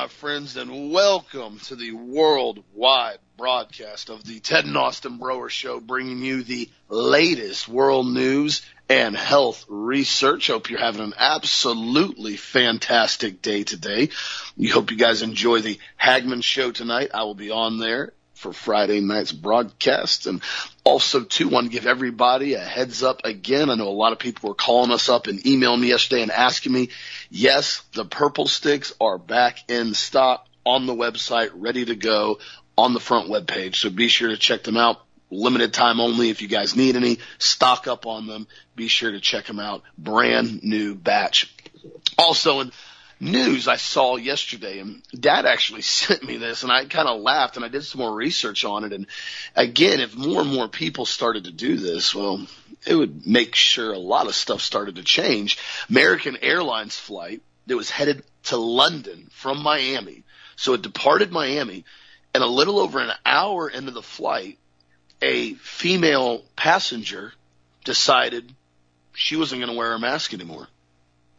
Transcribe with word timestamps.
My 0.00 0.08
friends, 0.08 0.56
and 0.56 0.90
welcome 0.90 1.58
to 1.66 1.76
the 1.76 1.92
worldwide 1.92 3.18
broadcast 3.36 4.08
of 4.08 4.24
the 4.24 4.40
Ted 4.40 4.64
and 4.64 4.74
Austin 4.74 5.18
Broer 5.18 5.50
Show, 5.50 5.78
bringing 5.78 6.22
you 6.22 6.42
the 6.42 6.70
latest 6.88 7.68
world 7.68 8.06
news 8.06 8.62
and 8.88 9.14
health 9.14 9.66
research. 9.68 10.46
Hope 10.46 10.70
you're 10.70 10.80
having 10.80 11.02
an 11.02 11.12
absolutely 11.18 12.38
fantastic 12.38 13.42
day 13.42 13.62
today. 13.62 14.08
We 14.56 14.68
hope 14.68 14.90
you 14.90 14.96
guys 14.96 15.20
enjoy 15.20 15.60
the 15.60 15.78
Hagmann 15.98 16.40
Show 16.40 16.72
tonight. 16.72 17.10
I 17.12 17.24
will 17.24 17.34
be 17.34 17.50
on 17.50 17.78
there 17.78 18.14
for 18.40 18.52
Friday 18.52 19.00
night's 19.00 19.32
broadcast. 19.32 20.26
And 20.26 20.42
also, 20.82 21.22
too, 21.22 21.48
want 21.48 21.66
to 21.66 21.72
give 21.72 21.86
everybody 21.86 22.54
a 22.54 22.58
heads 22.58 23.02
up 23.02 23.20
again. 23.24 23.68
I 23.68 23.74
know 23.74 23.88
a 23.88 23.90
lot 23.90 24.12
of 24.12 24.18
people 24.18 24.48
were 24.48 24.54
calling 24.54 24.90
us 24.90 25.08
up 25.08 25.26
and 25.26 25.46
emailing 25.46 25.82
me 25.82 25.88
yesterday 25.88 26.22
and 26.22 26.32
asking 26.32 26.72
me, 26.72 26.88
yes, 27.30 27.82
the 27.92 28.04
purple 28.04 28.48
sticks 28.48 28.94
are 29.00 29.18
back 29.18 29.70
in 29.70 29.94
stock 29.94 30.46
on 30.64 30.86
the 30.86 30.94
website, 30.94 31.50
ready 31.54 31.84
to 31.84 31.94
go 31.94 32.38
on 32.78 32.94
the 32.94 33.00
front 33.00 33.28
web 33.28 33.46
page. 33.46 33.80
So 33.80 33.90
be 33.90 34.08
sure 34.08 34.30
to 34.30 34.38
check 34.38 34.62
them 34.62 34.78
out. 34.78 35.04
Limited 35.30 35.72
time 35.72 36.00
only. 36.00 36.30
If 36.30 36.42
you 36.42 36.48
guys 36.48 36.74
need 36.74 36.96
any, 36.96 37.18
stock 37.38 37.86
up 37.86 38.06
on 38.06 38.26
them. 38.26 38.48
Be 38.74 38.88
sure 38.88 39.12
to 39.12 39.20
check 39.20 39.44
them 39.44 39.60
out. 39.60 39.82
Brand 39.96 40.64
new 40.64 40.94
batch. 40.94 41.54
Also, 42.18 42.60
in 42.60 42.72
news 43.20 43.68
I 43.68 43.76
saw 43.76 44.16
yesterday 44.16 44.78
and 44.78 45.02
dad 45.18 45.44
actually 45.44 45.82
sent 45.82 46.24
me 46.24 46.38
this 46.38 46.62
and 46.62 46.72
I 46.72 46.86
kind 46.86 47.08
of 47.08 47.20
laughed 47.20 47.56
and 47.56 47.64
I 47.64 47.68
did 47.68 47.84
some 47.84 48.00
more 48.00 48.12
research 48.12 48.64
on 48.64 48.84
it. 48.84 48.92
And 48.92 49.06
again, 49.54 50.00
if 50.00 50.16
more 50.16 50.40
and 50.40 50.52
more 50.52 50.68
people 50.68 51.06
started 51.06 51.44
to 51.44 51.52
do 51.52 51.76
this, 51.76 52.14
well, 52.14 52.46
it 52.86 52.94
would 52.94 53.26
make 53.26 53.54
sure 53.54 53.92
a 53.92 53.98
lot 53.98 54.26
of 54.26 54.34
stuff 54.34 54.62
started 54.62 54.96
to 54.96 55.02
change. 55.02 55.58
American 55.90 56.38
Airlines 56.40 56.96
flight 56.96 57.42
that 57.66 57.76
was 57.76 57.90
headed 57.90 58.24
to 58.44 58.56
London 58.56 59.28
from 59.30 59.62
Miami. 59.62 60.24
So 60.56 60.74
it 60.74 60.82
departed 60.82 61.30
Miami 61.30 61.84
and 62.34 62.42
a 62.42 62.46
little 62.46 62.78
over 62.78 63.00
an 63.00 63.12
hour 63.26 63.68
into 63.68 63.90
the 63.90 64.02
flight, 64.02 64.58
a 65.20 65.54
female 65.54 66.42
passenger 66.56 67.32
decided 67.84 68.54
she 69.14 69.36
wasn't 69.36 69.60
going 69.60 69.72
to 69.72 69.78
wear 69.78 69.92
a 69.92 69.98
mask 69.98 70.32
anymore. 70.32 70.68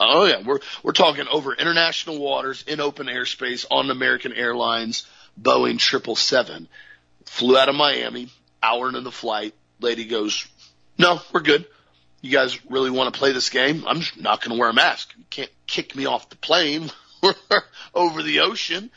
Oh 0.03 0.25
yeah, 0.25 0.41
we're 0.43 0.59
we're 0.81 0.93
talking 0.93 1.27
over 1.27 1.53
international 1.53 2.17
waters 2.17 2.63
in 2.65 2.79
open 2.79 3.05
airspace 3.05 3.65
on 3.69 3.91
American 3.91 4.33
Airlines 4.33 5.05
Boeing 5.39 5.77
triple 5.77 6.15
seven. 6.15 6.67
Flew 7.25 7.55
out 7.55 7.69
of 7.69 7.75
Miami, 7.75 8.29
hour 8.63 8.87
into 8.87 9.01
the 9.01 9.11
flight. 9.11 9.53
Lady 9.79 10.05
goes, 10.05 10.47
"No, 10.97 11.21
we're 11.31 11.41
good. 11.41 11.67
You 12.21 12.31
guys 12.31 12.57
really 12.65 12.89
want 12.89 13.13
to 13.13 13.17
play 13.17 13.31
this 13.31 13.51
game? 13.51 13.83
I'm 13.87 13.99
just 13.99 14.19
not 14.19 14.41
going 14.41 14.55
to 14.55 14.59
wear 14.59 14.69
a 14.69 14.73
mask. 14.73 15.13
You 15.15 15.23
can't 15.29 15.51
kick 15.67 15.95
me 15.95 16.07
off 16.07 16.29
the 16.29 16.35
plane 16.35 16.89
over 17.93 18.23
the 18.23 18.39
ocean." 18.39 18.89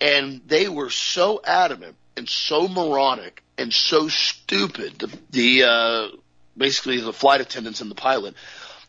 And 0.00 0.40
they 0.46 0.68
were 0.68 0.90
so 0.90 1.40
adamant 1.44 1.94
and 2.16 2.28
so 2.28 2.66
moronic 2.66 3.44
and 3.56 3.72
so 3.72 4.08
stupid. 4.08 4.98
The, 4.98 5.18
the 5.30 5.64
uh, 5.64 6.16
basically 6.56 7.00
the 7.00 7.12
flight 7.12 7.40
attendants 7.40 7.80
and 7.80 7.88
the 7.88 7.94
pilot, 7.94 8.34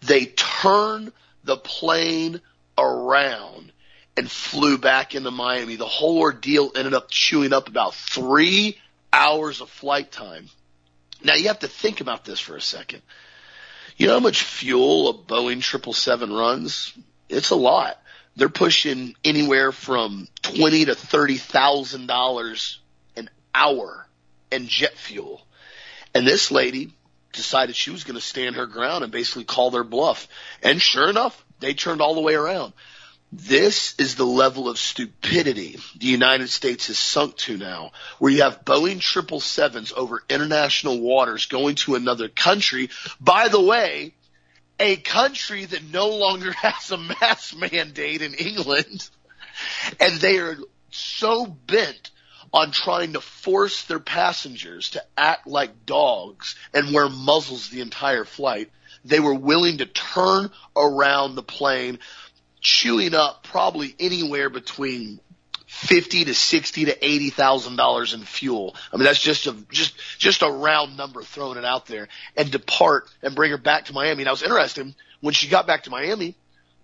they 0.02 0.26
turn 0.26 1.14
the 1.44 1.58
plane 1.58 2.42
around 2.78 3.72
and 4.16 4.30
flew 4.30 4.78
back 4.78 5.16
into 5.16 5.32
Miami. 5.32 5.76
The 5.76 5.86
whole 5.86 6.20
ordeal 6.20 6.72
ended 6.76 6.94
up 6.94 7.10
chewing 7.10 7.54
up 7.54 7.68
about 7.68 7.96
three 7.96 8.78
hours 9.12 9.62
of 9.62 9.70
flight 9.70 10.12
time. 10.12 10.48
Now 11.24 11.36
you 11.36 11.48
have 11.48 11.60
to 11.60 11.68
think 11.68 12.02
about 12.02 12.26
this 12.26 12.40
for 12.40 12.56
a 12.56 12.62
second. 12.62 13.02
You 13.98 14.08
know 14.08 14.14
how 14.14 14.20
much 14.20 14.44
fuel 14.44 15.10
a 15.10 15.14
Boeing 15.14 15.64
777 15.64 16.34
runs? 16.34 16.94
It's 17.30 17.52
a 17.52 17.56
lot. 17.56 18.00
They're 18.36 18.50
pushing 18.50 19.16
anywhere 19.24 19.72
from 19.72 20.28
twenty 20.42 20.86
to 20.86 20.96
thirty 20.96 21.38
thousand 21.38 22.08
dollars 22.08 22.80
an 23.16 23.30
hour 23.54 24.08
in 24.52 24.68
jet 24.68 24.98
fuel. 24.98 25.46
And 26.16 26.26
this 26.26 26.50
lady 26.50 26.94
decided 27.34 27.76
she 27.76 27.92
was 27.92 28.04
going 28.04 28.16
to 28.16 28.22
stand 28.22 28.56
her 28.56 28.66
ground 28.66 29.04
and 29.04 29.12
basically 29.12 29.44
call 29.44 29.72
their 29.72 29.84
bluff. 29.84 30.28
And 30.62 30.82
sure 30.82 31.10
enough, 31.10 31.44
they 31.60 31.74
turned 31.74 32.02
all 32.02 32.16
the 32.16 32.22
way 32.22 32.36
around. 32.36 32.74
This 33.32 33.96
is 33.98 34.16
the 34.16 34.26
level 34.26 34.70
of 34.70 34.78
stupidity 34.78 35.80
the 35.98 36.06
United 36.06 36.50
States 36.50 36.88
has 36.88 37.00
sunk 37.00 37.36
to 37.38 37.58
now, 37.58 37.92
where 38.20 38.32
you 38.32 38.44
have 38.44 38.64
Boeing 38.64 39.00
777s 39.00 39.92
over 39.94 40.24
international 40.30 41.00
waters 41.00 41.48
going 41.48 41.76
to 41.78 41.96
another 41.96 42.30
country. 42.30 42.92
By 43.20 43.48
the 43.48 43.62
way, 43.62 44.14
a 44.80 44.98
country 44.98 45.66
that 45.66 45.84
no 45.92 46.10
longer 46.10 46.52
has 46.62 46.92
a 46.92 46.98
mask 46.98 47.58
mandate 47.58 48.22
in 48.22 48.36
England. 48.36 49.10
And 50.00 50.20
they 50.20 50.38
are 50.38 50.58
so 50.92 51.46
bent 51.46 52.12
on 52.54 52.72
trying 52.72 53.14
to 53.14 53.22
force 53.22 53.84
their 53.86 54.00
passengers 54.00 54.92
to 54.92 55.04
act 55.18 55.48
like 55.48 55.86
dogs 55.86 56.56
and 56.74 56.94
wear 56.94 57.10
muzzles 57.10 57.70
the 57.70 57.82
entire 57.82 58.26
flight. 58.26 58.70
They 59.04 59.20
were 59.20 59.34
willing 59.34 59.80
to 59.80 59.86
turn 59.86 60.52
around 60.76 61.36
the 61.36 61.44
plane, 61.44 62.00
chewing 62.62 63.16
up 63.16 63.44
probably 63.44 63.96
anywhere 64.00 64.50
between 64.50 65.20
fifty 65.66 66.24
to 66.26 66.36
sixty 66.36 66.86
to 66.86 67.06
eighty 67.06 67.32
thousand 67.32 67.76
dollars 67.76 68.14
in 68.14 68.22
fuel. 68.22 68.76
I 68.94 68.98
mean, 68.98 69.06
that's 69.06 69.22
just 69.22 69.48
a 69.48 69.56
just 69.72 69.96
just 70.20 70.44
a 70.44 70.50
round 70.50 70.96
number 70.96 71.24
throwing 71.24 71.58
it 71.58 71.66
out 71.66 71.88
there, 71.88 72.08
and 72.38 72.52
depart 72.52 73.10
and 73.24 73.36
bring 73.36 73.52
her 73.52 73.58
back 73.58 73.86
to 73.86 73.94
Miami. 73.94 74.22
And 74.22 74.30
I 74.30 74.32
was 74.32 74.44
interested 74.44 74.94
when 75.22 75.34
she 75.34 75.50
got 75.50 75.68
back 75.68 75.84
to 75.84 75.90
Miami. 75.90 76.36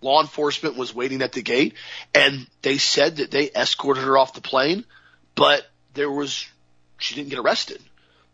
Law 0.01 0.21
enforcement 0.21 0.77
was 0.77 0.95
waiting 0.95 1.21
at 1.21 1.33
the 1.33 1.41
gate, 1.41 1.73
and 2.15 2.47
they 2.61 2.77
said 2.77 3.17
that 3.17 3.31
they 3.31 3.51
escorted 3.51 4.03
her 4.03 4.17
off 4.17 4.33
the 4.33 4.41
plane 4.41 4.85
but 5.35 5.69
there 5.93 6.11
was, 6.11 6.47
she 6.97 7.15
didn't 7.15 7.29
get 7.29 7.39
arrested. 7.39 7.81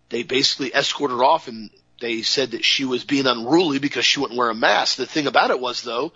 They 0.10 0.24
basically 0.24 0.74
escorted 0.74 1.18
her 1.18 1.24
off 1.24 1.48
and 1.48 1.70
they 2.02 2.22
said 2.22 2.52
that 2.52 2.66
she 2.66 2.86
was 2.86 3.04
being 3.04 3.28
unruly 3.28 3.80
because 3.80 4.06
she 4.06 4.20
wouldn't 4.20 4.38
wear 4.38 4.50
a 4.50 4.56
mask. 4.56 4.98
The 4.98 5.06
thing 5.06 5.28
about 5.28 5.52
it 5.52 5.60
was 5.60 5.82
though, 5.82 6.12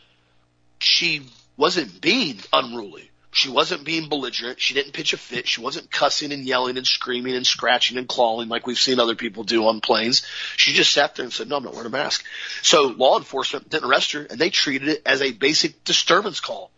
she 0.80 1.24
wasn't 1.58 2.02
being 2.02 2.40
unruly. 2.54 3.10
She 3.32 3.50
wasn't 3.50 3.84
being 3.84 4.10
belligerent. 4.10 4.60
She 4.60 4.74
didn't 4.74 4.94
pitch 4.94 5.14
a 5.14 5.18
fit. 5.18 5.48
She 5.48 5.62
wasn't 5.62 5.92
cussing 5.92 6.32
and 6.32 6.46
yelling 6.46 6.78
and 6.78 6.88
screaming 6.88 7.36
and 7.36 7.46
scratching 7.46 7.98
and 7.98 8.08
clawing 8.08 8.50
like 8.50 8.66
we've 8.66 8.80
seen 8.80 9.00
other 9.00 9.16
people 9.16 9.44
do 9.44 9.68
on 9.68 9.82
planes. 9.82 10.26
She 10.58 10.74
just 10.74 10.92
sat 10.92 11.16
there 11.16 11.26
and 11.26 11.34
said, 11.34 11.48
no, 11.48 11.58
I'm 11.58 11.64
not 11.64 11.74
wearing 11.74 11.88
a 11.88 11.92
mask. 11.92 12.26
So 12.64 12.88
law 12.88 13.18
enforcement 13.20 13.70
didn't 13.70 13.88
arrest 13.88 14.14
her 14.14 14.24
and 14.24 14.40
they 14.40 14.50
treated 14.50 14.90
it 14.90 15.04
as 15.06 15.22
a 15.22 15.32
basic 15.32 15.84
disturbance 15.84 16.40
call 16.40 16.72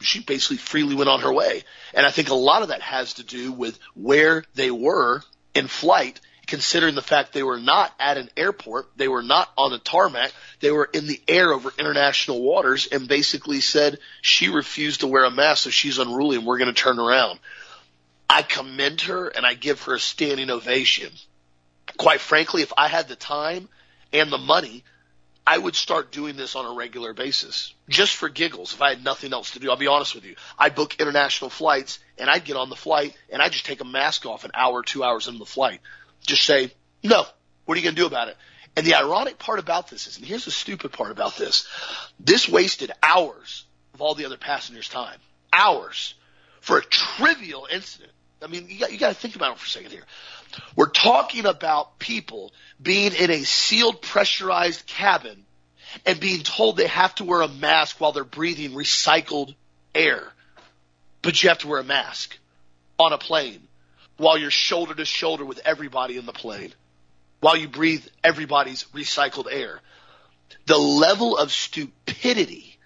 she 0.00 0.20
basically 0.20 0.58
freely 0.58 0.94
went 0.94 1.08
on 1.08 1.20
her 1.20 1.32
way. 1.32 1.64
And 1.94 2.04
I 2.04 2.10
think 2.10 2.28
a 2.28 2.34
lot 2.34 2.62
of 2.62 2.68
that 2.68 2.82
has 2.82 3.14
to 3.14 3.24
do 3.24 3.52
with 3.52 3.78
where 3.94 4.44
they 4.54 4.70
were 4.70 5.22
in 5.54 5.68
flight, 5.68 6.20
considering 6.46 6.94
the 6.94 7.02
fact 7.02 7.32
they 7.32 7.42
were 7.42 7.58
not 7.58 7.92
at 7.98 8.18
an 8.18 8.30
airport, 8.36 8.88
they 8.96 9.08
were 9.08 9.22
not 9.22 9.50
on 9.56 9.72
a 9.72 9.78
tarmac, 9.78 10.32
they 10.60 10.70
were 10.70 10.88
in 10.92 11.06
the 11.06 11.20
air 11.26 11.52
over 11.52 11.72
international 11.78 12.42
waters 12.42 12.86
and 12.86 13.08
basically 13.08 13.60
said 13.60 13.98
she 14.20 14.48
refused 14.48 15.00
to 15.00 15.06
wear 15.06 15.24
a 15.24 15.30
mask, 15.30 15.64
so 15.64 15.70
she's 15.70 15.98
unruly 15.98 16.36
and 16.36 16.46
we're 16.46 16.58
going 16.58 16.72
to 16.72 16.80
turn 16.80 16.98
around. 16.98 17.38
I 18.28 18.42
commend 18.42 19.02
her 19.02 19.28
and 19.28 19.46
I 19.46 19.54
give 19.54 19.82
her 19.82 19.94
a 19.94 20.00
standing 20.00 20.50
ovation. 20.50 21.12
Quite 21.96 22.20
frankly, 22.20 22.62
if 22.62 22.72
I 22.76 22.88
had 22.88 23.08
the 23.08 23.16
time 23.16 23.68
and 24.12 24.30
the 24.30 24.38
money, 24.38 24.84
I 25.46 25.56
would 25.56 25.76
start 25.76 26.10
doing 26.10 26.36
this 26.36 26.56
on 26.56 26.66
a 26.66 26.74
regular 26.74 27.12
basis, 27.12 27.72
just 27.88 28.16
for 28.16 28.28
giggles. 28.28 28.72
If 28.72 28.82
I 28.82 28.90
had 28.90 29.04
nothing 29.04 29.32
else 29.32 29.52
to 29.52 29.60
do, 29.60 29.70
I'll 29.70 29.76
be 29.76 29.86
honest 29.86 30.14
with 30.14 30.24
you. 30.24 30.34
I 30.58 30.70
book 30.70 30.96
international 30.98 31.50
flights, 31.50 32.00
and 32.18 32.28
I'd 32.28 32.44
get 32.44 32.56
on 32.56 32.68
the 32.68 32.76
flight, 32.76 33.16
and 33.30 33.40
I'd 33.40 33.52
just 33.52 33.64
take 33.64 33.80
a 33.80 33.84
mask 33.84 34.26
off 34.26 34.44
an 34.44 34.50
hour, 34.54 34.82
two 34.82 35.04
hours 35.04 35.28
into 35.28 35.38
the 35.38 35.46
flight. 35.46 35.80
Just 36.26 36.42
say, 36.42 36.72
no. 37.04 37.24
What 37.64 37.76
are 37.76 37.80
you 37.80 37.84
going 37.84 37.94
to 37.94 38.00
do 38.00 38.06
about 38.06 38.28
it? 38.28 38.36
And 38.76 38.86
the 38.86 38.94
ironic 38.94 39.38
part 39.38 39.58
about 39.58 39.88
this 39.88 40.06
is, 40.06 40.18
and 40.18 40.26
here's 40.26 40.44
the 40.44 40.50
stupid 40.50 40.92
part 40.92 41.10
about 41.10 41.36
this: 41.36 41.66
this 42.20 42.48
wasted 42.48 42.92
hours 43.02 43.64
of 43.94 44.02
all 44.02 44.14
the 44.14 44.26
other 44.26 44.36
passengers' 44.36 44.88
time, 44.88 45.18
hours 45.52 46.14
for 46.60 46.78
a 46.78 46.82
trivial 46.82 47.66
incident. 47.70 48.12
I 48.42 48.48
mean, 48.48 48.66
you 48.68 48.78
got, 48.78 48.92
you 48.92 48.98
got 48.98 49.08
to 49.08 49.14
think 49.14 49.34
about 49.34 49.52
it 49.52 49.58
for 49.58 49.64
a 49.64 49.68
second 49.68 49.92
here. 49.92 50.04
We're 50.74 50.90
talking 50.90 51.46
about 51.46 51.98
people 51.98 52.52
being 52.80 53.12
in 53.12 53.30
a 53.30 53.44
sealed, 53.44 54.02
pressurized 54.02 54.86
cabin 54.86 55.44
and 56.04 56.20
being 56.20 56.42
told 56.42 56.76
they 56.76 56.86
have 56.86 57.14
to 57.16 57.24
wear 57.24 57.40
a 57.40 57.48
mask 57.48 58.00
while 58.00 58.12
they're 58.12 58.24
breathing 58.24 58.72
recycled 58.72 59.54
air. 59.94 60.22
But 61.22 61.42
you 61.42 61.48
have 61.48 61.58
to 61.58 61.68
wear 61.68 61.80
a 61.80 61.84
mask 61.84 62.36
on 62.98 63.12
a 63.12 63.18
plane 63.18 63.60
while 64.16 64.38
you're 64.38 64.50
shoulder 64.50 64.94
to 64.94 65.04
shoulder 65.04 65.44
with 65.44 65.60
everybody 65.64 66.16
in 66.16 66.26
the 66.26 66.32
plane, 66.32 66.72
while 67.40 67.56
you 67.56 67.68
breathe 67.68 68.04
everybody's 68.24 68.84
recycled 68.94 69.46
air. 69.50 69.80
The 70.66 70.78
level 70.78 71.36
of 71.36 71.52
stupidity 71.52 72.76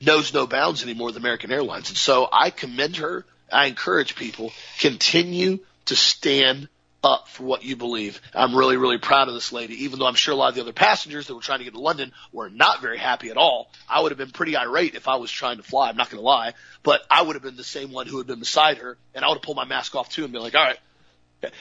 knows 0.00 0.32
no 0.32 0.46
bounds 0.46 0.82
anymore 0.82 1.08
with 1.08 1.16
American 1.16 1.52
Airlines. 1.52 1.90
And 1.90 1.98
so 1.98 2.28
I 2.32 2.50
commend 2.50 2.96
her. 2.96 3.24
I 3.52 3.66
encourage 3.66 4.16
people 4.16 4.52
continue 4.78 5.60
to 5.90 5.96
stand 5.96 6.68
up 7.02 7.28
for 7.28 7.44
what 7.44 7.64
you 7.64 7.76
believe. 7.76 8.20
I'm 8.34 8.54
really, 8.54 8.76
really 8.76 8.98
proud 8.98 9.28
of 9.28 9.34
this 9.34 9.52
lady, 9.52 9.84
even 9.84 9.98
though 9.98 10.06
I'm 10.06 10.14
sure 10.14 10.34
a 10.34 10.36
lot 10.36 10.50
of 10.50 10.54
the 10.54 10.60
other 10.60 10.72
passengers 10.72 11.26
that 11.26 11.34
were 11.34 11.40
trying 11.40 11.58
to 11.58 11.64
get 11.64 11.74
to 11.74 11.80
London 11.80 12.12
were 12.32 12.50
not 12.50 12.82
very 12.82 12.98
happy 12.98 13.30
at 13.30 13.36
all. 13.36 13.70
I 13.88 14.00
would 14.00 14.12
have 14.12 14.18
been 14.18 14.30
pretty 14.30 14.56
irate 14.56 14.94
if 14.94 15.08
I 15.08 15.16
was 15.16 15.30
trying 15.30 15.56
to 15.56 15.62
fly. 15.62 15.88
I'm 15.88 15.96
not 15.96 16.10
going 16.10 16.20
to 16.20 16.26
lie, 16.26 16.52
but 16.82 17.02
I 17.10 17.22
would 17.22 17.36
have 17.36 17.42
been 17.42 17.56
the 17.56 17.64
same 17.64 17.90
one 17.90 18.06
who 18.06 18.18
had 18.18 18.26
been 18.26 18.38
beside 18.38 18.78
her 18.78 18.98
and 19.14 19.24
I 19.24 19.28
would 19.28 19.36
have 19.36 19.42
pulled 19.42 19.56
my 19.56 19.64
mask 19.64 19.94
off 19.94 20.10
too 20.10 20.24
and 20.24 20.32
been 20.32 20.42
like, 20.42 20.54
all 20.54 20.64
right, 20.64 20.78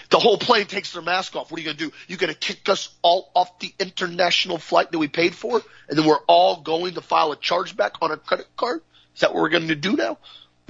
the 0.10 0.20
whole 0.20 0.38
plane 0.38 0.66
takes 0.66 0.92
their 0.92 1.02
mask 1.02 1.36
off. 1.36 1.50
What 1.50 1.58
are 1.58 1.62
you 1.62 1.66
going 1.66 1.78
to 1.78 1.86
do? 1.86 1.96
You're 2.08 2.18
going 2.18 2.34
to 2.34 2.40
kick 2.40 2.68
us 2.68 2.90
all 3.02 3.32
off 3.34 3.60
the 3.60 3.74
international 3.80 4.58
flight 4.58 4.92
that 4.92 5.00
we 5.00 5.08
paid 5.08 5.34
for? 5.34 5.62
And 5.88 5.98
then 5.98 6.06
we're 6.06 6.20
all 6.28 6.62
going 6.62 6.96
to 6.96 7.02
file 7.02 7.32
a 7.32 7.38
chargeback 7.38 7.92
on 8.02 8.12
a 8.12 8.18
credit 8.18 8.48
card? 8.58 8.82
Is 9.16 9.22
that 9.22 9.34
what 9.34 9.42
we're 9.42 9.50
going 9.50 9.70
to 9.70 9.76
do 9.76 9.96
now? 9.96 10.18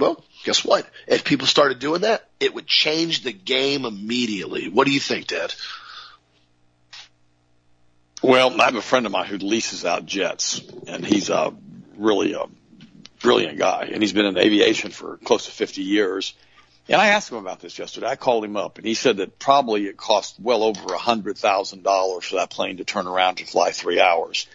Well, 0.00 0.24
guess 0.44 0.64
what? 0.64 0.88
If 1.06 1.24
people 1.24 1.46
started 1.46 1.78
doing 1.78 2.00
that, 2.00 2.28
it 2.40 2.54
would 2.54 2.66
change 2.66 3.22
the 3.22 3.32
game 3.32 3.84
immediately. 3.84 4.68
What 4.68 4.86
do 4.86 4.92
you 4.92 5.00
think, 5.00 5.26
Dad? 5.26 5.54
Well, 8.22 8.60
I 8.60 8.64
have 8.64 8.74
a 8.74 8.82
friend 8.82 9.06
of 9.06 9.12
mine 9.12 9.26
who 9.26 9.38
leases 9.38 9.84
out 9.84 10.06
jets, 10.06 10.60
and 10.86 11.04
he's 11.04 11.30
a 11.30 11.54
really 11.96 12.32
a 12.32 12.46
brilliant 13.20 13.58
guy, 13.58 13.90
and 13.92 14.02
he's 14.02 14.12
been 14.12 14.26
in 14.26 14.38
aviation 14.38 14.90
for 14.90 15.18
close 15.18 15.44
to 15.44 15.50
50 15.50 15.82
years. 15.82 16.34
And 16.88 17.00
I 17.00 17.08
asked 17.08 17.30
him 17.30 17.38
about 17.38 17.60
this 17.60 17.78
yesterday. 17.78 18.08
I 18.08 18.16
called 18.16 18.44
him 18.44 18.56
up, 18.56 18.78
and 18.78 18.86
he 18.86 18.94
said 18.94 19.18
that 19.18 19.38
probably 19.38 19.86
it 19.86 19.96
cost 19.96 20.40
well 20.40 20.62
over 20.62 20.92
a 20.92 20.98
hundred 20.98 21.38
thousand 21.38 21.82
dollars 21.82 22.24
for 22.24 22.36
that 22.36 22.50
plane 22.50 22.78
to 22.78 22.84
turn 22.84 23.06
around 23.06 23.36
to 23.36 23.44
fly 23.44 23.70
three 23.70 24.00
hours. 24.00 24.46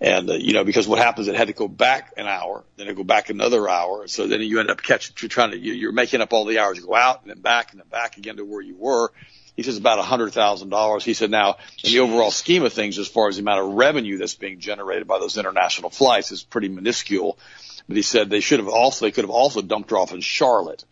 And, 0.00 0.28
uh, 0.28 0.34
you 0.34 0.52
know, 0.52 0.64
because 0.64 0.86
what 0.86 0.98
happens, 0.98 1.28
it 1.28 1.36
had 1.36 1.48
to 1.48 1.54
go 1.54 1.68
back 1.68 2.12
an 2.16 2.26
hour, 2.26 2.64
then 2.76 2.88
it 2.88 2.96
go 2.96 3.04
back 3.04 3.30
another 3.30 3.68
hour. 3.68 4.06
So 4.08 4.26
then 4.26 4.42
you 4.42 4.60
end 4.60 4.70
up 4.70 4.82
catching, 4.82 5.14
you're 5.18 5.28
trying 5.28 5.52
to, 5.52 5.58
you're 5.58 5.92
making 5.92 6.20
up 6.20 6.32
all 6.32 6.44
the 6.44 6.58
hours. 6.58 6.76
You 6.76 6.86
go 6.86 6.94
out 6.94 7.22
and 7.22 7.30
then 7.30 7.40
back 7.40 7.72
and 7.72 7.80
then 7.80 7.88
back 7.88 8.18
again 8.18 8.36
to 8.36 8.44
where 8.44 8.60
you 8.60 8.76
were. 8.76 9.10
He 9.56 9.62
says 9.62 9.78
about 9.78 9.98
a 9.98 10.02
hundred 10.02 10.34
thousand 10.34 10.68
dollars. 10.68 11.02
He 11.02 11.14
said 11.14 11.30
now 11.30 11.56
in 11.82 11.92
the 11.92 12.00
overall 12.00 12.30
scheme 12.30 12.62
of 12.62 12.74
things, 12.74 12.98
as 12.98 13.08
far 13.08 13.28
as 13.28 13.36
the 13.36 13.42
amount 13.42 13.66
of 13.66 13.72
revenue 13.72 14.18
that's 14.18 14.34
being 14.34 14.60
generated 14.60 15.06
by 15.06 15.18
those 15.18 15.38
international 15.38 15.88
flights 15.88 16.30
is 16.30 16.42
pretty 16.42 16.68
minuscule. 16.68 17.38
But 17.88 17.96
he 17.96 18.02
said 18.02 18.28
they 18.28 18.40
should 18.40 18.58
have 18.58 18.68
also, 18.68 19.06
they 19.06 19.12
could 19.12 19.24
have 19.24 19.30
also 19.30 19.62
dumped 19.62 19.90
her 19.90 19.96
off 19.96 20.12
in 20.12 20.20
Charlotte 20.20 20.84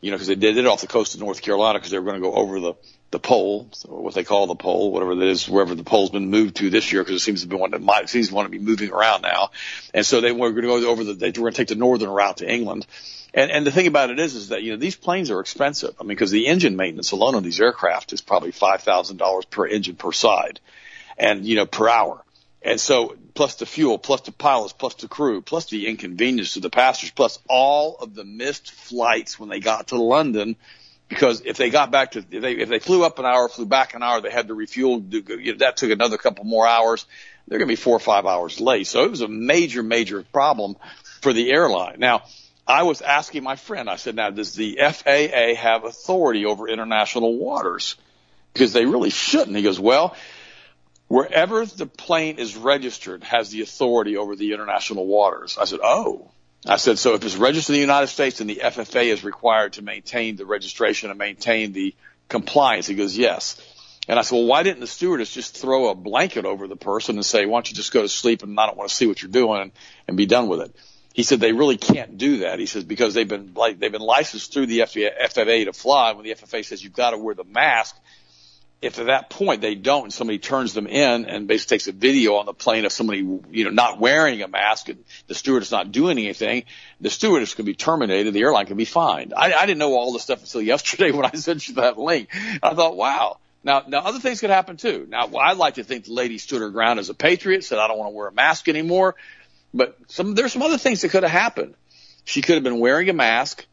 you 0.00 0.10
know, 0.10 0.16
because 0.16 0.28
they 0.28 0.34
did 0.34 0.56
it 0.56 0.66
off 0.66 0.80
the 0.80 0.86
coast 0.86 1.14
of 1.14 1.20
North 1.20 1.42
Carolina 1.42 1.78
because 1.78 1.90
they 1.90 1.98
were 1.98 2.04
going 2.04 2.20
to 2.20 2.28
go 2.28 2.34
over 2.34 2.60
the 2.60 2.74
the 3.10 3.18
pole, 3.18 3.68
so 3.72 3.88
what 3.88 4.14
they 4.14 4.22
call 4.22 4.46
the 4.46 4.54
pole, 4.54 4.92
whatever 4.92 5.16
that 5.16 5.26
is, 5.26 5.48
wherever 5.48 5.74
the 5.74 5.82
pole's 5.82 6.10
been 6.10 6.30
moved 6.30 6.56
to 6.56 6.70
this 6.70 6.92
year, 6.92 7.02
because 7.02 7.16
it 7.16 7.24
seems 7.24 7.42
to 7.42 7.48
be 7.48 7.56
one 7.56 7.72
that 7.72 7.82
might 7.82 8.08
seems 8.08 8.28
to 8.28 8.34
want 8.34 8.46
to 8.46 8.50
be 8.50 8.60
moving 8.60 8.92
around 8.92 9.22
now. 9.22 9.50
And 9.92 10.06
so 10.06 10.20
they 10.20 10.30
were 10.30 10.50
going 10.50 10.62
to 10.62 10.68
go 10.68 10.88
over 10.88 11.02
the, 11.02 11.14
they 11.14 11.30
were 11.30 11.32
going 11.32 11.52
to 11.52 11.56
take 11.56 11.68
the 11.68 11.74
northern 11.74 12.08
route 12.08 12.36
to 12.36 12.48
England. 12.48 12.86
And, 13.34 13.50
and 13.50 13.66
the 13.66 13.72
thing 13.72 13.88
about 13.88 14.10
it 14.10 14.20
is, 14.20 14.34
is 14.34 14.48
that, 14.48 14.62
you 14.62 14.72
know, 14.72 14.78
these 14.78 14.96
planes 14.96 15.30
are 15.30 15.40
expensive. 15.40 15.94
I 15.98 16.02
mean, 16.02 16.10
because 16.10 16.30
the 16.30 16.46
engine 16.46 16.76
maintenance 16.76 17.10
alone 17.10 17.34
on 17.34 17.42
these 17.42 17.60
aircraft 17.60 18.12
is 18.12 18.20
probably 18.20 18.52
$5,000 18.52 19.50
per 19.50 19.66
engine 19.66 19.96
per 19.96 20.12
side 20.12 20.60
and, 21.18 21.44
you 21.44 21.56
know, 21.56 21.66
per 21.66 21.88
hour. 21.88 22.24
And 22.62 22.80
so 22.80 23.16
plus 23.34 23.56
the 23.56 23.66
fuel, 23.66 23.98
plus 23.98 24.22
the 24.22 24.32
pilots, 24.32 24.72
plus 24.72 24.94
the 24.94 25.08
crew, 25.08 25.40
plus 25.40 25.66
the 25.66 25.86
inconvenience 25.86 26.54
to 26.54 26.60
the 26.60 26.70
passengers, 26.70 27.12
plus 27.12 27.38
all 27.48 27.96
of 27.96 28.14
the 28.14 28.24
missed 28.24 28.70
flights 28.72 29.38
when 29.38 29.48
they 29.48 29.60
got 29.60 29.88
to 29.88 29.96
London. 29.96 30.56
Because 31.08 31.42
if 31.44 31.56
they 31.56 31.70
got 31.70 31.90
back 31.90 32.12
to, 32.12 32.24
if 32.30 32.42
they, 32.42 32.52
if 32.52 32.68
they 32.68 32.78
flew 32.78 33.04
up 33.04 33.18
an 33.18 33.26
hour, 33.26 33.48
flew 33.48 33.66
back 33.66 33.94
an 33.94 34.02
hour, 34.02 34.20
they 34.20 34.30
had 34.30 34.48
to 34.48 34.54
refuel. 34.54 35.00
You 35.00 35.52
know, 35.52 35.58
that 35.58 35.76
took 35.76 35.90
another 35.90 36.18
couple 36.18 36.44
more 36.44 36.66
hours. 36.66 37.04
They're 37.48 37.58
going 37.58 37.68
to 37.68 37.72
be 37.72 37.76
four 37.76 37.96
or 37.96 38.00
five 38.00 38.26
hours 38.26 38.60
late. 38.60 38.86
So 38.86 39.04
it 39.04 39.10
was 39.10 39.20
a 39.20 39.28
major, 39.28 39.82
major 39.82 40.22
problem 40.22 40.76
for 41.20 41.32
the 41.32 41.50
airline. 41.50 41.96
Now, 41.98 42.22
I 42.66 42.84
was 42.84 43.02
asking 43.02 43.42
my 43.42 43.56
friend, 43.56 43.90
I 43.90 43.96
said, 43.96 44.14
now 44.14 44.30
does 44.30 44.54
the 44.54 44.78
FAA 44.80 45.60
have 45.60 45.84
authority 45.84 46.46
over 46.46 46.68
international 46.68 47.36
waters? 47.36 47.96
Because 48.52 48.72
they 48.72 48.86
really 48.86 49.10
shouldn't. 49.10 49.56
He 49.56 49.64
goes, 49.64 49.80
well, 49.80 50.14
wherever 51.10 51.66
the 51.66 51.86
plane 51.86 52.38
is 52.38 52.56
registered 52.56 53.24
has 53.24 53.50
the 53.50 53.62
authority 53.62 54.16
over 54.16 54.36
the 54.36 54.52
international 54.52 55.08
waters. 55.08 55.58
I 55.60 55.64
said, 55.64 55.80
oh. 55.82 56.30
I 56.64 56.76
said, 56.76 57.00
so 57.00 57.14
if 57.14 57.24
it's 57.24 57.34
registered 57.34 57.74
in 57.74 57.78
the 57.78 57.80
United 57.80 58.06
States, 58.06 58.38
then 58.38 58.46
the 58.46 58.60
FFA 58.62 59.06
is 59.06 59.24
required 59.24 59.72
to 59.72 59.82
maintain 59.82 60.36
the 60.36 60.46
registration 60.46 61.10
and 61.10 61.18
maintain 61.18 61.72
the 61.72 61.96
compliance. 62.28 62.86
He 62.86 62.94
goes, 62.94 63.18
yes. 63.18 63.60
And 64.06 64.20
I 64.20 64.22
said, 64.22 64.36
well, 64.36 64.46
why 64.46 64.62
didn't 64.62 64.78
the 64.78 64.86
stewardess 64.86 65.34
just 65.34 65.58
throw 65.58 65.88
a 65.88 65.96
blanket 65.96 66.44
over 66.44 66.68
the 66.68 66.76
person 66.76 67.16
and 67.16 67.26
say, 67.26 67.44
why 67.44 67.56
don't 67.56 67.70
you 67.70 67.74
just 67.74 67.92
go 67.92 68.02
to 68.02 68.08
sleep 68.08 68.44
and 68.44 68.58
I 68.60 68.66
don't 68.66 68.76
want 68.76 68.90
to 68.90 68.94
see 68.94 69.08
what 69.08 69.20
you're 69.20 69.32
doing 69.32 69.62
and, 69.62 69.72
and 70.06 70.16
be 70.16 70.26
done 70.26 70.46
with 70.46 70.60
it? 70.60 70.76
He 71.12 71.24
said 71.24 71.40
they 71.40 71.52
really 71.52 71.76
can't 71.76 72.18
do 72.18 72.38
that. 72.38 72.60
He 72.60 72.66
says 72.66 72.84
because 72.84 73.14
they've 73.14 73.26
been 73.26 73.52
like 73.54 73.80
they've 73.80 73.90
been 73.90 74.00
licensed 74.00 74.52
through 74.52 74.66
the 74.66 74.80
FFA 74.80 75.64
to 75.64 75.72
fly. 75.72 76.12
When 76.12 76.24
the 76.24 76.34
FFA 76.34 76.64
says 76.64 76.84
you've 76.84 76.92
got 76.92 77.10
to 77.10 77.18
wear 77.18 77.34
the 77.34 77.42
mask, 77.42 77.96
if 78.82 78.98
at 78.98 79.06
that 79.06 79.28
point 79.28 79.60
they 79.60 79.74
don't 79.74 80.04
and 80.04 80.12
somebody 80.12 80.38
turns 80.38 80.72
them 80.72 80.86
in 80.86 81.26
and 81.26 81.46
basically 81.46 81.74
takes 81.74 81.88
a 81.88 81.92
video 81.92 82.36
on 82.36 82.46
the 82.46 82.54
plane 82.54 82.86
of 82.86 82.92
somebody, 82.92 83.20
you 83.50 83.64
know, 83.64 83.70
not 83.70 84.00
wearing 84.00 84.40
a 84.42 84.48
mask 84.48 84.88
and 84.88 85.04
the 85.26 85.34
stewardess 85.34 85.70
not 85.70 85.92
doing 85.92 86.18
anything, 86.18 86.64
the 87.00 87.10
stewardess 87.10 87.54
could 87.54 87.66
be 87.66 87.74
terminated. 87.74 88.32
The 88.32 88.40
airline 88.40 88.66
could 88.66 88.78
be 88.78 88.86
fined. 88.86 89.34
I, 89.36 89.52
I 89.52 89.66
didn't 89.66 89.78
know 89.78 89.94
all 89.94 90.12
this 90.12 90.22
stuff 90.22 90.40
until 90.40 90.62
yesterday 90.62 91.10
when 91.10 91.26
I 91.26 91.32
sent 91.32 91.68
you 91.68 91.74
that 91.74 91.98
link. 91.98 92.28
I 92.62 92.74
thought, 92.74 92.96
wow. 92.96 93.38
Now, 93.62 93.82
now 93.86 93.98
other 93.98 94.18
things 94.18 94.40
could 94.40 94.48
happen 94.48 94.78
too. 94.78 95.06
Now, 95.10 95.26
I 95.26 95.52
like 95.52 95.74
to 95.74 95.84
think 95.84 96.06
the 96.06 96.14
lady 96.14 96.38
stood 96.38 96.62
her 96.62 96.70
ground 96.70 96.98
as 96.98 97.10
a 97.10 97.14
patriot, 97.14 97.64
said, 97.64 97.78
I 97.78 97.86
don't 97.86 97.98
want 97.98 98.12
to 98.12 98.16
wear 98.16 98.28
a 98.28 98.32
mask 98.32 98.68
anymore. 98.68 99.14
But 99.74 99.98
some, 100.08 100.34
there's 100.34 100.54
some 100.54 100.62
other 100.62 100.78
things 100.78 101.02
that 101.02 101.10
could 101.10 101.22
have 101.22 101.32
happened. 101.32 101.74
She 102.24 102.40
could 102.40 102.54
have 102.54 102.64
been 102.64 102.80
wearing 102.80 103.10
a 103.10 103.12
mask. 103.12 103.66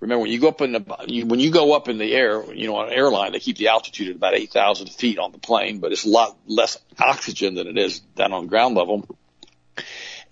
Remember, 0.00 0.22
when 0.22 0.32
you 0.32 0.40
go 0.40 0.48
up 0.48 0.62
in 0.62 0.72
the 0.72 0.96
you, 1.06 1.26
when 1.26 1.40
you 1.40 1.50
go 1.50 1.74
up 1.74 1.88
in 1.88 1.98
the 1.98 2.12
air, 2.14 2.42
you 2.54 2.66
know, 2.66 2.76
on 2.76 2.88
an 2.88 2.94
airline, 2.94 3.32
they 3.32 3.38
keep 3.38 3.58
the 3.58 3.68
altitude 3.68 4.08
at 4.08 4.16
about 4.16 4.34
eight 4.34 4.50
thousand 4.50 4.88
feet 4.88 5.18
on 5.18 5.30
the 5.30 5.38
plane, 5.38 5.78
but 5.78 5.92
it's 5.92 6.06
a 6.06 6.08
lot 6.08 6.38
less 6.46 6.78
oxygen 6.98 7.54
than 7.54 7.66
it 7.66 7.76
is 7.76 8.00
down 8.00 8.32
on 8.32 8.46
ground 8.46 8.74
level. 8.74 9.06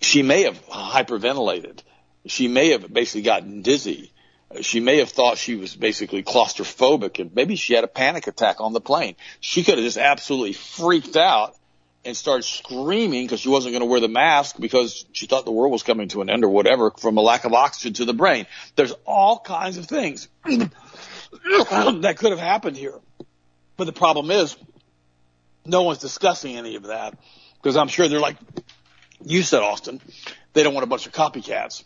She 0.01 0.23
may 0.23 0.43
have 0.43 0.59
hyperventilated. 0.67 1.81
She 2.25 2.47
may 2.47 2.69
have 2.69 2.91
basically 2.91 3.21
gotten 3.21 3.61
dizzy. 3.61 4.11
She 4.61 4.79
may 4.79 4.97
have 4.97 5.09
thought 5.09 5.37
she 5.37 5.55
was 5.55 5.75
basically 5.75 6.23
claustrophobic 6.23 7.19
and 7.19 7.35
maybe 7.35 7.55
she 7.55 7.75
had 7.75 7.83
a 7.83 7.87
panic 7.87 8.25
attack 8.25 8.61
on 8.61 8.73
the 8.73 8.81
plane. 8.81 9.15
She 9.39 9.63
could 9.63 9.75
have 9.75 9.83
just 9.83 9.97
absolutely 9.97 10.53
freaked 10.53 11.15
out 11.15 11.55
and 12.05 12.15
started 12.15 12.43
screaming 12.43 13.25
because 13.25 13.41
she 13.41 13.49
wasn't 13.49 13.73
going 13.73 13.81
to 13.81 13.85
wear 13.85 13.99
the 13.99 14.07
mask 14.07 14.55
because 14.59 15.05
she 15.11 15.25
thought 15.25 15.45
the 15.45 15.51
world 15.51 15.71
was 15.71 15.83
coming 15.83 16.07
to 16.09 16.21
an 16.21 16.29
end 16.29 16.43
or 16.43 16.49
whatever 16.49 16.91
from 16.91 17.17
a 17.17 17.21
lack 17.21 17.43
of 17.45 17.53
oxygen 17.53 17.93
to 17.93 18.05
the 18.05 18.13
brain. 18.13 18.45
There's 18.75 18.93
all 19.05 19.39
kinds 19.39 19.77
of 19.77 19.85
things 19.85 20.27
that 20.45 22.15
could 22.17 22.31
have 22.31 22.39
happened 22.39 22.77
here. 22.77 22.95
But 23.75 23.85
the 23.85 23.93
problem 23.93 24.31
is 24.31 24.55
no 25.65 25.83
one's 25.83 25.99
discussing 25.99 26.55
any 26.55 26.75
of 26.75 26.83
that 26.83 27.17
because 27.61 27.75
I'm 27.75 27.87
sure 27.87 28.07
they're 28.07 28.19
like, 28.19 28.37
you 29.23 29.43
said, 29.43 29.61
Austin, 29.61 29.99
they 30.53 30.63
don't 30.63 30.73
want 30.73 30.85
a 30.85 30.87
bunch 30.87 31.05
of 31.05 31.13
copycats. 31.13 31.83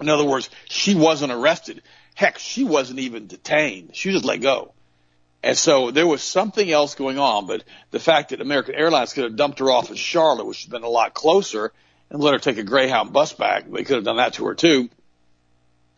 In 0.00 0.08
other 0.08 0.24
words, 0.24 0.50
she 0.68 0.94
wasn't 0.94 1.32
arrested. 1.32 1.82
Heck, 2.14 2.38
she 2.38 2.64
wasn't 2.64 3.00
even 3.00 3.26
detained. 3.26 3.94
She 3.94 4.08
was 4.08 4.16
just 4.16 4.24
let 4.24 4.40
go. 4.40 4.73
And 5.44 5.58
so 5.58 5.90
there 5.90 6.06
was 6.06 6.22
something 6.22 6.72
else 6.72 6.94
going 6.94 7.18
on, 7.18 7.46
but 7.46 7.64
the 7.90 8.00
fact 8.00 8.30
that 8.30 8.40
American 8.40 8.74
Airlines 8.76 9.12
could 9.12 9.24
have 9.24 9.36
dumped 9.36 9.58
her 9.58 9.70
off 9.70 9.90
in 9.90 9.96
Charlotte, 9.96 10.46
which 10.46 10.62
has 10.62 10.70
been 10.70 10.84
a 10.84 10.88
lot 10.88 11.12
closer, 11.12 11.70
and 12.08 12.22
let 12.22 12.32
her 12.32 12.38
take 12.38 12.56
a 12.56 12.62
Greyhound 12.62 13.12
bus 13.12 13.34
back, 13.34 13.70
they 13.70 13.84
could 13.84 13.96
have 13.96 14.04
done 14.04 14.16
that 14.16 14.32
to 14.34 14.46
her 14.46 14.54
too, 14.54 14.88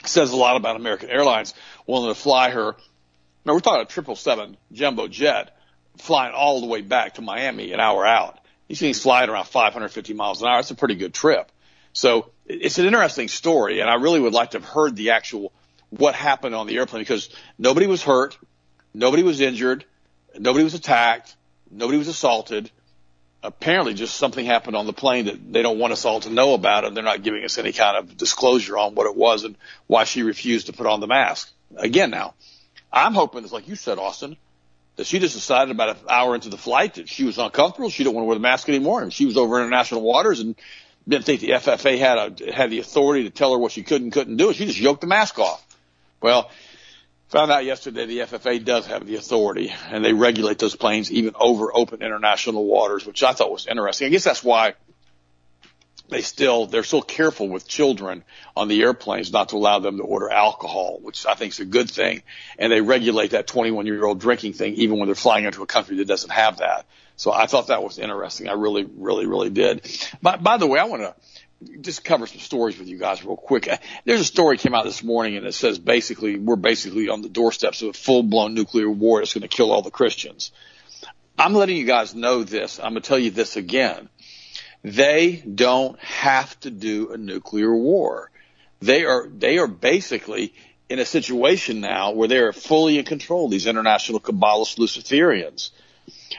says 0.05 0.33
a 0.33 0.37
lot 0.37 0.57
about 0.57 0.75
American 0.75 1.11
Airlines 1.11 1.55
willing 1.87 2.13
to 2.13 2.21
fly 2.21 2.51
her. 2.51 2.75
Now 3.45 3.55
we're 3.55 3.61
talking 3.61 3.83
a 3.83 3.85
triple 3.85 4.17
seven 4.17 4.57
jumbo 4.73 5.07
jet 5.07 5.57
flying 5.97 6.35
all 6.35 6.61
the 6.61 6.67
way 6.67 6.81
back 6.81 7.15
to 7.15 7.23
Miami 7.23 7.73
an 7.73 7.79
hour 7.79 8.05
out. 8.05 8.41
These 8.67 8.81
things 8.81 9.01
flying 9.01 9.31
around 9.31 9.47
550 9.47 10.13
miles 10.15 10.43
an 10.43 10.49
hour. 10.49 10.59
It's 10.59 10.73
a 10.73 10.75
pretty 10.75 10.97
good 10.97 11.15
trip. 11.15 11.53
So 11.93 12.33
it's 12.47 12.79
an 12.79 12.87
interesting 12.87 13.29
story, 13.29 13.79
and 13.79 13.89
I 13.89 13.95
really 13.95 14.19
would 14.19 14.35
like 14.35 14.51
to 14.51 14.59
have 14.59 14.69
heard 14.69 14.97
the 14.97 15.11
actual 15.11 15.53
what 15.91 16.17
happened 16.17 16.57
on 16.57 16.67
the 16.67 16.79
airplane 16.79 17.03
because 17.03 17.31
nobody 17.61 17.87
was 17.87 18.03
hurt. 18.03 18.37
Nobody 18.97 19.23
was 19.23 19.43
injured. 19.43 19.85
Nobody 20.39 20.65
was 20.65 20.73
attacked. 20.73 21.37
Nobody 21.71 21.99
was 21.99 22.09
assaulted. 22.09 22.71
Apparently 23.43 23.93
just 23.93 24.17
something 24.17 24.47
happened 24.47 24.75
on 24.75 24.87
the 24.87 24.95
plane 24.95 25.27
that 25.27 25.53
they 25.53 25.61
don't 25.61 25.79
want 25.79 25.93
us 25.93 26.07
all 26.07 26.21
to 26.21 26.31
know 26.31 26.55
about 26.55 26.87
and 26.87 26.97
they're 26.97 27.05
not 27.05 27.23
giving 27.23 27.45
us 27.45 27.59
any 27.59 27.73
kind 27.73 27.99
of 27.99 28.17
disclosure 28.17 28.79
on 28.79 28.95
what 28.95 29.07
it 29.07 29.15
was 29.15 29.45
and 29.45 29.55
why 29.87 30.05
she 30.05 30.23
refused 30.23 30.69
to 30.69 30.73
put 30.73 30.87
on 30.87 31.01
the 31.01 31.07
mask. 31.07 31.53
Again 31.77 32.09
now, 32.11 32.33
I'm 32.91 33.13
hoping 33.13 33.45
it's 33.45 33.53
like 33.53 33.69
you 33.69 33.77
said, 33.77 33.99
Austin, 33.99 34.39
that 34.97 35.07
she 35.07 35.19
just 35.19 35.35
decided 35.35 35.73
about 35.73 35.91
an 35.91 35.97
hour 36.09 36.35
into 36.35 36.49
the 36.49 36.57
flight 36.57 36.95
that 36.95 37.07
she 37.07 37.25
was 37.25 37.37
uncomfortable. 37.37 37.91
She 37.91 38.03
didn't 38.03 38.15
want 38.15 38.25
to 38.25 38.29
wear 38.29 38.37
the 38.37 38.41
mask 38.41 38.67
anymore 38.71 39.03
and 39.03 39.13
she 39.13 39.27
was 39.27 39.37
over 39.37 39.59
international 39.59 40.01
waters 40.01 40.41
and 40.41 40.55
didn't 41.07 41.27
think 41.27 41.43
the 41.43 41.51
FFA 41.51 41.99
had 41.99 42.41
a, 42.41 42.53
had 42.53 42.71
the 42.71 42.79
authority 42.79 43.25
to 43.25 43.31
tell 43.31 43.53
her 43.53 43.59
what 43.59 43.73
she 43.73 43.83
could 43.83 44.01
and 44.01 44.11
couldn't 44.11 44.39
do. 44.39 44.55
She 44.55 44.65
just 44.65 44.81
yoked 44.81 45.03
the 45.03 45.07
mask 45.07 45.39
off. 45.39 45.63
Well, 46.23 46.51
Found 47.31 47.51
out 47.51 47.65
yesterday 47.65 48.07
the 48.07 48.19
FFA 48.21 48.65
does 48.65 48.87
have 48.87 49.05
the 49.05 49.17
authority 49.17 49.75
and 49.91 50.05
they 50.05 50.13
regulate 50.13 50.59
those 50.59 50.77
planes 50.77 51.11
even 51.11 51.35
over 51.35 51.77
open 51.77 52.01
international 52.01 52.65
waters, 52.65 53.05
which 53.05 53.25
I 53.25 53.33
thought 53.33 53.51
was 53.51 53.67
interesting. 53.67 54.07
I 54.07 54.11
guess 54.11 54.23
that's 54.23 54.45
why 54.45 54.75
they 56.09 56.23
still 56.23 56.67
they're 56.67 56.85
still 56.85 57.03
careful 57.03 57.49
with 57.49 57.67
children 57.67 58.23
on 58.57 58.69
the 58.69 58.81
airplanes 58.83 59.33
not 59.33 59.49
to 59.49 59.57
allow 59.57 59.81
them 59.81 59.97
to 59.97 60.05
order 60.05 60.31
alcohol, 60.31 60.99
which 61.03 61.27
I 61.27 61.35
think 61.35 61.53
is 61.53 61.59
a 61.59 61.65
good 61.65 61.91
thing. 61.91 62.23
And 62.61 62.71
they 62.71 62.81
regulate 62.81 63.33
that 63.33 63.49
21 63.49 63.87
year 63.87 64.05
old 64.05 64.21
drinking 64.21 64.53
thing 64.53 64.75
even 64.75 64.99
when 64.99 65.07
they're 65.07 65.17
flying 65.17 65.47
into 65.47 65.65
a 65.65 65.67
country 65.67 65.97
that 65.97 66.07
doesn't 66.07 66.31
have 66.31 66.59
that. 66.59 66.87
So 67.17 67.33
I 67.33 67.47
thought 67.47 67.69
that 67.69 67.83
was 67.83 67.99
interesting. 67.99 68.49
I 68.49 68.53
really, 68.53 68.85
really, 68.85 69.27
really 69.27 69.51
did. 69.51 69.91
By, 70.23 70.37
by 70.37 70.59
the 70.59 70.67
way, 70.67 70.79
I 70.79 70.85
want 70.85 71.03
to 71.03 71.15
just 71.81 72.05
cover 72.05 72.27
some 72.27 72.41
stories 72.41 72.79
with 72.79 72.89
you 72.89 72.99
guys 72.99 73.25
real 73.25 73.37
quick. 73.37 73.69
Uh, 73.69 73.79
there's 74.05 74.21
a 74.21 74.25
story 74.25 74.59
came 74.59 74.75
out 74.75 74.85
this 74.85 75.03
morning 75.03 75.37
and 75.37 75.47
it 75.47 75.55
says 75.55 75.79
basically 75.79 76.39
we're 76.39 76.57
basically 76.57 77.09
on 77.09 77.23
the 77.23 77.29
doorsteps 77.29 77.83
of 77.83 77.89
a 77.89 77.93
full 77.93 78.23
blown 78.23 78.55
nuclear 78.55 78.91
war 78.91 79.21
that's 79.21 79.35
going 79.35 79.43
to 79.43 79.49
kill 79.49 79.73
all 79.73 79.83
the 79.83 79.91
Christians. 79.91 80.53
I'm 81.39 81.55
letting 81.55 81.77
you 81.77 81.87
guys 81.87 82.15
know 82.15 82.45
this. 82.45 82.79
I'm 82.79 82.93
going 82.93 83.03
to 83.03 83.09
tell 83.09 83.19
you 83.19 83.31
this 83.31 83.57
again. 83.57 84.09
They 84.83 85.37
don't 85.37 85.99
have 86.01 86.59
to 86.61 86.71
do 86.71 87.13
a 87.13 87.17
nuclear 87.17 87.75
war. 87.75 88.31
They 88.81 89.05
are, 89.05 89.27
they 89.29 89.59
are 89.59 89.67
basically 89.67 90.55
in 90.89 90.99
a 90.99 91.05
situation 91.05 91.81
now 91.81 92.13
where 92.13 92.29
they 92.29 92.39
are 92.39 92.53
fully 92.53 92.99
in 92.99 93.05
control, 93.05 93.49
these 93.49 93.67
international 93.67 94.21
Kabbalists 94.21 94.79
Luciferians. 94.79 95.71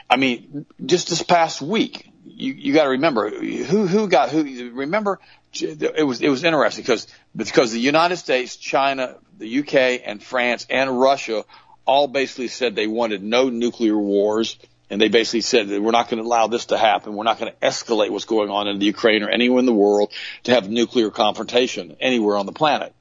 I 0.08 0.16
mean, 0.16 0.66
just 0.84 1.10
this 1.10 1.22
past 1.22 1.60
week, 1.60 2.07
you, 2.30 2.52
you 2.52 2.74
got 2.74 2.84
to 2.84 2.90
remember 2.90 3.30
who, 3.30 3.86
who 3.86 4.08
got 4.08 4.30
who, 4.30 4.70
remember 4.72 5.20
it 5.60 6.06
was, 6.06 6.20
it 6.20 6.28
was 6.28 6.44
interesting 6.44 6.82
because, 6.82 7.06
because 7.34 7.72
the 7.72 7.80
United 7.80 8.16
States, 8.16 8.56
China, 8.56 9.16
the 9.38 9.60
UK 9.60 10.02
and 10.04 10.22
France 10.22 10.66
and 10.68 11.00
Russia 11.00 11.44
all 11.86 12.06
basically 12.06 12.48
said 12.48 12.74
they 12.74 12.86
wanted 12.86 13.22
no 13.22 13.48
nuclear 13.48 13.96
wars 13.96 14.58
and 14.90 15.00
they 15.00 15.08
basically 15.08 15.40
said 15.42 15.68
that 15.68 15.82
we're 15.82 15.90
not 15.90 16.08
going 16.08 16.22
to 16.22 16.26
allow 16.26 16.46
this 16.46 16.66
to 16.66 16.78
happen. 16.78 17.14
We're 17.14 17.24
not 17.24 17.38
going 17.38 17.52
to 17.52 17.58
escalate 17.66 18.10
what's 18.10 18.24
going 18.24 18.50
on 18.50 18.68
in 18.68 18.78
the 18.78 18.86
Ukraine 18.86 19.22
or 19.22 19.28
anywhere 19.28 19.58
in 19.60 19.66
the 19.66 19.74
world 19.74 20.12
to 20.44 20.52
have 20.52 20.68
nuclear 20.68 21.10
confrontation 21.10 21.96
anywhere 22.00 22.36
on 22.36 22.46
the 22.46 22.52
planet. 22.52 22.94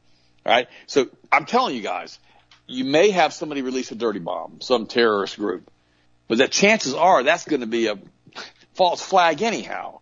All 0.46 0.52
right. 0.52 0.68
So 0.86 1.08
I'm 1.32 1.46
telling 1.46 1.76
you 1.76 1.82
guys, 1.82 2.20
you 2.66 2.84
may 2.84 3.12
have 3.12 3.34
somebody 3.34 3.62
release 3.62 3.92
a 3.92 3.96
dirty 3.96 4.20
bomb, 4.20 4.60
some 4.62 4.86
terrorist 4.86 5.38
group, 5.38 5.70
but 6.28 6.38
the 6.38 6.48
chances 6.48 6.94
are 6.94 7.24
that's 7.24 7.46
going 7.46 7.62
to 7.62 7.68
be 7.68 7.88
a 7.88 7.98
false 8.78 9.02
flag 9.02 9.42
anyhow. 9.42 10.00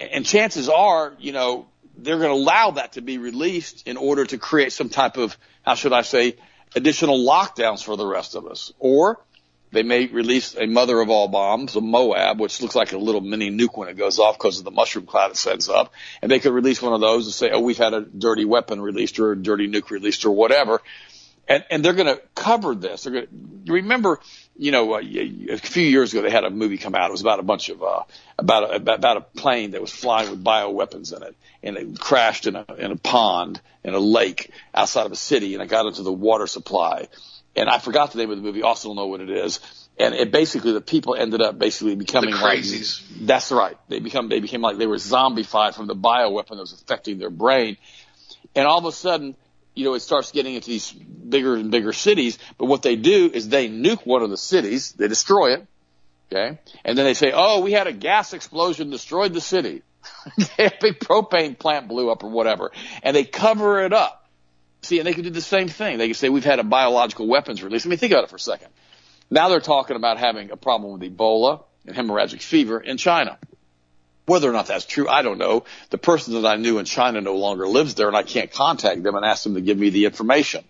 And 0.00 0.26
chances 0.26 0.68
are, 0.68 1.14
you 1.20 1.32
know, 1.32 1.66
they're 1.96 2.18
going 2.18 2.30
to 2.30 2.42
allow 2.42 2.72
that 2.72 2.92
to 2.92 3.02
be 3.02 3.18
released 3.18 3.86
in 3.86 3.96
order 3.96 4.24
to 4.24 4.38
create 4.38 4.72
some 4.72 4.88
type 4.88 5.16
of, 5.16 5.36
how 5.62 5.74
should 5.74 5.92
I 5.92 6.02
say, 6.02 6.36
additional 6.74 7.18
lockdowns 7.18 7.84
for 7.84 7.96
the 7.96 8.06
rest 8.06 8.34
of 8.34 8.46
us. 8.46 8.72
Or 8.80 9.20
they 9.70 9.82
may 9.82 10.06
release 10.06 10.56
a 10.56 10.66
mother 10.66 11.00
of 11.00 11.10
all 11.10 11.28
bombs, 11.28 11.76
a 11.76 11.80
MOAB, 11.80 12.38
which 12.38 12.60
looks 12.62 12.74
like 12.74 12.92
a 12.92 12.98
little 12.98 13.20
mini 13.20 13.50
nuke 13.50 13.76
when 13.76 13.88
it 13.88 13.96
goes 13.96 14.18
off 14.18 14.38
because 14.38 14.58
of 14.58 14.64
the 14.64 14.70
mushroom 14.70 15.06
cloud 15.06 15.32
it 15.32 15.36
sends 15.36 15.68
up. 15.68 15.92
And 16.22 16.30
they 16.30 16.40
could 16.40 16.52
release 16.52 16.82
one 16.82 16.94
of 16.94 17.00
those 17.00 17.26
and 17.26 17.34
say, 17.34 17.50
oh, 17.50 17.60
we've 17.60 17.78
had 17.78 17.94
a 17.94 18.00
dirty 18.00 18.44
weapon 18.44 18.80
released 18.80 19.18
or 19.20 19.32
a 19.32 19.36
dirty 19.36 19.68
nuke 19.68 19.90
released 19.90 20.24
or 20.24 20.30
whatever. 20.30 20.80
And, 21.46 21.64
and 21.70 21.84
they're 21.84 21.92
going 21.92 22.14
to 22.14 22.22
cover 22.34 22.74
this. 22.74 23.04
They're 23.04 23.12
going 23.12 23.62
to 23.66 23.72
remember, 23.72 24.20
you 24.56 24.72
know, 24.72 24.94
uh, 24.94 25.00
a 25.00 25.56
few 25.58 25.86
years 25.86 26.12
ago 26.12 26.22
they 26.22 26.30
had 26.30 26.44
a 26.44 26.50
movie 26.50 26.78
come 26.78 26.94
out. 26.94 27.08
It 27.08 27.12
was 27.12 27.20
about 27.20 27.38
a 27.38 27.42
bunch 27.42 27.68
of 27.68 27.82
uh, 27.82 28.02
about 28.38 28.70
a, 28.70 28.94
about 28.94 29.16
a 29.18 29.20
plane 29.20 29.72
that 29.72 29.80
was 29.80 29.92
flying 29.92 30.30
with 30.30 30.42
bioweapons 30.42 31.14
in 31.14 31.22
it, 31.22 31.36
and 31.62 31.76
it 31.76 32.00
crashed 32.00 32.46
in 32.46 32.56
a 32.56 32.64
in 32.78 32.92
a 32.92 32.96
pond 32.96 33.60
in 33.82 33.92
a 33.92 33.98
lake 33.98 34.50
outside 34.74 35.04
of 35.04 35.12
a 35.12 35.16
city, 35.16 35.54
and 35.54 35.62
it 35.62 35.68
got 35.68 35.86
into 35.86 36.02
the 36.02 36.12
water 36.12 36.46
supply 36.46 37.08
and 37.56 37.68
I 37.68 37.78
forgot 37.78 38.12
the 38.12 38.18
name 38.18 38.30
of 38.30 38.36
the 38.36 38.42
movie. 38.42 38.62
Also 38.62 38.88
don't 38.88 38.96
know 38.96 39.06
what 39.06 39.20
it 39.20 39.30
is. 39.30 39.60
And 39.98 40.14
it 40.14 40.32
basically 40.32 40.72
the 40.72 40.80
people 40.80 41.14
ended 41.14 41.40
up 41.40 41.58
basically 41.58 41.94
becoming 41.94 42.30
the 42.30 42.36
crazies. 42.36 43.00
Like, 43.12 43.26
that's 43.26 43.52
right. 43.52 43.76
They 43.88 44.00
become 44.00 44.28
they 44.28 44.40
became 44.40 44.60
like 44.60 44.76
they 44.76 44.88
were 44.88 44.96
zombified 44.96 45.74
from 45.74 45.86
the 45.86 45.94
bioweapon 45.94 46.50
that 46.50 46.56
was 46.56 46.72
affecting 46.72 47.18
their 47.18 47.30
brain. 47.30 47.76
And 48.56 48.66
all 48.66 48.78
of 48.78 48.84
a 48.86 48.92
sudden, 48.92 49.36
you 49.74 49.84
know, 49.84 49.94
it 49.94 50.00
starts 50.00 50.32
getting 50.32 50.54
into 50.54 50.68
these 50.68 50.92
bigger 50.92 51.56
and 51.56 51.70
bigger 51.70 51.92
cities. 51.92 52.38
But 52.58 52.66
what 52.66 52.82
they 52.82 52.96
do 52.96 53.30
is 53.32 53.48
they 53.48 53.68
nuke 53.68 54.06
one 54.06 54.22
of 54.22 54.30
the 54.30 54.36
cities, 54.36 54.92
they 54.92 55.08
destroy 55.08 55.54
it, 55.54 55.66
okay, 56.32 56.58
and 56.84 56.96
then 56.96 57.04
they 57.04 57.14
say, 57.14 57.32
"Oh, 57.34 57.60
we 57.60 57.72
had 57.72 57.86
a 57.86 57.92
gas 57.92 58.32
explosion, 58.32 58.90
destroyed 58.90 59.32
the 59.32 59.40
city." 59.40 59.82
a 60.58 60.70
big 60.80 60.98
propane 60.98 61.58
plant 61.58 61.88
blew 61.88 62.10
up 62.10 62.24
or 62.24 62.30
whatever, 62.30 62.72
and 63.02 63.16
they 63.16 63.24
cover 63.24 63.82
it 63.84 63.92
up 63.92 64.24
See, 64.84 64.98
and 64.98 65.06
they 65.06 65.14
could 65.14 65.24
do 65.24 65.30
the 65.30 65.40
same 65.40 65.68
thing. 65.68 65.96
They 65.96 66.08
could 66.08 66.16
say 66.16 66.28
we've 66.28 66.44
had 66.44 66.58
a 66.58 66.64
biological 66.64 67.26
weapons 67.26 67.62
release. 67.62 67.86
I 67.86 67.88
mean, 67.88 67.98
think 67.98 68.12
about 68.12 68.24
it 68.24 68.30
for 68.30 68.36
a 68.36 68.40
second. 68.40 68.68
Now 69.30 69.48
they're 69.48 69.60
talking 69.60 69.96
about 69.96 70.18
having 70.18 70.50
a 70.50 70.56
problem 70.56 70.92
with 70.92 71.16
Ebola 71.16 71.62
and 71.86 71.96
hemorrhagic 71.96 72.42
fever 72.42 72.78
in 72.80 72.98
China. 72.98 73.38
Whether 74.26 74.48
or 74.48 74.52
not 74.52 74.66
that's 74.66 74.86
true, 74.86 75.08
I 75.08 75.22
don't 75.22 75.38
know. 75.38 75.64
The 75.90 75.98
person 75.98 76.40
that 76.40 76.48
I 76.48 76.56
knew 76.56 76.78
in 76.78 76.86
China 76.86 77.20
no 77.20 77.36
longer 77.36 77.68
lives 77.68 77.94
there 77.94 78.08
and 78.08 78.16
I 78.16 78.22
can't 78.22 78.50
contact 78.50 79.02
them 79.02 79.14
and 79.14 79.24
ask 79.24 79.44
them 79.44 79.54
to 79.54 79.60
give 79.60 79.78
me 79.78 79.90
the 79.90 80.06
information. 80.06 80.64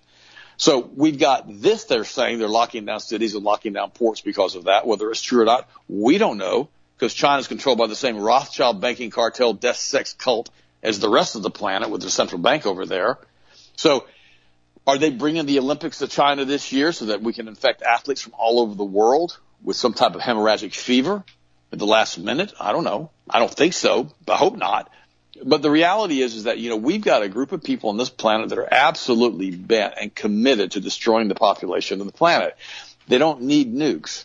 So 0.56 0.90
we've 0.94 1.18
got 1.18 1.44
this 1.48 1.84
they're 1.84 2.04
saying 2.04 2.38
they're 2.38 2.48
locking 2.48 2.84
down 2.84 3.00
cities 3.00 3.34
and 3.34 3.44
locking 3.44 3.72
down 3.72 3.90
ports 3.90 4.20
because 4.20 4.54
of 4.54 4.64
that. 4.64 4.86
Whether 4.86 5.10
it's 5.10 5.22
true 5.22 5.42
or 5.42 5.44
not, 5.44 5.68
we 5.88 6.18
don't 6.18 6.38
know 6.38 6.68
because 6.96 7.14
China 7.14 7.38
is 7.38 7.48
controlled 7.48 7.78
by 7.78 7.86
the 7.86 7.96
same 7.96 8.16
Rothschild 8.16 8.80
banking 8.80 9.10
cartel, 9.10 9.52
death 9.52 9.76
sex 9.76 10.12
cult 10.14 10.50
as 10.82 11.00
the 11.00 11.08
rest 11.08 11.34
of 11.34 11.42
the 11.42 11.50
planet 11.50 11.90
with 11.90 12.00
their 12.00 12.10
central 12.10 12.40
bank 12.40 12.66
over 12.66 12.86
there. 12.86 13.18
So 13.76 14.06
are 14.86 14.98
they 14.98 15.10
bringing 15.10 15.46
the 15.46 15.58
Olympics 15.58 15.98
to 15.98 16.08
China 16.08 16.44
this 16.44 16.72
year 16.72 16.92
so 16.92 17.06
that 17.06 17.22
we 17.22 17.32
can 17.32 17.48
infect 17.48 17.82
athletes 17.82 18.20
from 18.20 18.34
all 18.36 18.60
over 18.60 18.74
the 18.74 18.84
world 18.84 19.38
with 19.62 19.76
some 19.76 19.94
type 19.94 20.14
of 20.14 20.20
hemorrhagic 20.20 20.74
fever 20.74 21.24
at 21.74 21.78
the 21.80 21.86
last 21.86 22.18
minute? 22.18 22.54
I 22.60 22.70
don't 22.72 22.84
know. 22.84 23.10
I 23.28 23.40
don't 23.40 23.52
think 23.52 23.72
so. 23.74 24.08
I 24.28 24.36
hope 24.36 24.56
not. 24.56 24.90
But 25.44 25.60
the 25.60 25.70
reality 25.70 26.22
is, 26.22 26.36
is 26.36 26.44
that, 26.44 26.58
you 26.58 26.70
know, 26.70 26.76
we've 26.76 27.02
got 27.02 27.24
a 27.24 27.28
group 27.28 27.50
of 27.50 27.64
people 27.64 27.90
on 27.90 27.96
this 27.96 28.10
planet 28.10 28.50
that 28.50 28.58
are 28.58 28.68
absolutely 28.70 29.50
bent 29.50 29.94
and 30.00 30.14
committed 30.14 30.70
to 30.72 30.80
destroying 30.80 31.26
the 31.26 31.34
population 31.34 32.00
of 32.00 32.06
the 32.06 32.12
planet. 32.12 32.56
They 33.08 33.18
don't 33.18 33.42
need 33.42 33.74
nukes. 33.74 34.24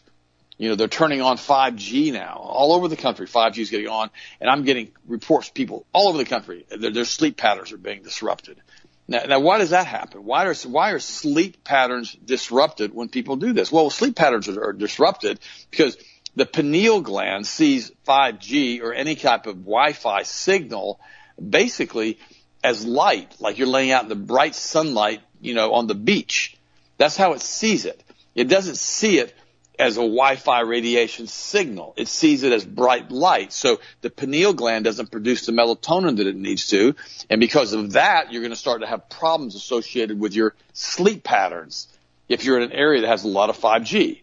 You 0.59 0.69
know, 0.69 0.75
they're 0.75 0.87
turning 0.87 1.21
on 1.21 1.37
5G 1.37 2.13
now 2.13 2.35
all 2.35 2.73
over 2.73 2.87
the 2.87 2.95
country. 2.95 3.25
5G 3.25 3.57
is 3.57 3.71
getting 3.71 3.87
on 3.87 4.11
and 4.39 4.47
I'm 4.47 4.63
getting 4.63 4.91
reports 5.07 5.49
people 5.49 5.87
all 5.91 6.09
over 6.09 6.19
the 6.19 6.25
country. 6.25 6.67
Their, 6.69 6.91
their 6.91 7.05
sleep 7.05 7.35
patterns 7.35 7.71
are 7.71 7.77
being 7.77 8.03
disrupted. 8.03 8.61
Now, 9.07 9.23
now, 9.27 9.39
why 9.39 9.57
does 9.57 9.71
that 9.71 9.87
happen? 9.87 10.23
Why 10.23 10.45
are 10.45 10.53
why 10.67 10.91
are 10.91 10.99
sleep 10.99 11.63
patterns 11.63 12.13
disrupted 12.13 12.93
when 12.93 13.09
people 13.09 13.37
do 13.37 13.53
this? 13.53 13.71
Well, 13.71 13.89
sleep 13.89 14.15
patterns 14.15 14.47
are, 14.47 14.63
are 14.65 14.73
disrupted 14.73 15.39
because 15.71 15.97
the 16.39 16.45
pineal 16.45 17.01
gland 17.01 17.45
sees 17.45 17.91
5G 18.07 18.81
or 18.81 18.93
any 18.93 19.15
type 19.15 19.45
of 19.45 19.57
Wi-Fi 19.65 20.23
signal 20.23 20.99
basically 21.37 22.17
as 22.63 22.85
light, 22.85 23.35
like 23.39 23.57
you're 23.57 23.67
laying 23.67 23.91
out 23.91 24.03
in 24.03 24.09
the 24.09 24.15
bright 24.15 24.55
sunlight, 24.55 25.19
you 25.41 25.53
know, 25.53 25.73
on 25.73 25.87
the 25.87 25.95
beach. 25.95 26.57
That's 26.97 27.17
how 27.17 27.33
it 27.33 27.41
sees 27.41 27.83
it. 27.83 28.01
It 28.35 28.45
doesn't 28.45 28.77
see 28.77 29.19
it 29.19 29.35
as 29.77 29.97
a 29.97 30.01
Wi-Fi 30.01 30.61
radiation 30.61 31.27
signal. 31.27 31.93
It 31.97 32.07
sees 32.07 32.43
it 32.43 32.53
as 32.53 32.63
bright 32.63 33.11
light. 33.11 33.51
So 33.51 33.81
the 33.99 34.09
pineal 34.09 34.53
gland 34.53 34.85
doesn't 34.85 35.11
produce 35.11 35.45
the 35.45 35.51
melatonin 35.51 36.17
that 36.17 36.27
it 36.27 36.37
needs 36.37 36.67
to. 36.67 36.95
And 37.29 37.41
because 37.41 37.73
of 37.73 37.93
that, 37.93 38.31
you're 38.31 38.41
going 38.41 38.51
to 38.51 38.57
start 38.57 38.79
to 38.79 38.87
have 38.87 39.09
problems 39.09 39.55
associated 39.55 40.17
with 40.17 40.33
your 40.33 40.55
sleep 40.71 41.25
patterns 41.25 41.89
if 42.29 42.45
you're 42.45 42.57
in 42.57 42.63
an 42.63 42.71
area 42.71 43.01
that 43.01 43.07
has 43.07 43.25
a 43.25 43.27
lot 43.27 43.49
of 43.49 43.57
5G. 43.57 44.21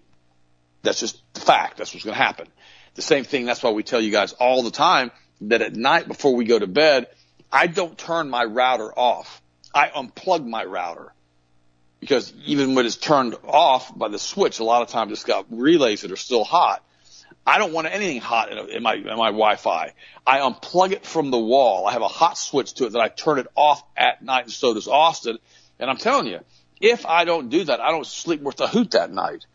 That's 0.82 1.00
just 1.00 1.25
fact. 1.40 1.78
That's 1.78 1.92
what's 1.94 2.04
going 2.04 2.16
to 2.16 2.22
happen. 2.22 2.48
The 2.94 3.02
same 3.02 3.24
thing. 3.24 3.44
That's 3.44 3.62
why 3.62 3.70
we 3.70 3.82
tell 3.82 4.00
you 4.00 4.10
guys 4.10 4.32
all 4.32 4.62
the 4.62 4.70
time 4.70 5.10
that 5.42 5.62
at 5.62 5.74
night 5.74 6.08
before 6.08 6.34
we 6.34 6.44
go 6.44 6.58
to 6.58 6.66
bed, 6.66 7.08
I 7.52 7.66
don't 7.66 7.96
turn 7.96 8.30
my 8.30 8.44
router 8.44 8.92
off. 8.98 9.42
I 9.74 9.88
unplug 9.88 10.46
my 10.46 10.64
router 10.64 11.12
because 12.00 12.32
even 12.44 12.74
when 12.74 12.86
it's 12.86 12.96
turned 12.96 13.36
off 13.46 13.96
by 13.96 14.08
the 14.08 14.18
switch, 14.18 14.58
a 14.58 14.64
lot 14.64 14.82
of 14.82 14.88
times 14.88 15.12
it's 15.12 15.24
got 15.24 15.46
relays 15.50 16.02
that 16.02 16.12
are 16.12 16.16
still 16.16 16.44
hot. 16.44 16.82
I 17.46 17.58
don't 17.58 17.72
want 17.72 17.86
anything 17.86 18.20
hot 18.20 18.50
in, 18.50 18.58
in 18.70 18.82
my 18.82 18.94
in 18.94 19.04
my 19.04 19.28
Wi-Fi. 19.28 19.92
I 20.26 20.38
unplug 20.38 20.92
it 20.92 21.06
from 21.06 21.30
the 21.30 21.38
wall. 21.38 21.86
I 21.86 21.92
have 21.92 22.02
a 22.02 22.08
hot 22.08 22.36
switch 22.38 22.74
to 22.74 22.86
it 22.86 22.92
that 22.92 23.00
I 23.00 23.08
turn 23.08 23.38
it 23.38 23.46
off 23.54 23.84
at 23.96 24.22
night, 24.22 24.44
and 24.44 24.52
so 24.52 24.74
does 24.74 24.88
Austin. 24.88 25.38
And 25.78 25.88
I'm 25.88 25.96
telling 25.96 26.26
you, 26.26 26.40
if 26.80 27.06
I 27.06 27.24
don't 27.24 27.48
do 27.48 27.64
that, 27.64 27.80
I 27.80 27.90
don't 27.90 28.06
sleep 28.06 28.40
worth 28.40 28.60
a 28.60 28.66
hoot 28.66 28.92
that 28.92 29.12
night. 29.12 29.46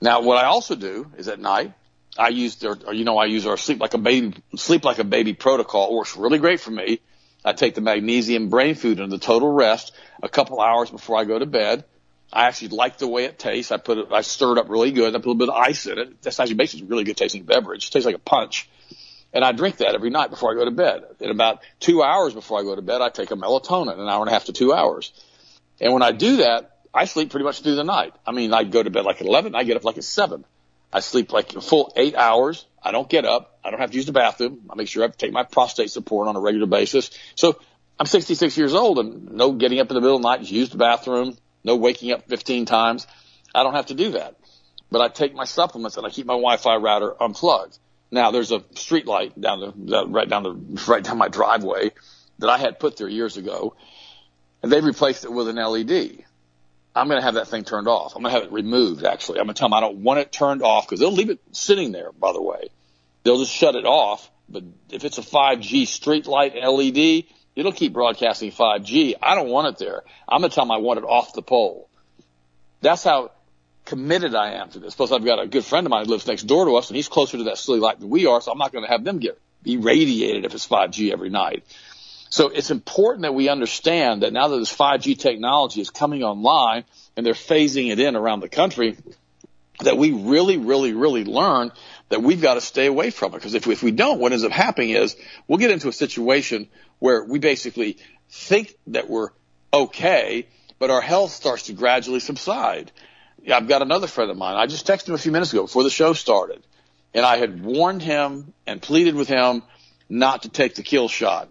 Now, 0.00 0.20
what 0.20 0.36
I 0.36 0.46
also 0.46 0.74
do 0.74 1.10
is 1.16 1.28
at 1.28 1.40
night, 1.40 1.72
I 2.18 2.28
use 2.28 2.56
their, 2.56 2.76
or, 2.86 2.94
you 2.94 3.04
know, 3.04 3.18
I 3.18 3.26
use 3.26 3.46
our 3.46 3.56
sleep 3.56 3.80
like 3.80 3.94
a 3.94 3.98
baby, 3.98 4.34
sleep 4.56 4.84
like 4.84 4.98
a 4.98 5.04
baby 5.04 5.34
protocol. 5.34 5.90
It 5.90 5.94
works 5.94 6.16
really 6.16 6.38
great 6.38 6.60
for 6.60 6.70
me. 6.70 7.00
I 7.44 7.52
take 7.52 7.74
the 7.74 7.80
magnesium 7.80 8.48
brain 8.48 8.74
food 8.74 9.00
and 9.00 9.12
the 9.12 9.18
total 9.18 9.52
rest 9.52 9.92
a 10.22 10.28
couple 10.28 10.60
hours 10.60 10.90
before 10.90 11.18
I 11.18 11.24
go 11.24 11.38
to 11.38 11.46
bed. 11.46 11.84
I 12.32 12.46
actually 12.46 12.68
like 12.68 12.98
the 12.98 13.06
way 13.06 13.24
it 13.24 13.38
tastes. 13.38 13.70
I 13.70 13.76
put 13.76 13.98
it, 13.98 14.08
I 14.10 14.22
stir 14.22 14.52
it 14.52 14.58
up 14.58 14.68
really 14.68 14.90
good. 14.90 15.14
I 15.14 15.18
put 15.18 15.26
a 15.26 15.30
little 15.30 15.34
bit 15.34 15.48
of 15.48 15.54
ice 15.54 15.86
in 15.86 15.98
it. 15.98 16.22
That's 16.22 16.40
actually 16.40 16.56
basically 16.56 16.86
a 16.86 16.88
really 16.88 17.04
good 17.04 17.16
tasting 17.16 17.44
beverage. 17.44 17.86
It 17.86 17.92
tastes 17.92 18.06
like 18.06 18.16
a 18.16 18.20
punch. 18.20 18.68
And 19.32 19.44
I 19.44 19.52
drink 19.52 19.76
that 19.78 19.94
every 19.94 20.10
night 20.10 20.30
before 20.30 20.50
I 20.50 20.54
go 20.54 20.64
to 20.64 20.70
bed. 20.70 21.02
In 21.20 21.30
about 21.30 21.60
two 21.78 22.02
hours 22.02 22.34
before 22.34 22.58
I 22.58 22.62
go 22.62 22.74
to 22.74 22.82
bed, 22.82 23.00
I 23.00 23.10
take 23.10 23.30
a 23.30 23.36
melatonin, 23.36 23.98
an 23.98 24.08
hour 24.08 24.22
and 24.22 24.28
a 24.28 24.32
half 24.32 24.46
to 24.46 24.52
two 24.52 24.72
hours. 24.72 25.12
And 25.80 25.92
when 25.92 26.02
I 26.02 26.12
do 26.12 26.38
that, 26.38 26.75
I 26.96 27.04
sleep 27.04 27.30
pretty 27.30 27.44
much 27.44 27.62
through 27.62 27.76
the 27.76 27.84
night. 27.84 28.14
I 28.26 28.32
mean, 28.32 28.52
I 28.52 28.64
go 28.64 28.82
to 28.82 28.90
bed 28.90 29.04
like 29.04 29.20
at 29.20 29.26
11, 29.26 29.54
I 29.54 29.64
get 29.64 29.76
up 29.76 29.84
like 29.84 29.98
at 29.98 30.04
7. 30.04 30.44
I 30.92 31.00
sleep 31.00 31.32
like 31.32 31.54
a 31.54 31.60
full 31.60 31.92
eight 31.94 32.14
hours. 32.14 32.64
I 32.82 32.90
don't 32.90 33.08
get 33.08 33.24
up. 33.24 33.58
I 33.62 33.70
don't 33.70 33.80
have 33.80 33.90
to 33.90 33.96
use 33.96 34.06
the 34.06 34.12
bathroom. 34.12 34.62
I 34.70 34.76
make 34.76 34.88
sure 34.88 35.04
I 35.04 35.08
take 35.08 35.32
my 35.32 35.42
prostate 35.42 35.90
support 35.90 36.28
on 36.28 36.36
a 36.36 36.40
regular 36.40 36.66
basis. 36.66 37.10
So 37.34 37.60
I'm 38.00 38.06
66 38.06 38.56
years 38.56 38.72
old 38.72 38.98
and 38.98 39.32
no 39.32 39.52
getting 39.52 39.78
up 39.80 39.90
in 39.90 39.94
the 39.94 40.00
middle 40.00 40.16
of 40.16 40.22
the 40.22 40.28
night 40.28 40.46
to 40.46 40.54
use 40.54 40.70
the 40.70 40.78
bathroom, 40.78 41.36
no 41.64 41.76
waking 41.76 42.12
up 42.12 42.28
15 42.28 42.64
times. 42.64 43.06
I 43.54 43.62
don't 43.62 43.74
have 43.74 43.86
to 43.86 43.94
do 43.94 44.12
that. 44.12 44.36
But 44.90 45.00
I 45.02 45.08
take 45.08 45.34
my 45.34 45.44
supplements 45.44 45.96
and 45.96 46.06
I 46.06 46.10
keep 46.10 46.26
my 46.26 46.34
Wi-Fi 46.34 46.76
router 46.76 47.20
unplugged. 47.22 47.78
Now 48.10 48.30
there's 48.30 48.52
a 48.52 48.62
street 48.74 49.06
light 49.06 49.38
down 49.38 49.60
the, 49.60 50.06
right 50.06 50.28
down 50.28 50.44
the, 50.44 50.82
right 50.88 51.02
down 51.02 51.18
my 51.18 51.28
driveway 51.28 51.90
that 52.38 52.48
I 52.48 52.56
had 52.56 52.78
put 52.78 52.96
there 52.96 53.08
years 53.08 53.36
ago 53.36 53.74
and 54.62 54.70
they 54.72 54.80
replaced 54.80 55.24
it 55.24 55.32
with 55.32 55.48
an 55.48 55.56
LED. 55.56 56.24
I'm 56.96 57.08
going 57.08 57.20
to 57.20 57.24
have 57.24 57.34
that 57.34 57.48
thing 57.48 57.64
turned 57.64 57.88
off. 57.88 58.16
I'm 58.16 58.22
going 58.22 58.32
to 58.32 58.40
have 58.40 58.48
it 58.48 58.52
removed, 58.52 59.04
actually. 59.04 59.38
I'm 59.38 59.44
going 59.44 59.54
to 59.54 59.58
tell 59.58 59.68
them 59.68 59.74
I 59.74 59.80
don't 59.80 59.98
want 59.98 60.20
it 60.20 60.32
turned 60.32 60.62
off 60.62 60.86
because 60.86 60.98
they'll 60.98 61.12
leave 61.12 61.28
it 61.28 61.40
sitting 61.52 61.92
there, 61.92 62.10
by 62.10 62.32
the 62.32 62.40
way. 62.40 62.70
They'll 63.22 63.38
just 63.38 63.52
shut 63.52 63.76
it 63.76 63.84
off. 63.84 64.30
But 64.48 64.64
if 64.90 65.04
it's 65.04 65.18
a 65.18 65.22
5G 65.22 65.86
street 65.86 66.26
light 66.26 66.54
LED, 66.54 67.24
it'll 67.54 67.72
keep 67.72 67.92
broadcasting 67.92 68.50
5G. 68.50 69.14
I 69.22 69.34
don't 69.34 69.48
want 69.48 69.68
it 69.68 69.84
there. 69.84 70.04
I'm 70.26 70.40
going 70.40 70.50
to 70.50 70.54
tell 70.54 70.64
them 70.64 70.72
I 70.72 70.78
want 70.78 70.98
it 70.98 71.04
off 71.04 71.34
the 71.34 71.42
pole. 71.42 71.90
That's 72.80 73.04
how 73.04 73.32
committed 73.84 74.34
I 74.34 74.52
am 74.52 74.70
to 74.70 74.78
this. 74.78 74.94
Plus, 74.94 75.12
I've 75.12 75.24
got 75.24 75.38
a 75.38 75.46
good 75.46 75.64
friend 75.64 75.86
of 75.86 75.90
mine 75.90 76.06
who 76.06 76.12
lives 76.12 76.26
next 76.26 76.44
door 76.44 76.64
to 76.64 76.76
us, 76.76 76.88
and 76.88 76.96
he's 76.96 77.08
closer 77.08 77.36
to 77.36 77.44
that 77.44 77.58
silly 77.58 77.80
light 77.80 78.00
than 78.00 78.08
we 78.08 78.26
are, 78.26 78.40
so 78.40 78.52
I'm 78.52 78.58
not 78.58 78.72
going 78.72 78.84
to 78.84 78.90
have 78.90 79.04
them 79.04 79.18
get 79.18 79.38
irradiated 79.64 80.44
if 80.44 80.54
it's 80.54 80.66
5G 80.66 81.12
every 81.12 81.28
night. 81.28 81.64
So 82.28 82.48
it's 82.48 82.70
important 82.70 83.22
that 83.22 83.34
we 83.34 83.48
understand 83.48 84.22
that 84.22 84.32
now 84.32 84.48
that 84.48 84.58
this 84.58 84.74
5G 84.74 85.18
technology 85.18 85.80
is 85.80 85.90
coming 85.90 86.22
online 86.22 86.84
and 87.16 87.24
they're 87.24 87.34
phasing 87.34 87.90
it 87.90 88.00
in 88.00 88.16
around 88.16 88.40
the 88.40 88.48
country, 88.48 88.96
that 89.80 89.96
we 89.96 90.12
really, 90.12 90.56
really, 90.56 90.92
really 90.92 91.24
learn 91.24 91.70
that 92.08 92.22
we've 92.22 92.40
got 92.40 92.54
to 92.54 92.60
stay 92.60 92.86
away 92.86 93.10
from 93.10 93.32
it. 93.32 93.36
Because 93.36 93.54
if, 93.54 93.66
if 93.66 93.82
we 93.82 93.90
don't, 93.90 94.18
what 94.18 94.32
ends 94.32 94.44
up 94.44 94.52
happening 94.52 94.90
is 94.90 95.16
we'll 95.46 95.58
get 95.58 95.70
into 95.70 95.88
a 95.88 95.92
situation 95.92 96.68
where 96.98 97.24
we 97.24 97.38
basically 97.38 97.98
think 98.30 98.74
that 98.88 99.08
we're 99.08 99.30
okay, 99.72 100.46
but 100.78 100.90
our 100.90 101.00
health 101.00 101.32
starts 101.32 101.64
to 101.64 101.72
gradually 101.72 102.20
subside. 102.20 102.90
I've 103.52 103.68
got 103.68 103.82
another 103.82 104.06
friend 104.06 104.30
of 104.30 104.36
mine. 104.36 104.56
I 104.56 104.66
just 104.66 104.86
texted 104.86 105.08
him 105.08 105.14
a 105.14 105.18
few 105.18 105.32
minutes 105.32 105.52
ago 105.52 105.62
before 105.62 105.84
the 105.84 105.90
show 105.90 106.12
started, 106.14 106.66
and 107.14 107.24
I 107.24 107.36
had 107.36 107.62
warned 107.62 108.02
him 108.02 108.52
and 108.66 108.80
pleaded 108.80 109.14
with 109.14 109.28
him 109.28 109.62
not 110.08 110.42
to 110.42 110.48
take 110.48 110.74
the 110.74 110.82
kill 110.82 111.08
shot. 111.08 111.48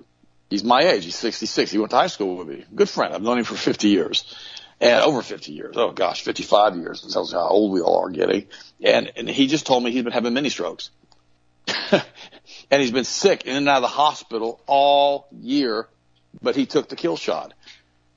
He's 0.50 0.64
my 0.64 0.82
age. 0.82 1.06
He's 1.06 1.16
66. 1.16 1.72
He 1.72 1.78
went 1.78 1.92
to 1.92 1.98
high 1.98 2.08
school 2.08 2.38
with 2.38 2.48
me. 2.48 2.66
Good 2.74 2.90
friend. 2.90 3.14
I've 3.14 3.22
known 3.22 3.40
him 3.40 3.46
for 3.46 3.56
50 3.56 3.88
years 3.88 4.36
and 4.80 5.02
over 5.02 5.22
50 5.22 5.52
years. 5.52 5.76
Oh 5.78 5.92
gosh, 5.92 6.24
55 6.24 6.78
years. 6.78 7.02
That 7.02 7.12
tells 7.12 7.32
you 7.32 7.40
how 7.40 7.48
old 7.48 7.72
we 7.72 7.82
all 7.82 8.06
are 8.06 8.10
getting. 8.10 8.48
And, 8.84 9.12
and 9.16 9.30
he 9.30 9.48
just 9.48 9.66
told 9.66 9.84
me 9.84 9.92
he's 9.92 10.04
been 10.04 10.14
having 10.14 10.34
mini 10.34 10.50
strokes. 10.50 10.92
and 11.92 12.82
he's 12.82 12.92
been 12.92 13.06
sick 13.06 13.46
in 13.46 13.56
and 13.56 13.70
out 13.70 13.78
of 13.78 13.82
the 13.84 13.88
hospital 13.88 14.62
all 14.68 15.28
year, 15.32 15.88
but 16.42 16.56
he 16.56 16.66
took 16.66 16.90
the 16.90 16.96
kill 16.96 17.18
shot. 17.18 17.54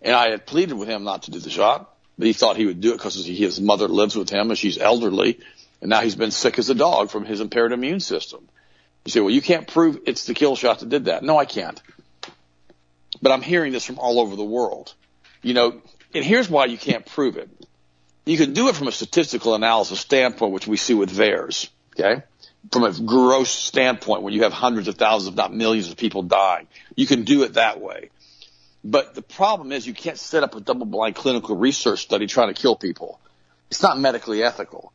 And 0.03 0.15
I 0.15 0.31
had 0.31 0.47
pleaded 0.47 0.75
with 0.75 0.89
him 0.89 1.05
not 1.05 1.25
to 1.25 1.31
do 1.31 1.39
the 1.39 1.51
shot, 1.51 1.95
but 2.19 2.27
he 2.27 2.33
thought 2.33 2.57
he 2.57 2.67
would 2.67 2.81
do 2.81 2.93
it 2.93 2.99
because 2.99 3.25
his 3.25 3.61
mother 3.61 3.89
lives 3.89 4.17
with 4.17 4.31
him 4.31 4.51
and 4.51 4.59
she's 4.59 4.79
elderly. 4.79 5.39
And 5.81 5.91
now 5.91 6.01
he's 6.01 6.17
been 6.17 6.31
sick 6.31 6.59
as 6.59 6.69
a 6.71 6.75
dog 6.75 7.11
from 7.11 7.25
his 7.25 7.41
impaired 7.41 7.73
immune 7.73 8.01
system. 8.01 8.49
You 9.05 9.13
say, 9.13 9.21
well, 9.21 9.31
you 9.31 9.41
can't 9.41 9.67
prove 9.67 10.01
it's 10.07 10.27
the 10.27 10.35
kill 10.35 10.57
shot 10.57 10.81
that 10.81 10.89
did 10.89 11.07
that. 11.07 11.23
No, 11.23 11.39
I 11.39 11.45
can't. 11.45 11.81
But 13.21 13.33
I'm 13.33 13.43
hearing 13.43 13.73
this 13.73 13.85
from 13.85 13.99
all 13.99 14.21
over 14.21 14.37
the 14.37 14.45
world. 14.45 14.95
You 15.43 15.55
know, 15.55 15.81
and 16.15 16.25
here's 16.25 16.49
why 16.49 16.67
you 16.67 16.79
can't 16.79 17.05
prove 17.05 17.37
it. 17.37 17.49
You 18.27 18.37
can 18.37 18.53
do 18.53 18.69
it 18.69 18.77
from 18.77 18.89
a 18.89 18.93
statistical 18.93 19.55
analysis 19.55 20.01
standpoint, 20.01 20.53
which 20.53 20.67
we 20.67 20.77
see 20.77 20.95
with 20.95 21.11
VAERS. 21.11 21.71
Okay. 21.99 22.23
From 22.73 22.85
a 22.85 22.93
gross 22.93 23.51
standpoint, 23.51 24.23
when 24.23 24.35
you 24.35 24.43
have 24.43 24.53
hundreds 24.53 24.89
of 24.89 24.97
thousands, 24.97 25.31
if 25.31 25.37
not 25.37 25.55
millions 25.55 25.89
of 25.91 25.97
people 25.97 26.23
dying, 26.23 26.67
you 26.95 27.07
can 27.07 27.23
do 27.25 27.45
it 27.45 27.55
that 27.55 27.81
way. 27.81 28.11
But 28.85 29.15
the 29.15 29.23
problem 29.23 29.73
is 29.73 29.87
you 29.87 29.95
can't 29.95 30.19
set 30.19 30.43
up 30.43 30.55
a 30.55 30.61
double 30.61 30.87
blind 30.87 31.15
clinical 31.15 31.57
research 31.57 32.01
study 32.01 32.27
trying 32.27 32.53
to 32.53 32.61
kill 32.61 32.77
people. 32.77 33.21
It's 33.71 33.83
not 33.83 33.99
medically 33.99 34.43
ethical. 34.43 34.93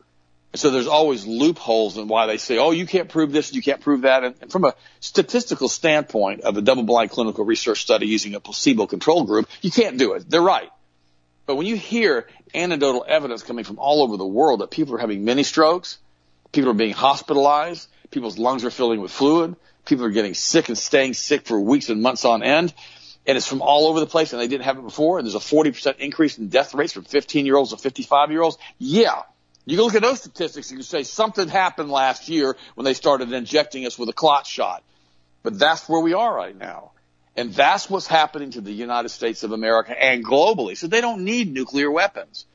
So 0.56 0.70
there's 0.70 0.88
always 0.88 1.26
loopholes 1.26 1.98
in 1.98 2.08
why 2.08 2.28
they 2.28 2.38
say, 2.38 2.60
oh, 2.60 2.72
you 2.72 2.86
can't 2.86 3.10
prove 3.10 3.32
this, 3.32 3.54
you 3.54 3.64
can't 3.64 3.82
prove 3.82 4.02
that. 4.02 4.24
And 4.24 4.52
from 4.52 4.66
a 4.66 4.76
statistical 5.00 5.68
standpoint 5.68 6.42
of 6.42 6.58
a 6.58 6.62
double-blind 6.62 7.10
clinical 7.10 7.44
research 7.44 7.82
study 7.82 8.06
using 8.06 8.36
a 8.36 8.40
placebo 8.40 8.86
control 8.86 9.24
group, 9.24 9.50
you 9.62 9.72
can't 9.72 9.98
do 9.98 10.14
it. 10.14 10.30
They're 10.30 10.42
right. 10.42 10.70
But 11.48 11.56
when 11.56 11.66
you 11.66 11.76
hear 11.76 12.28
anecdotal 12.54 13.04
evidence 13.08 13.42
coming 13.42 13.66
from 13.66 13.80
all 13.80 14.04
over 14.04 14.16
the 14.16 14.26
world 14.26 14.62
that 14.62 14.70
people 14.70 14.96
are 14.96 15.00
having 15.00 15.26
mini 15.26 15.44
strokes, 15.44 15.98
people 16.52 16.70
are 16.70 16.76
being 16.76 16.94
hospitalized, 16.94 17.90
people's 18.12 18.38
lungs 18.38 18.64
are 18.64 18.70
filling 18.70 19.02
with 19.02 19.12
fluid, 19.12 19.56
people 19.86 20.06
are 20.06 20.12
getting 20.12 20.36
sick 20.36 20.70
and 20.70 20.78
staying 20.78 21.16
sick 21.16 21.48
for 21.48 21.60
weeks 21.60 21.90
and 21.90 22.02
months 22.02 22.26
on 22.26 22.44
end, 22.44 22.74
and 23.26 23.38
it's 23.38 23.48
from 23.48 23.62
all 23.62 23.88
over 23.88 24.00
the 24.00 24.06
place 24.06 24.34
and 24.34 24.42
they 24.42 24.48
didn't 24.48 24.66
have 24.66 24.78
it 24.78 24.84
before, 24.84 25.18
and 25.18 25.26
there's 25.26 25.36
a 25.36 25.40
40% 25.40 25.98
increase 25.98 26.38
in 26.38 26.50
death 26.50 26.76
rates 26.76 26.94
from 26.94 27.04
15 27.04 27.46
year 27.46 27.56
olds 27.56 27.72
to 27.72 27.78
55 27.78 28.32
year 28.32 28.42
olds, 28.42 28.58
yeah, 28.78 29.24
you 29.66 29.78
can 29.78 29.86
look 29.86 29.96
at 29.96 30.02
those 30.02 30.20
statistics 30.20 30.70
and 30.70 30.78
you 30.78 30.84
can 30.84 30.90
say 30.90 31.04
something 31.04 31.48
happened 31.48 31.90
last 31.90 32.28
year 32.28 32.56
when 32.76 32.86
they 32.86 32.94
started 32.94 33.32
injecting 33.32 33.86
us 33.86 33.98
with 33.98 34.10
a 34.10 34.14
clot 34.14 34.46
shot. 34.46 34.84
But 35.42 35.58
that's 35.58 35.88
where 35.88 36.02
we 36.02 36.14
are 36.14 36.36
right 36.36 36.58
now. 36.58 36.92
And 37.36 37.54
that's 37.54 37.90
what's 37.90 38.08
happening 38.08 38.52
to 38.52 38.62
the 38.62 38.72
United 38.72 39.10
States 39.10 39.44
of 39.44 39.52
America 39.52 39.92
and 39.92 40.24
globally. 40.24 40.78
So 40.78 40.88
they 40.88 41.02
don't 41.02 41.24
need 41.24 41.52
nuclear 41.52 41.90
weapons. 41.90 42.46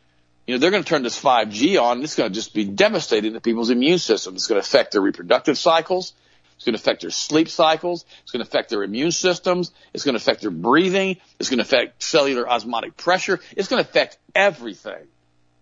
You 0.46 0.54
know, 0.54 0.60
they're 0.60 0.70
going 0.70 0.84
to 0.84 0.88
turn 0.88 1.02
this 1.02 1.20
5G 1.20 1.80
on. 1.80 1.98
And 1.98 2.04
it's 2.04 2.14
going 2.14 2.30
to 2.30 2.34
just 2.34 2.54
be 2.54 2.64
devastating 2.64 3.32
to 3.32 3.40
people's 3.40 3.70
immune 3.70 3.98
system. 3.98 4.34
It's 4.34 4.46
going 4.46 4.60
to 4.60 4.66
affect 4.66 4.92
their 4.92 5.00
reproductive 5.00 5.58
cycles. 5.58 6.12
It's 6.56 6.64
going 6.64 6.74
to 6.74 6.80
affect 6.80 7.02
their 7.02 7.10
sleep 7.10 7.48
cycles. 7.48 8.04
It's 8.22 8.32
going 8.32 8.44
to 8.44 8.48
affect 8.48 8.70
their 8.70 8.82
immune 8.82 9.12
systems. 9.12 9.72
It's 9.92 10.04
going 10.04 10.14
to 10.14 10.20
affect 10.20 10.42
their 10.42 10.50
breathing. 10.50 11.16
It's 11.38 11.50
going 11.50 11.58
to 11.58 11.64
affect 11.64 12.02
cellular 12.02 12.48
osmotic 12.48 12.96
pressure. 12.96 13.40
It's 13.56 13.68
going 13.68 13.82
to 13.82 13.88
affect 13.88 14.18
everything. 14.34 15.06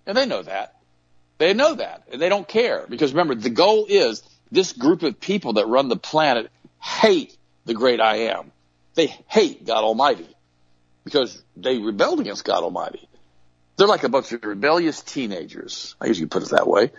And 0.07 0.17
they 0.17 0.27
know 0.27 0.43
that. 0.43 0.76
They 1.39 1.55
know 1.55 1.75
that 1.75 2.05
and 2.11 2.21
they 2.21 2.29
don't 2.29 2.49
care 2.49 2.87
because 2.89 3.13
remember 3.13 3.35
the 3.35 3.51
goal 3.51 3.87
is 3.89 4.23
this 4.51 4.73
group 4.73 5.03
of 5.03 5.21
people 5.21 5.55
that 5.55 5.67
run 5.67 5.89
the 5.89 5.97
planet 5.97 6.51
hate 6.81 7.37
the 7.65 7.75
great 7.75 8.01
I 8.01 8.29
am. 8.31 8.53
They 8.95 9.07
hate 9.07 9.67
God 9.67 9.85
Almighty 9.85 10.29
because 11.05 11.43
they 11.57 11.79
rebelled 11.79 12.21
against 12.21 12.45
God 12.45 12.63
Almighty. 12.63 13.09
They're 13.77 13.87
like 13.87 14.05
a 14.05 14.09
bunch 14.09 14.33
of 14.33 14.43
rebellious 14.43 15.03
teenagers. 15.03 15.95
I 16.01 16.07
usually 16.07 16.29
put 16.29 16.43
it 16.43 16.51
that 16.51 16.67
way 16.67 16.91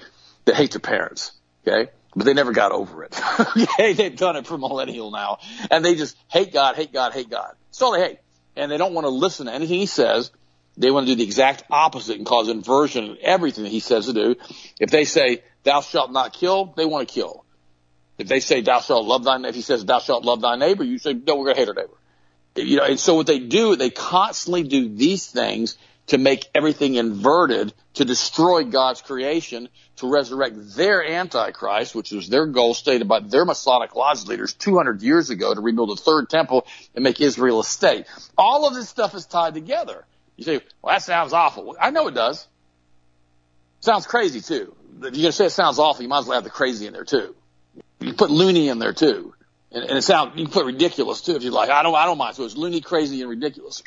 They 0.45 0.54
hate 0.54 0.71
their 0.71 0.80
parents. 0.80 1.32
Okay. 1.67 1.89
But 2.15 2.26
they 2.26 2.34
never 2.34 2.52
got 2.52 2.71
over 2.71 3.04
it. 3.04 3.19
okay. 3.58 3.93
They've 3.93 4.15
done 4.15 4.36
it 4.36 4.45
for 4.45 4.58
millennial 4.58 5.10
now 5.10 5.39
and 5.71 5.84
they 5.84 5.95
just 5.95 6.15
hate 6.28 6.54
God, 6.54 6.76
hate 6.76 6.93
God, 6.93 7.13
hate 7.13 7.30
God. 7.30 7.54
That's 7.69 7.82
all 7.82 7.93
they 7.93 8.02
hate. 8.02 8.19
And 8.56 8.71
they 8.71 8.78
don't 8.78 8.93
want 8.93 9.06
to 9.06 9.10
listen 9.10 9.47
to 9.47 9.54
anything 9.54 9.80
he 9.80 9.86
says 9.88 10.32
they 10.77 10.91
want 10.91 11.07
to 11.07 11.11
do 11.11 11.17
the 11.17 11.23
exact 11.23 11.63
opposite 11.71 12.17
and 12.17 12.25
cause 12.25 12.49
inversion 12.49 13.05
in 13.05 13.17
everything 13.21 13.63
that 13.63 13.71
he 13.71 13.79
says 13.79 14.05
to 14.05 14.13
do. 14.13 14.35
If 14.79 14.91
they 14.91 15.05
say, 15.05 15.43
thou 15.63 15.81
shalt 15.81 16.11
not 16.11 16.33
kill, 16.33 16.73
they 16.77 16.85
want 16.85 17.07
to 17.07 17.13
kill. 17.13 17.43
If 18.17 18.27
they 18.27 18.39
say, 18.39 18.61
thou 18.61 18.79
shalt 18.79 19.05
love 19.05 19.23
thy, 19.23 19.37
neighbor 19.37 19.49
if 19.49 19.55
he 19.55 19.61
says, 19.61 19.85
thou 19.85 19.99
shalt 19.99 20.23
love 20.23 20.41
thy 20.41 20.55
neighbor, 20.55 20.83
you 20.83 20.97
say, 20.97 21.13
no, 21.13 21.35
we're 21.35 21.45
going 21.45 21.55
to 21.55 21.59
hate 21.59 21.67
our 21.67 21.73
neighbor. 21.73 21.97
You 22.55 22.77
know, 22.77 22.85
and 22.85 22.99
so 22.99 23.15
what 23.15 23.27
they 23.27 23.39
do, 23.39 23.75
they 23.75 23.91
constantly 23.91 24.63
do 24.63 24.89
these 24.89 25.27
things 25.27 25.77
to 26.07 26.17
make 26.17 26.47
everything 26.55 26.95
inverted, 26.95 27.73
to 27.95 28.05
destroy 28.05 28.63
God's 28.63 29.01
creation, 29.01 29.69
to 29.97 30.09
resurrect 30.09 30.55
their 30.75 31.05
Antichrist, 31.05 31.93
which 31.93 32.11
was 32.11 32.29
their 32.29 32.45
goal 32.45 32.73
stated 32.73 33.07
by 33.07 33.19
their 33.19 33.45
Masonic 33.45 33.95
Lodge 33.95 34.25
leaders 34.25 34.53
200 34.53 35.01
years 35.01 35.29
ago 35.29 35.53
to 35.53 35.59
rebuild 35.59 35.91
a 35.91 35.95
third 36.01 36.29
temple 36.29 36.65
and 36.95 37.03
make 37.03 37.19
Israel 37.19 37.59
a 37.59 37.63
state. 37.63 38.05
All 38.37 38.67
of 38.67 38.73
this 38.73 38.89
stuff 38.89 39.15
is 39.15 39.25
tied 39.25 39.53
together. 39.53 40.05
You 40.38 40.43
say, 40.43 40.62
well, 40.82 40.93
that 40.93 41.02
sounds 41.02 41.34
awful. 41.34 41.76
I 41.82 41.89
know 41.89 42.08
it 42.08 42.13
does. 42.13 42.47
Sounds 43.82 44.06
crazy 44.06 44.39
too. 44.39 44.76
If 44.97 45.04
you're 45.04 45.12
going 45.12 45.23
to 45.23 45.32
say 45.32 45.47
it 45.47 45.52
sounds 45.52 45.80
awful, 45.80 46.04
you 46.04 46.10
might 46.10 46.19
as 46.19 46.26
well 46.26 46.36
have 46.36 46.43
the 46.43 46.50
crazy 46.50 46.88
in 46.88 46.93
there 46.93 47.04
too. 47.04 47.36
You 48.00 48.13
put 48.13 48.30
loony 48.30 48.69
in 48.69 48.80
there 48.80 48.93
too. 48.93 49.34
And, 49.71 49.84
and 49.84 49.97
it 49.97 50.04
sounds, 50.04 50.38
you 50.38 50.45
can 50.45 50.54
put 50.54 50.65
ridiculous 50.65 51.21
too 51.21 51.36
if 51.36 51.43
you 51.43 51.52
like. 51.52 51.69
I 51.69 51.84
don't, 51.84 51.95
I 51.95 52.06
don't 52.06 52.17
mind. 52.17 52.36
So 52.36 52.45
it's 52.45 52.56
loony, 52.56 52.82
crazy, 52.82 53.21
and 53.21 53.30
ridiculous. 53.30 53.84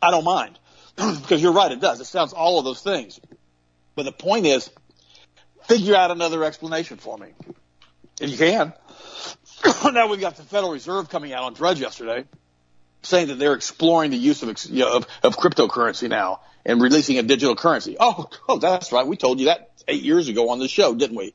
I 0.00 0.10
don't 0.10 0.24
mind. 0.24 0.58
because 0.96 1.42
you're 1.42 1.52
right, 1.52 1.72
it 1.72 1.80
does. 1.80 2.00
It 2.00 2.04
sounds 2.04 2.32
all 2.32 2.58
of 2.58 2.64
those 2.64 2.82
things. 2.82 3.18
But 3.94 4.04
the 4.04 4.12
point 4.12 4.46
is, 4.46 4.70
figure 5.64 5.96
out 5.96 6.10
another 6.10 6.44
explanation 6.44 6.98
for 6.98 7.16
me. 7.16 7.28
If 8.20 8.30
you 8.30 8.36
can. 8.36 8.72
now 9.92 10.08
we've 10.08 10.20
got 10.20 10.36
the 10.36 10.42
Federal 10.42 10.72
Reserve 10.72 11.08
coming 11.08 11.32
out 11.32 11.44
on 11.44 11.54
Drudge 11.54 11.80
yesterday 11.80 12.24
saying 13.06 13.28
that 13.28 13.38
they're 13.38 13.54
exploring 13.54 14.10
the 14.10 14.16
use 14.16 14.42
of, 14.42 14.64
you 14.70 14.80
know, 14.80 14.96
of, 14.96 15.06
of 15.22 15.36
cryptocurrency 15.36 16.08
now 16.08 16.40
and 16.64 16.80
releasing 16.80 17.18
a 17.18 17.22
digital 17.22 17.56
currency. 17.56 17.96
Oh, 17.98 18.28
oh, 18.48 18.58
that's 18.58 18.92
right. 18.92 19.06
We 19.06 19.16
told 19.16 19.40
you 19.40 19.46
that 19.46 19.70
eight 19.88 20.02
years 20.02 20.28
ago 20.28 20.50
on 20.50 20.58
the 20.58 20.68
show, 20.68 20.94
didn't 20.94 21.16
we? 21.16 21.34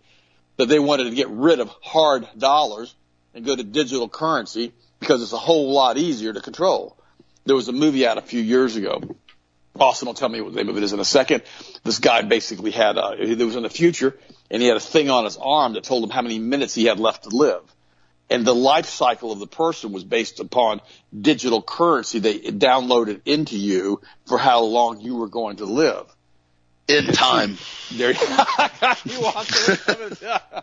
That 0.58 0.68
they 0.68 0.80
wanted 0.80 1.06
to 1.06 1.16
get 1.16 1.30
rid 1.30 1.60
of 1.60 1.70
hard 1.82 2.28
dollars 2.38 2.94
and 3.34 3.46
go 3.46 3.56
to 3.56 3.64
digital 3.64 4.10
currency 4.10 4.74
because 5.00 5.22
it's 5.22 5.34
a 5.34 5.38
whole 5.38 5.72
lot 5.72 5.98
easier 5.98 6.34
to 6.34 6.42
control. 6.42 6.98
There 7.46 7.56
was 7.56 7.70
a 7.70 7.74
movie 7.74 8.06
out 8.06 8.18
a 8.18 8.22
few 8.22 8.42
years 8.42 8.76
ago 8.76 9.02
Austin 9.80 10.08
will 10.08 10.14
tell 10.14 10.30
me 10.30 10.42
what 10.42 10.54
the 10.54 10.58
name 10.58 10.70
of 10.70 10.78
it 10.78 10.84
is 10.84 10.94
in 10.94 11.00
a 11.00 11.06
second. 11.06 11.44
This 11.84 12.00
guy 12.00 12.22
basically 12.22 12.72
had, 12.72 12.98
uh, 12.98 13.16
it 13.18 13.38
was 13.40 13.56
in 13.56 13.64
the 13.64 13.70
future, 13.70 14.18
and 14.50 14.62
he 14.62 14.68
had 14.68 14.78
a 14.78 14.82
thing 14.82 15.10
on 15.10 15.24
his 15.26 15.38
arm 15.38 15.74
that 15.74 15.84
told 15.84 16.04
him 16.04 16.10
how 16.10 16.22
many 16.22 16.40
minutes 16.40 16.74
he 16.74 16.86
had 16.86 17.00
left 17.00 17.24
to 17.24 17.30
live. 17.30 17.62
And 18.32 18.48
the 18.48 18.56
life 18.56 18.86
cycle 18.86 19.34
of 19.34 19.40
the 19.40 19.46
person 19.46 19.92
was 19.92 20.06
based 20.06 20.40
upon 20.40 20.80
digital 21.16 21.62
currency 21.62 22.20
they 22.20 22.40
downloaded 22.40 23.20
into 23.26 23.58
you 23.58 24.00
for 24.26 24.38
how 24.38 24.62
long 24.62 25.02
you 25.02 25.18
were 25.18 25.28
going 25.28 25.58
to 25.58 25.66
live. 25.66 26.08
In 26.88 27.08
time. 27.08 27.58
There 27.92 28.12
you 28.12 29.26
Austin. 29.26 30.18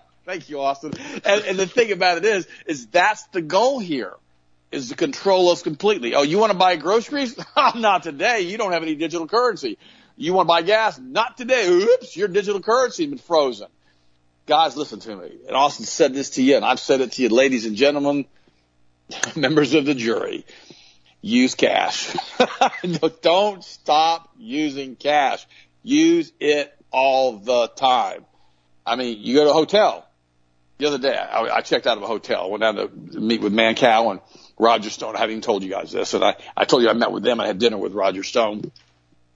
Thank 0.25 0.49
you, 0.49 0.61
Austin. 0.61 0.93
And, 1.25 1.45
and 1.45 1.59
the 1.59 1.67
thing 1.67 1.93
about 1.93 2.17
it 2.17 2.25
is, 2.25 2.49
is 2.67 2.87
that's 2.87 3.25
the 3.29 3.43
goal 3.43 3.79
here 3.81 4.15
is 4.73 4.89
to 4.89 4.97
control 4.97 5.51
us 5.51 5.63
completely. 5.63 6.15
Oh, 6.15 6.23
you 6.23 6.39
want 6.39 6.53
to 6.53 6.59
buy 6.59 6.77
groceries? 6.77 7.39
Oh, 7.55 7.73
not 7.77 8.03
today. 8.03 8.41
You 8.41 8.57
don't 8.57 8.73
have 8.73 8.83
any 8.83 8.95
digital 8.95 9.27
currency. 9.27 9.77
You 10.17 10.33
want 10.33 10.47
to 10.47 10.49
buy 10.49 10.63
gas? 10.63 10.99
Not 10.99 11.37
today. 11.37 11.69
Oops, 11.69 12.17
your 12.17 12.29
digital 12.29 12.61
currency 12.63 13.05
has 13.05 13.11
been 13.11 13.19
frozen. 13.19 13.69
Guys, 14.49 14.79
listen 14.79 14.99
to 15.01 15.15
me. 15.15 15.31
And 15.47 15.55
Austin 15.55 15.85
said 15.85 16.15
this 16.15 16.31
to 16.31 16.43
you, 16.43 16.57
and 16.57 16.65
I've 16.65 16.81
said 16.81 17.03
it 17.03 17.13
to 17.13 17.23
you, 17.23 17.29
ladies 17.29 17.67
and 17.67 17.77
gentlemen, 17.77 18.25
members 19.37 19.75
of 19.75 19.85
the 19.85 19.95
jury. 19.95 20.47
Use 21.21 21.55
cash. 21.55 22.17
don't 23.23 23.63
stop 23.63 24.31
using 24.39 24.97
cash. 24.97 25.47
Use 25.83 26.33
it 26.41 26.75
all 26.91 27.37
the 27.37 27.69
time. 27.69 28.25
I 28.87 28.97
mean, 28.97 29.19
you 29.21 29.35
go 29.35 29.45
to 29.45 29.51
a 29.51 29.53
hotel. 29.53 30.09
The 30.79 30.87
other 30.87 30.99
day, 30.99 31.15
I, 31.15 31.57
I 31.57 31.61
checked 31.61 31.87
out 31.87 31.99
of 31.99 32.03
a 32.03 32.07
hotel, 32.07 32.51
went 32.51 32.63
down 32.63 32.77
to 32.77 33.21
meet 33.21 33.43
with 33.43 33.53
Mancow 33.53 34.13
and 34.13 34.21
Roger 34.59 34.89
Stone. 34.89 35.15
I 35.15 35.19
haven't 35.19 35.33
even 35.33 35.43
told 35.43 35.63
you 35.63 35.69
guys 35.69 35.93
this. 35.93 36.15
And 36.15 36.25
I, 36.25 36.37
I 36.57 36.65
told 36.65 36.83
you 36.83 36.89
I 36.89 36.95
met 36.95 37.13
with 37.13 37.23
them. 37.23 37.39
I 37.39 37.47
had 37.47 37.59
dinner 37.59 37.77
with 37.77 37.93
Roger 37.93 38.23
Stone. 38.23 38.73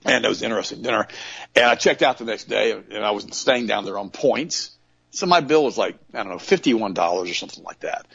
And 0.05 0.25
it 0.25 0.27
was 0.27 0.41
an 0.41 0.45
interesting 0.45 0.81
dinner. 0.81 1.07
And 1.55 1.65
I 1.65 1.75
checked 1.75 2.01
out 2.01 2.17
the 2.17 2.25
next 2.25 2.45
day 2.45 2.71
and 2.71 3.05
I 3.05 3.11
was 3.11 3.27
staying 3.37 3.67
down 3.67 3.85
there 3.85 3.99
on 3.99 4.09
points. 4.09 4.72
So 5.13 5.27
my 5.27 5.41
bill 5.41 5.63
was 5.63 5.77
like, 5.77 5.97
I 6.13 6.23
don't 6.23 6.29
know, 6.29 6.37
$51 6.37 6.97
or 6.97 7.33
something 7.33 7.63
like 7.63 7.81
that, 7.81 8.07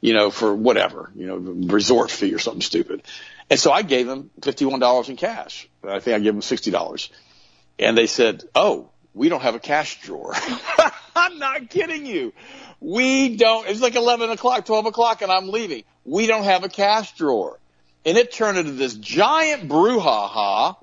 you 0.00 0.14
know, 0.14 0.30
for 0.30 0.54
whatever, 0.54 1.12
you 1.14 1.26
know, 1.26 1.36
resort 1.36 2.10
fee 2.10 2.34
or 2.34 2.38
something 2.38 2.62
stupid. 2.62 3.02
And 3.50 3.60
so 3.60 3.70
I 3.70 3.82
gave 3.82 4.06
them 4.06 4.30
$51 4.40 5.10
in 5.10 5.16
cash. 5.16 5.68
I 5.86 6.00
think 6.00 6.16
I 6.16 6.18
gave 6.18 6.32
them 6.32 6.40
$60. 6.40 7.10
And 7.78 7.96
they 7.96 8.06
said, 8.06 8.42
Oh, 8.54 8.88
we 9.12 9.28
don't 9.28 9.42
have 9.42 9.54
a 9.54 9.60
cash 9.60 10.00
drawer. 10.00 10.34
I'm 11.16 11.38
not 11.38 11.68
kidding 11.68 12.06
you. 12.06 12.32
We 12.80 13.36
don't, 13.36 13.68
it's 13.68 13.82
like 13.82 13.94
11 13.94 14.30
o'clock, 14.30 14.64
12 14.64 14.86
o'clock 14.86 15.20
and 15.20 15.30
I'm 15.30 15.48
leaving. 15.48 15.84
We 16.06 16.26
don't 16.26 16.44
have 16.44 16.64
a 16.64 16.70
cash 16.70 17.12
drawer. 17.16 17.58
And 18.06 18.16
it 18.16 18.32
turned 18.32 18.56
into 18.56 18.72
this 18.72 18.94
giant 18.94 19.68
brouhaha 19.68 20.76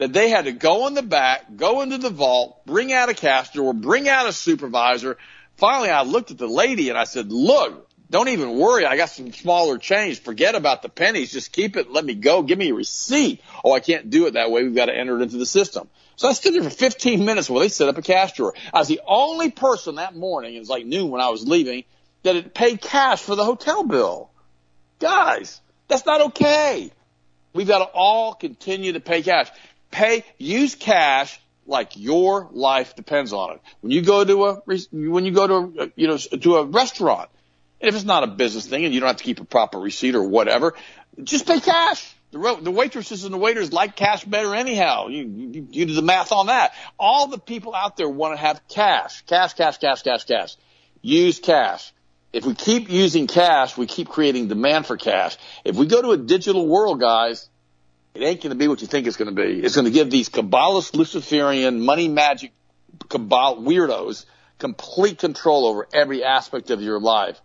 that 0.00 0.14
they 0.14 0.30
had 0.30 0.46
to 0.46 0.52
go 0.52 0.86
in 0.86 0.94
the 0.94 1.02
back, 1.02 1.56
go 1.56 1.82
into 1.82 1.98
the 1.98 2.08
vault, 2.08 2.64
bring 2.64 2.90
out 2.90 3.10
a 3.10 3.14
cash 3.14 3.50
drawer, 3.50 3.74
bring 3.74 4.08
out 4.08 4.26
a 4.26 4.32
supervisor. 4.32 5.18
Finally, 5.58 5.90
I 5.90 6.04
looked 6.04 6.30
at 6.30 6.38
the 6.38 6.46
lady 6.46 6.88
and 6.88 6.98
I 6.98 7.04
said, 7.04 7.30
look, 7.30 7.86
don't 8.08 8.28
even 8.28 8.58
worry. 8.58 8.86
I 8.86 8.96
got 8.96 9.10
some 9.10 9.30
smaller 9.30 9.76
change. 9.76 10.22
Forget 10.22 10.54
about 10.54 10.80
the 10.80 10.88
pennies. 10.88 11.30
Just 11.30 11.52
keep 11.52 11.76
it. 11.76 11.92
Let 11.92 12.02
me 12.02 12.14
go. 12.14 12.42
Give 12.42 12.58
me 12.58 12.70
a 12.70 12.74
receipt. 12.74 13.42
Oh, 13.62 13.72
I 13.72 13.80
can't 13.80 14.08
do 14.08 14.26
it 14.26 14.32
that 14.32 14.50
way. 14.50 14.62
We've 14.62 14.74
got 14.74 14.86
to 14.86 14.96
enter 14.96 15.18
it 15.18 15.22
into 15.22 15.36
the 15.36 15.44
system. 15.44 15.86
So 16.16 16.28
I 16.28 16.32
stood 16.32 16.54
there 16.54 16.62
for 16.62 16.70
15 16.70 17.22
minutes 17.26 17.50
while 17.50 17.60
they 17.60 17.68
set 17.68 17.90
up 17.90 17.98
a 17.98 18.02
cash 18.02 18.32
drawer. 18.32 18.54
I 18.72 18.78
was 18.78 18.88
the 18.88 19.02
only 19.06 19.50
person 19.50 19.96
that 19.96 20.16
morning, 20.16 20.54
it 20.54 20.60
was 20.60 20.70
like 20.70 20.86
noon 20.86 21.10
when 21.10 21.20
I 21.20 21.28
was 21.28 21.46
leaving, 21.46 21.84
that 22.22 22.36
had 22.36 22.54
paid 22.54 22.80
cash 22.80 23.20
for 23.20 23.36
the 23.36 23.44
hotel 23.44 23.84
bill. 23.84 24.30
Guys, 24.98 25.60
that's 25.88 26.06
not 26.06 26.22
okay. 26.22 26.90
We've 27.52 27.66
got 27.66 27.78
to 27.78 27.90
all 27.92 28.34
continue 28.34 28.92
to 28.92 29.00
pay 29.00 29.22
cash. 29.22 29.48
Pay, 29.90 30.24
use 30.38 30.74
cash 30.74 31.40
like 31.66 31.96
your 31.96 32.48
life 32.52 32.96
depends 32.96 33.32
on 33.32 33.52
it. 33.52 33.60
When 33.80 33.92
you 33.92 34.02
go 34.02 34.24
to 34.24 34.46
a, 34.46 34.54
when 34.90 35.24
you 35.24 35.32
go 35.32 35.46
to, 35.46 35.82
a, 35.82 35.90
you 35.96 36.08
know, 36.08 36.16
to 36.16 36.56
a 36.56 36.64
restaurant, 36.64 37.30
if 37.80 37.94
it's 37.94 38.04
not 38.04 38.24
a 38.24 38.26
business 38.26 38.66
thing 38.66 38.84
and 38.84 38.92
you 38.92 39.00
don't 39.00 39.08
have 39.08 39.16
to 39.16 39.24
keep 39.24 39.40
a 39.40 39.44
proper 39.44 39.78
receipt 39.78 40.14
or 40.14 40.22
whatever, 40.22 40.74
just 41.22 41.46
pay 41.46 41.60
cash. 41.60 42.14
The, 42.32 42.58
the 42.60 42.70
waitresses 42.70 43.24
and 43.24 43.34
the 43.34 43.38
waiters 43.38 43.72
like 43.72 43.96
cash 43.96 44.24
better 44.24 44.54
anyhow. 44.54 45.08
You, 45.08 45.24
you, 45.24 45.66
you 45.70 45.86
do 45.86 45.94
the 45.94 46.02
math 46.02 46.30
on 46.30 46.46
that. 46.46 46.74
All 46.98 47.26
the 47.26 47.38
people 47.38 47.74
out 47.74 47.96
there 47.96 48.08
want 48.08 48.34
to 48.34 48.40
have 48.40 48.60
cash, 48.68 49.22
cash, 49.22 49.54
cash, 49.54 49.78
cash, 49.78 50.02
cash, 50.02 50.24
cash. 50.24 50.56
Use 51.02 51.40
cash. 51.40 51.92
If 52.32 52.46
we 52.46 52.54
keep 52.54 52.88
using 52.88 53.26
cash, 53.26 53.76
we 53.76 53.86
keep 53.86 54.08
creating 54.08 54.46
demand 54.46 54.86
for 54.86 54.96
cash. 54.96 55.36
If 55.64 55.74
we 55.74 55.86
go 55.86 56.00
to 56.00 56.12
a 56.12 56.16
digital 56.16 56.68
world, 56.68 57.00
guys, 57.00 57.48
it 58.14 58.22
ain't 58.22 58.42
going 58.42 58.50
to 58.50 58.56
be 58.56 58.68
what 58.68 58.80
you 58.80 58.86
think 58.86 59.06
it's 59.06 59.16
going 59.16 59.34
to 59.34 59.42
be. 59.42 59.60
It's 59.60 59.74
going 59.74 59.84
to 59.84 59.90
give 59.90 60.10
these 60.10 60.28
Kabbalist, 60.28 60.94
Luciferian, 60.94 61.80
money 61.80 62.08
magic, 62.08 62.52
Kabbalah 63.08 63.60
weirdos 63.60 64.24
complete 64.60 65.18
control 65.18 65.66
over 65.66 65.88
every 65.92 66.22
aspect 66.22 66.70
of 66.70 66.80
your 66.80 67.00
life. 67.00 67.40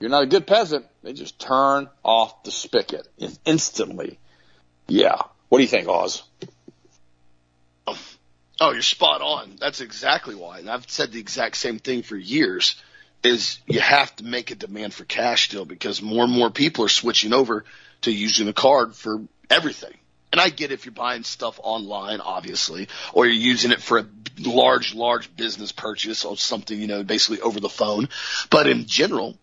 You're 0.00 0.10
not 0.10 0.24
a 0.24 0.26
good 0.26 0.46
peasant. 0.46 0.86
They 1.02 1.12
just 1.12 1.38
turn 1.38 1.88
off 2.02 2.42
the 2.42 2.50
spigot 2.50 3.06
instantly. 3.44 4.18
Yeah. 4.88 5.20
What 5.48 5.58
do 5.58 5.62
you 5.62 5.68
think, 5.68 5.88
Oz? 5.88 6.22
Oh, 7.86 7.98
oh, 8.60 8.72
you're 8.72 8.82
spot 8.82 9.20
on. 9.20 9.56
That's 9.60 9.80
exactly 9.80 10.34
why. 10.34 10.58
And 10.58 10.70
I've 10.70 10.88
said 10.90 11.12
the 11.12 11.20
exact 11.20 11.56
same 11.56 11.78
thing 11.78 12.02
for 12.02 12.16
years 12.16 12.80
is 13.22 13.58
you 13.66 13.80
have 13.80 14.14
to 14.16 14.24
make 14.24 14.50
a 14.50 14.54
demand 14.54 14.94
for 14.94 15.04
cash 15.04 15.46
still 15.46 15.64
because 15.64 16.00
more 16.00 16.24
and 16.24 16.32
more 16.32 16.50
people 16.50 16.84
are 16.84 16.90
switching 16.90 17.32
over 17.32 17.64
to 18.02 18.12
using 18.12 18.48
a 18.48 18.52
card 18.52 18.94
for 18.94 19.20
everything. 19.50 19.94
And 20.32 20.40
I 20.40 20.50
get 20.50 20.72
if 20.72 20.84
you're 20.84 20.92
buying 20.92 21.22
stuff 21.22 21.58
online, 21.62 22.20
obviously, 22.20 22.88
or 23.14 23.26
you're 23.26 23.34
using 23.34 23.72
it 23.72 23.80
for 23.80 23.98
a 23.98 24.06
large, 24.38 24.94
large 24.94 25.34
business 25.34 25.72
purchase 25.72 26.24
or 26.24 26.36
something, 26.36 26.78
you 26.78 26.86
know, 26.86 27.02
basically 27.02 27.40
over 27.40 27.60
the 27.60 27.68
phone. 27.68 28.08
But 28.50 28.66
in 28.66 28.86
general, 28.86 29.38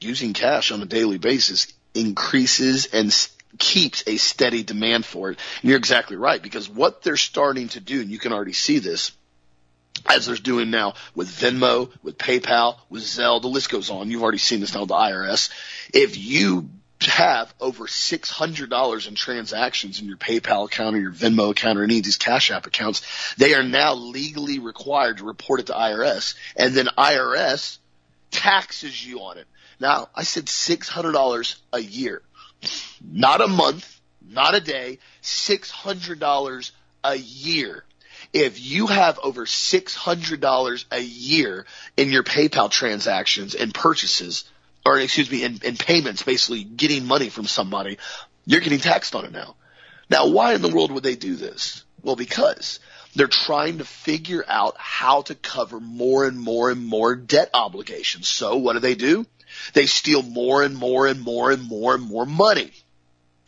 using 0.00 0.32
cash 0.32 0.70
on 0.70 0.82
a 0.82 0.86
daily 0.86 1.18
basis 1.18 1.72
increases 1.94 2.86
and 2.86 3.12
keeps 3.58 4.04
a 4.06 4.16
steady 4.16 4.62
demand 4.62 5.04
for 5.04 5.30
it. 5.30 5.38
And 5.62 5.68
you're 5.70 5.78
exactly 5.78 6.16
right 6.16 6.40
because 6.40 6.68
what 6.68 7.02
they're 7.02 7.16
starting 7.16 7.68
to 7.70 7.80
do, 7.80 8.00
and 8.00 8.10
you 8.10 8.18
can 8.18 8.32
already 8.32 8.52
see 8.52 8.78
this, 8.78 9.12
as 10.06 10.26
they're 10.26 10.36
doing 10.36 10.70
now 10.70 10.94
with 11.14 11.28
Venmo, 11.28 11.90
with 12.02 12.18
PayPal, 12.18 12.76
with 12.90 13.02
Zelle, 13.02 13.40
the 13.40 13.48
list 13.48 13.70
goes 13.70 13.90
on. 13.90 14.10
You've 14.10 14.22
already 14.22 14.38
seen 14.38 14.60
this 14.60 14.74
now 14.74 14.80
with 14.80 14.88
the 14.88 14.96
IRS. 14.96 15.50
If 15.92 16.18
you 16.18 16.68
have 17.02 17.52
over 17.60 17.86
$600 17.86 19.08
in 19.08 19.14
transactions 19.14 20.00
in 20.00 20.08
your 20.08 20.16
PayPal 20.16 20.66
account 20.66 20.96
or 20.96 21.00
your 21.00 21.12
Venmo 21.12 21.50
account 21.50 21.78
or 21.78 21.84
any 21.84 21.98
of 21.98 22.04
these 22.04 22.16
Cash 22.16 22.50
App 22.50 22.66
accounts, 22.66 23.34
they 23.36 23.54
are 23.54 23.62
now 23.62 23.94
legally 23.94 24.58
required 24.58 25.18
to 25.18 25.24
report 25.24 25.60
it 25.60 25.66
to 25.66 25.72
IRS 25.72 26.34
and 26.56 26.74
then 26.74 26.86
IRS 26.96 27.78
taxes 28.30 29.04
you 29.04 29.20
on 29.20 29.38
it. 29.38 29.46
Now, 29.80 30.08
I 30.14 30.22
said 30.22 30.46
$600 30.46 31.56
a 31.72 31.80
year, 31.80 32.22
not 33.02 33.40
a 33.40 33.48
month, 33.48 34.00
not 34.26 34.54
a 34.54 34.60
day, 34.60 34.98
$600 35.22 36.70
a 37.04 37.16
year. 37.16 37.84
If 38.32 38.60
you 38.60 38.86
have 38.86 39.18
over 39.22 39.44
$600 39.44 40.84
a 40.90 41.00
year 41.00 41.66
in 41.96 42.10
your 42.10 42.22
PayPal 42.22 42.70
transactions 42.70 43.54
and 43.54 43.74
purchases, 43.74 44.44
or 44.84 44.98
excuse 44.98 45.30
me, 45.30 45.44
in, 45.44 45.60
in 45.64 45.76
payments, 45.76 46.22
basically 46.22 46.64
getting 46.64 47.06
money 47.06 47.30
from 47.30 47.46
somebody, 47.46 47.98
you're 48.46 48.60
getting 48.60 48.78
taxed 48.78 49.14
on 49.14 49.24
it 49.24 49.32
now. 49.32 49.56
Now, 50.10 50.28
why 50.28 50.54
in 50.54 50.62
the 50.62 50.68
world 50.68 50.92
would 50.92 51.02
they 51.02 51.16
do 51.16 51.34
this? 51.34 51.84
Well, 52.02 52.16
because 52.16 52.80
they're 53.14 53.26
trying 53.26 53.78
to 53.78 53.84
figure 53.84 54.44
out 54.46 54.76
how 54.76 55.22
to 55.22 55.34
cover 55.34 55.80
more 55.80 56.26
and 56.26 56.38
more 56.38 56.70
and 56.70 56.84
more 56.84 57.14
debt 57.14 57.50
obligations. 57.54 58.28
So 58.28 58.56
what 58.56 58.74
do 58.74 58.80
they 58.80 58.94
do? 58.94 59.26
They 59.72 59.86
steal 59.86 60.22
more 60.22 60.62
and 60.62 60.76
more 60.76 61.06
and 61.06 61.20
more 61.20 61.50
and 61.50 61.62
more 61.62 61.94
and 61.94 62.04
more 62.04 62.26
money. 62.26 62.72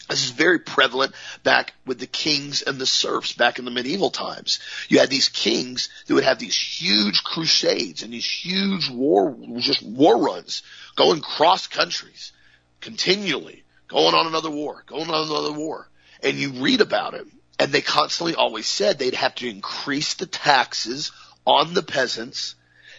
This 0.09 0.25
is 0.25 0.31
very 0.31 0.61
prevalent 0.61 1.14
back 1.42 1.75
with 1.85 1.99
the 1.99 2.07
kings 2.07 2.62
and 2.62 2.79
the 2.79 2.87
serfs 2.87 3.33
back 3.33 3.59
in 3.59 3.64
the 3.64 3.71
medieval 3.71 4.11
times. 4.11 4.61
You 4.88 5.01
had 5.01 5.11
these 5.11 5.29
kings 5.29 5.88
that 6.07 6.14
would 6.14 6.25
have 6.25 6.38
these 6.38 6.57
huge 6.57 7.25
crusades 7.25 8.03
and 8.03 8.12
these 8.12 8.29
huge 8.29 8.88
war, 8.88 9.37
just 9.59 9.83
war 9.83 10.19
runs 10.19 10.62
going 10.95 11.21
cross 11.21 11.66
countries 11.66 12.33
continually, 12.81 13.64
going 13.88 14.14
on 14.14 14.27
another 14.27 14.51
war, 14.51 14.85
going 14.87 15.11
on 15.11 15.29
another 15.29 15.53
war. 15.53 15.88
And 16.23 16.37
you 16.37 16.53
read 16.62 16.81
about 16.81 17.14
it 17.14 17.27
and 17.59 17.73
they 17.73 17.81
constantly 17.81 18.35
always 18.35 18.66
said 18.66 18.99
they'd 18.99 19.14
have 19.14 19.35
to 19.37 19.49
increase 19.49 20.14
the 20.14 20.27
taxes 20.27 21.12
on 21.45 21.75
the 21.75 21.83
peasants 21.83 22.55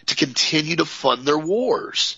to 0.06 0.16
continue 0.16 0.76
to 0.76 0.84
fund 0.84 1.24
their 1.24 1.38
wars. 1.38 2.16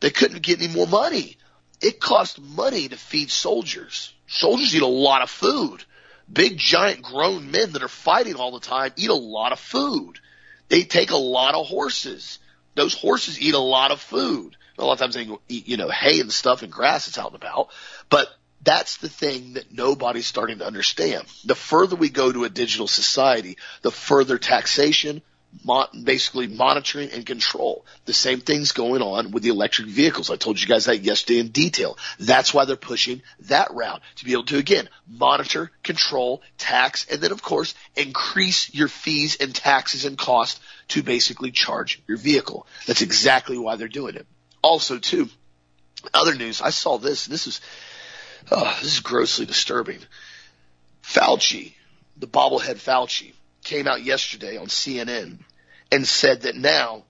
They 0.00 0.10
couldn't 0.10 0.42
get 0.42 0.60
any 0.60 0.72
more 0.72 0.86
money. 0.86 1.36
It 1.80 2.00
cost 2.00 2.40
money 2.40 2.88
to 2.88 2.96
feed 2.96 3.30
soldiers. 3.30 4.12
Soldiers 4.32 4.74
eat 4.74 4.82
a 4.82 4.86
lot 4.86 5.20
of 5.20 5.28
food. 5.28 5.84
Big 6.32 6.56
giant 6.56 7.02
grown 7.02 7.50
men 7.50 7.72
that 7.72 7.82
are 7.82 7.88
fighting 7.88 8.36
all 8.36 8.52
the 8.52 8.66
time 8.66 8.90
eat 8.96 9.10
a 9.10 9.14
lot 9.14 9.52
of 9.52 9.60
food. 9.60 10.18
They 10.68 10.84
take 10.84 11.10
a 11.10 11.16
lot 11.16 11.54
of 11.54 11.66
horses. 11.66 12.38
Those 12.74 12.94
horses 12.94 13.38
eat 13.38 13.52
a 13.54 13.58
lot 13.58 13.90
of 13.90 14.00
food. 14.00 14.56
A 14.78 14.84
lot 14.84 14.94
of 14.94 14.98
times 15.00 15.14
they 15.14 15.28
eat, 15.48 15.68
you 15.68 15.76
know, 15.76 15.90
hay 15.90 16.18
and 16.20 16.32
stuff 16.32 16.62
and 16.62 16.72
grass 16.72 17.04
that's 17.04 17.18
out 17.18 17.32
and 17.34 17.42
about, 17.42 17.68
but 18.08 18.28
That's 18.64 18.98
the 18.98 19.08
thing 19.08 19.54
that 19.54 19.72
nobody's 19.72 20.26
starting 20.26 20.58
to 20.58 20.66
understand. 20.66 21.26
The 21.44 21.56
further 21.56 21.96
we 21.96 22.10
go 22.10 22.30
to 22.30 22.44
a 22.44 22.48
digital 22.48 22.86
society, 22.86 23.58
the 23.82 23.90
further 23.90 24.38
taxation, 24.38 25.20
basically 26.04 26.46
monitoring 26.46 27.10
and 27.10 27.24
control. 27.24 27.84
The 28.04 28.12
same 28.12 28.40
thing's 28.40 28.72
going 28.72 29.02
on 29.02 29.30
with 29.30 29.42
the 29.42 29.50
electric 29.50 29.88
vehicles. 29.88 30.30
I 30.30 30.36
told 30.36 30.60
you 30.60 30.66
guys 30.66 30.86
that 30.86 31.02
yesterday 31.02 31.40
in 31.40 31.48
detail. 31.48 31.98
That's 32.18 32.52
why 32.52 32.64
they're 32.64 32.76
pushing 32.76 33.22
that 33.40 33.72
route 33.72 34.02
to 34.16 34.24
be 34.24 34.32
able 34.32 34.44
to 34.44 34.58
again 34.58 34.88
monitor, 35.08 35.70
control, 35.82 36.42
tax, 36.58 37.06
and 37.10 37.20
then 37.20 37.32
of 37.32 37.42
course 37.42 37.74
increase 37.96 38.74
your 38.74 38.88
fees 38.88 39.36
and 39.36 39.54
taxes 39.54 40.04
and 40.04 40.18
costs 40.18 40.60
to 40.88 41.02
basically 41.02 41.50
charge 41.50 42.02
your 42.06 42.18
vehicle. 42.18 42.66
That's 42.86 43.02
exactly 43.02 43.58
why 43.58 43.76
they're 43.76 43.88
doing 43.88 44.16
it. 44.16 44.26
Also 44.62 44.98
too, 44.98 45.28
other 46.12 46.34
news, 46.34 46.60
I 46.60 46.70
saw 46.70 46.98
this, 46.98 47.26
this 47.26 47.46
is, 47.46 47.60
oh, 48.50 48.76
this 48.82 48.94
is 48.94 49.00
grossly 49.00 49.46
disturbing. 49.46 49.98
Fauci, 51.02 51.74
the 52.16 52.26
bobblehead 52.26 52.76
Fauci, 52.76 53.32
came 53.62 53.86
out 53.86 54.02
yesterday 54.02 54.56
on 54.56 54.66
CNN 54.66 55.38
and 55.90 56.06
said 56.06 56.42
that 56.42 56.56
now 56.56 57.04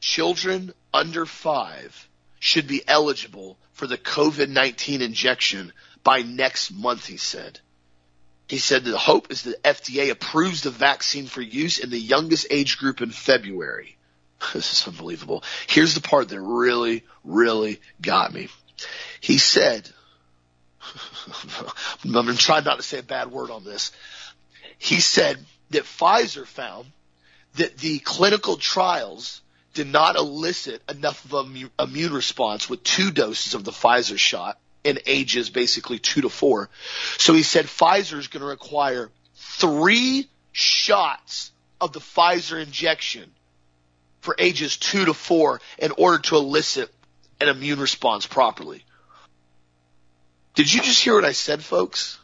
children 0.00 0.72
under 0.92 1.26
five 1.26 2.08
should 2.40 2.66
be 2.66 2.82
eligible 2.86 3.56
for 3.72 3.86
the 3.86 3.98
COVID-19 3.98 5.00
injection 5.00 5.72
by 6.02 6.22
next 6.22 6.70
month, 6.70 7.06
he 7.06 7.16
said. 7.16 7.60
He 8.48 8.58
said 8.58 8.84
the 8.84 8.98
hope 8.98 9.30
is 9.30 9.42
that 9.42 9.62
FDA 9.62 10.10
approves 10.10 10.62
the 10.62 10.70
vaccine 10.70 11.26
for 11.26 11.40
use 11.40 11.78
in 11.78 11.90
the 11.90 11.98
youngest 11.98 12.46
age 12.50 12.78
group 12.78 13.00
in 13.00 13.10
February. 13.10 13.96
This 14.52 14.72
is 14.72 14.86
unbelievable. 14.86 15.42
Here's 15.66 15.94
the 15.94 16.02
part 16.02 16.28
that 16.28 16.40
really, 16.40 17.02
really 17.24 17.80
got 18.02 18.34
me. 18.34 18.48
He 19.20 19.38
said, 19.38 19.88
I'm 22.04 22.12
going 22.12 22.26
to 22.26 22.36
try 22.36 22.60
not 22.60 22.76
to 22.76 22.82
say 22.82 22.98
a 22.98 23.02
bad 23.02 23.30
word 23.30 23.50
on 23.50 23.64
this. 23.64 23.90
He 24.76 25.00
said 25.00 25.38
that 25.74 25.84
Pfizer 25.84 26.46
found 26.46 26.86
that 27.54 27.76
the 27.78 27.98
clinical 28.00 28.56
trials 28.56 29.40
did 29.74 29.86
not 29.86 30.16
elicit 30.16 30.82
enough 30.88 31.24
of 31.32 31.46
an 31.46 31.70
immune 31.78 32.12
response 32.12 32.68
with 32.68 32.82
two 32.82 33.10
doses 33.10 33.54
of 33.54 33.64
the 33.64 33.72
Pfizer 33.72 34.18
shot 34.18 34.58
in 34.82 34.98
ages 35.06 35.50
basically 35.50 35.98
two 35.98 36.22
to 36.22 36.28
four. 36.28 36.68
So 37.18 37.32
he 37.32 37.42
said 37.42 37.66
Pfizer 37.66 38.18
is 38.18 38.28
going 38.28 38.42
to 38.42 38.46
require 38.46 39.10
three 39.34 40.28
shots 40.52 41.50
of 41.80 41.92
the 41.92 42.00
Pfizer 42.00 42.62
injection 42.62 43.30
for 44.20 44.36
ages 44.38 44.76
two 44.76 45.04
to 45.06 45.14
four 45.14 45.60
in 45.78 45.92
order 45.98 46.18
to 46.18 46.36
elicit 46.36 46.92
an 47.40 47.48
immune 47.48 47.80
response 47.80 48.26
properly. 48.26 48.84
Did 50.54 50.72
you 50.72 50.80
just 50.80 51.02
hear 51.02 51.14
what 51.14 51.24
I 51.24 51.32
said, 51.32 51.64
folks? 51.64 52.18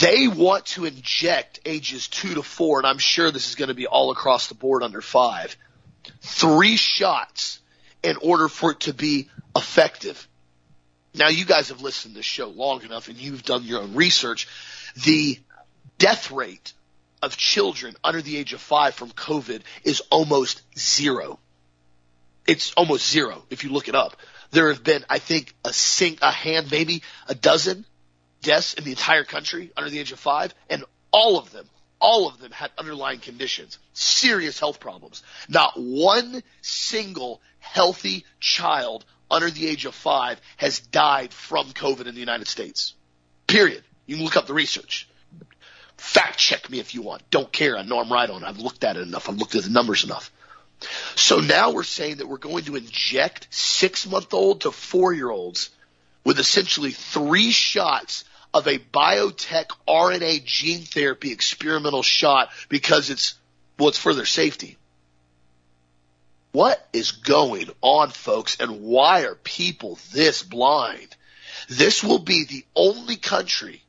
They 0.00 0.28
want 0.28 0.66
to 0.66 0.84
inject 0.84 1.60
ages 1.64 2.08
two 2.08 2.34
to 2.34 2.42
four, 2.42 2.78
and 2.78 2.86
I'm 2.86 2.98
sure 2.98 3.30
this 3.30 3.48
is 3.48 3.54
going 3.54 3.68
to 3.68 3.74
be 3.74 3.86
all 3.86 4.10
across 4.10 4.48
the 4.48 4.54
board 4.54 4.82
under 4.82 5.00
five, 5.00 5.56
three 6.20 6.76
shots 6.76 7.60
in 8.02 8.16
order 8.16 8.48
for 8.48 8.72
it 8.72 8.80
to 8.80 8.94
be 8.94 9.28
effective. 9.56 10.28
Now 11.14 11.28
you 11.28 11.44
guys 11.44 11.68
have 11.68 11.82
listened 11.82 12.14
to 12.14 12.18
this 12.18 12.26
show 12.26 12.48
long 12.48 12.82
enough 12.82 13.08
and 13.08 13.16
you've 13.16 13.42
done 13.42 13.64
your 13.64 13.82
own 13.82 13.94
research. 13.94 14.48
The 15.04 15.38
death 15.98 16.30
rate 16.30 16.72
of 17.22 17.36
children 17.36 17.96
under 18.04 18.22
the 18.22 18.36
age 18.36 18.52
of 18.52 18.60
five 18.60 18.94
from 18.94 19.10
COVID 19.10 19.62
is 19.84 20.00
almost 20.10 20.62
zero. 20.78 21.38
It's 22.46 22.72
almost 22.74 23.10
zero 23.10 23.44
if 23.50 23.64
you 23.64 23.70
look 23.70 23.88
it 23.88 23.94
up. 23.94 24.16
There 24.50 24.68
have 24.68 24.82
been, 24.82 25.04
I 25.10 25.18
think, 25.18 25.54
a 25.64 25.72
sing, 25.72 26.18
a 26.22 26.30
hand, 26.30 26.70
maybe 26.70 27.02
a 27.28 27.34
dozen 27.34 27.84
deaths 28.42 28.74
in 28.74 28.84
the 28.84 28.90
entire 28.90 29.24
country 29.24 29.70
under 29.76 29.90
the 29.90 29.98
age 29.98 30.12
of 30.12 30.18
five, 30.18 30.54
and 30.70 30.84
all 31.10 31.38
of 31.38 31.50
them, 31.52 31.66
all 32.00 32.28
of 32.28 32.38
them 32.38 32.52
had 32.52 32.70
underlying 32.78 33.20
conditions, 33.20 33.78
serious 33.92 34.58
health 34.58 34.80
problems. 34.80 35.22
Not 35.48 35.72
one 35.76 36.42
single 36.62 37.40
healthy 37.58 38.24
child 38.40 39.04
under 39.30 39.50
the 39.50 39.66
age 39.66 39.84
of 39.84 39.94
five 39.94 40.40
has 40.56 40.80
died 40.80 41.32
from 41.32 41.72
COVID 41.72 42.06
in 42.06 42.14
the 42.14 42.20
United 42.20 42.48
States. 42.48 42.94
Period. 43.46 43.82
You 44.06 44.16
can 44.16 44.24
look 44.24 44.36
up 44.36 44.46
the 44.46 44.54
research. 44.54 45.08
Fact 45.96 46.38
check 46.38 46.70
me 46.70 46.78
if 46.78 46.94
you 46.94 47.02
want. 47.02 47.28
Don't 47.30 47.52
care. 47.52 47.76
I 47.76 47.82
know 47.82 47.98
I'm 47.98 48.12
right 48.12 48.30
on 48.30 48.42
it. 48.42 48.46
I've 48.46 48.58
looked 48.58 48.84
at 48.84 48.96
it 48.96 49.02
enough. 49.02 49.28
I've 49.28 49.36
looked 49.36 49.56
at 49.56 49.64
the 49.64 49.70
numbers 49.70 50.04
enough. 50.04 50.30
So 51.16 51.40
now 51.40 51.72
we're 51.72 51.82
saying 51.82 52.18
that 52.18 52.28
we're 52.28 52.38
going 52.38 52.64
to 52.66 52.76
inject 52.76 53.48
six 53.50 54.06
month 54.06 54.32
old 54.32 54.60
to 54.60 54.70
four 54.70 55.12
year 55.12 55.28
olds 55.28 55.70
with 56.24 56.38
essentially 56.38 56.92
three 56.92 57.50
shots 57.50 58.24
of 58.54 58.66
a 58.66 58.78
biotech 58.78 59.66
RNA 59.86 60.44
gene 60.44 60.82
therapy 60.82 61.32
experimental 61.32 62.02
shot 62.02 62.50
because 62.68 63.10
it's, 63.10 63.34
well, 63.78 63.88
it's 63.88 63.98
for 63.98 64.14
their 64.14 64.24
safety. 64.24 64.76
What 66.52 66.86
is 66.92 67.12
going 67.12 67.68
on, 67.82 68.10
folks, 68.10 68.58
and 68.58 68.80
why 68.82 69.24
are 69.24 69.34
people 69.34 69.98
this 70.12 70.42
blind? 70.42 71.14
This 71.68 72.02
will 72.02 72.18
be 72.18 72.44
the 72.44 72.64
only 72.74 73.16
country 73.16 73.82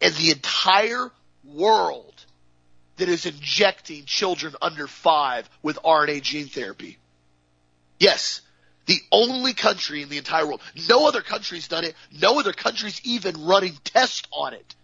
in 0.00 0.12
the 0.14 0.30
entire 0.30 1.10
world 1.44 2.14
that 2.96 3.08
is 3.08 3.26
injecting 3.26 4.04
children 4.06 4.54
under 4.60 4.86
five 4.86 5.48
with 5.62 5.78
RNA 5.84 6.22
gene 6.22 6.46
therapy. 6.46 6.98
Yes, 7.98 8.40
the 8.88 9.00
only 9.12 9.52
country 9.52 10.02
in 10.02 10.08
the 10.08 10.16
entire 10.16 10.46
world. 10.46 10.62
No 10.88 11.06
other 11.06 11.20
country's 11.20 11.68
done 11.68 11.84
it. 11.84 11.94
No 12.10 12.40
other 12.40 12.54
country's 12.54 13.00
even 13.04 13.44
running 13.44 13.74
tests 13.84 14.26
on 14.32 14.54
it. 14.54 14.74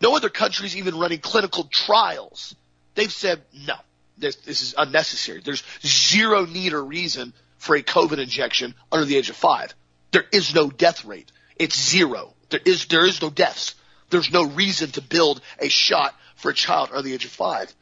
No 0.00 0.16
other 0.16 0.30
country's 0.30 0.76
even 0.76 0.98
running 0.98 1.18
clinical 1.18 1.64
trials. 1.64 2.56
They've 2.94 3.12
said, 3.12 3.42
no, 3.66 3.74
this, 4.16 4.36
this 4.36 4.62
is 4.62 4.74
unnecessary. 4.76 5.42
There's 5.44 5.62
zero 5.84 6.46
need 6.46 6.72
or 6.72 6.82
reason 6.82 7.34
for 7.58 7.76
a 7.76 7.82
COVID 7.82 8.18
injection 8.18 8.74
under 8.90 9.04
the 9.04 9.18
age 9.18 9.28
of 9.28 9.36
five. 9.36 9.74
There 10.10 10.24
is 10.32 10.54
no 10.54 10.70
death 10.70 11.04
rate. 11.04 11.30
It's 11.56 11.78
zero. 11.78 12.32
There 12.48 12.60
is, 12.64 12.86
there 12.86 13.04
is 13.04 13.20
no 13.20 13.28
deaths. 13.28 13.74
There's 14.08 14.32
no 14.32 14.44
reason 14.44 14.90
to 14.92 15.02
build 15.02 15.42
a 15.58 15.68
shot 15.68 16.14
for 16.36 16.50
a 16.50 16.54
child 16.54 16.90
under 16.90 17.02
the 17.02 17.12
age 17.12 17.26
of 17.26 17.30
five. 17.30 17.74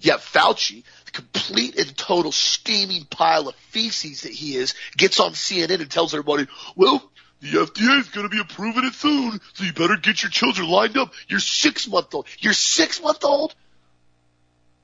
Yet 0.00 0.20
Fauci, 0.20 0.84
the 1.06 1.10
complete 1.10 1.78
and 1.78 1.96
total 1.96 2.32
steaming 2.32 3.04
pile 3.04 3.48
of 3.48 3.54
feces 3.70 4.22
that 4.22 4.32
he 4.32 4.56
is, 4.56 4.74
gets 4.96 5.20
on 5.20 5.32
CNN 5.32 5.80
and 5.80 5.90
tells 5.90 6.14
everybody, 6.14 6.46
well, 6.74 7.10
the 7.40 7.48
FDA 7.48 8.00
is 8.00 8.08
going 8.08 8.28
to 8.28 8.34
be 8.34 8.40
approving 8.40 8.84
it 8.84 8.94
soon, 8.94 9.40
so 9.54 9.64
you 9.64 9.72
better 9.72 9.96
get 9.96 10.22
your 10.22 10.30
children 10.30 10.68
lined 10.68 10.96
up. 10.96 11.12
You're 11.28 11.40
six 11.40 11.86
month 11.86 12.14
old. 12.14 12.26
You're 12.38 12.52
six 12.52 13.02
month 13.02 13.24
old? 13.24 13.54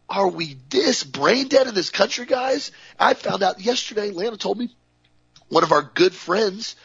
Are 0.08 0.28
we 0.28 0.58
this 0.68 1.04
brain 1.04 1.48
dead 1.48 1.66
in 1.66 1.74
this 1.74 1.88
country, 1.88 2.26
guys? 2.26 2.70
I 2.98 3.14
found 3.14 3.42
out 3.42 3.60
yesterday, 3.60 4.10
Lana 4.10 4.36
told 4.36 4.58
me, 4.58 4.68
one 5.48 5.64
of 5.64 5.72
our 5.72 5.82
good 5.82 6.14
friends, 6.14 6.76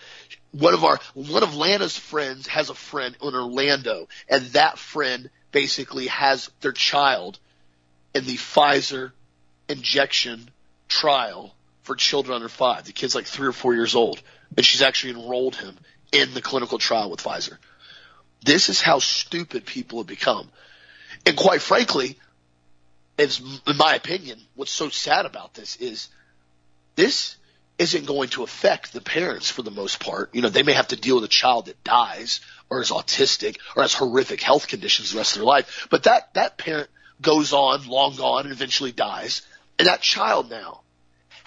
one 0.51 0.73
of 0.73 0.85
our, 0.85 0.99
one 1.13 1.43
of 1.43 1.55
Lana's 1.55 1.97
friends 1.97 2.47
has 2.47 2.69
a 2.69 2.75
friend 2.75 3.17
in 3.21 3.35
Orlando, 3.35 4.07
and 4.29 4.45
that 4.47 4.77
friend 4.77 5.29
basically 5.51 6.07
has 6.07 6.49
their 6.61 6.71
child 6.71 7.39
in 8.17 8.25
the 8.25 8.35
Pfizer 8.35 9.11
injection 9.69 10.49
trial 10.89 11.53
for 11.83 11.95
children 11.95 12.35
under 12.35 12.49
five. 12.49 12.85
The 12.85 12.91
kid's 12.91 13.13
like 13.13 13.25
three 13.25 13.47
or 13.47 13.51
four 13.51 13.75
years 13.75 13.95
old, 13.95 14.21
and 14.55 14.65
she's 14.65 14.81
actually 14.81 15.13
enrolled 15.13 15.55
him 15.55 15.77
in 16.11 16.33
the 16.33 16.41
clinical 16.41 16.79
trial 16.79 17.11
with 17.11 17.21
Pfizer. 17.21 17.57
This 18.43 18.69
is 18.69 18.81
how 18.81 18.99
stupid 18.99 19.65
people 19.65 19.99
have 19.99 20.07
become. 20.07 20.49
And 21.25 21.37
quite 21.37 21.61
frankly, 21.61 22.17
is, 23.17 23.39
in 23.67 23.77
my 23.77 23.93
opinion, 23.93 24.39
what's 24.55 24.71
so 24.71 24.89
sad 24.89 25.25
about 25.25 25.53
this 25.53 25.75
is 25.77 26.09
this 26.95 27.35
isn't 27.77 28.05
going 28.05 28.29
to 28.29 28.43
affect 28.43 28.93
the 28.93 29.01
parents 29.01 29.51
for 29.51 29.61
the 29.61 29.71
most 29.71 29.99
part. 29.99 30.33
You 30.33 30.41
know, 30.41 30.49
they 30.49 30.63
may 30.63 30.73
have 30.73 30.87
to 30.87 30.95
deal 30.95 31.15
with 31.15 31.23
a 31.23 31.29
child 31.29 31.67
that 31.67 31.83
dies 31.83 32.41
or 32.69 32.81
is 32.81 32.89
autistic 32.89 33.57
or 33.75 33.83
has 33.83 33.93
horrific 33.93 34.41
health 34.41 34.67
conditions 34.67 35.11
the 35.11 35.19
rest 35.19 35.35
of 35.35 35.41
their 35.41 35.45
life. 35.45 35.87
But 35.91 36.03
that, 36.03 36.33
that 36.33 36.57
parent 36.57 36.89
goes 37.21 37.53
on, 37.53 37.87
long 37.87 38.15
gone, 38.15 38.45
and 38.45 38.51
eventually 38.51 38.91
dies. 38.91 39.41
And 39.79 39.87
that 39.87 40.01
child 40.01 40.49
now 40.49 40.81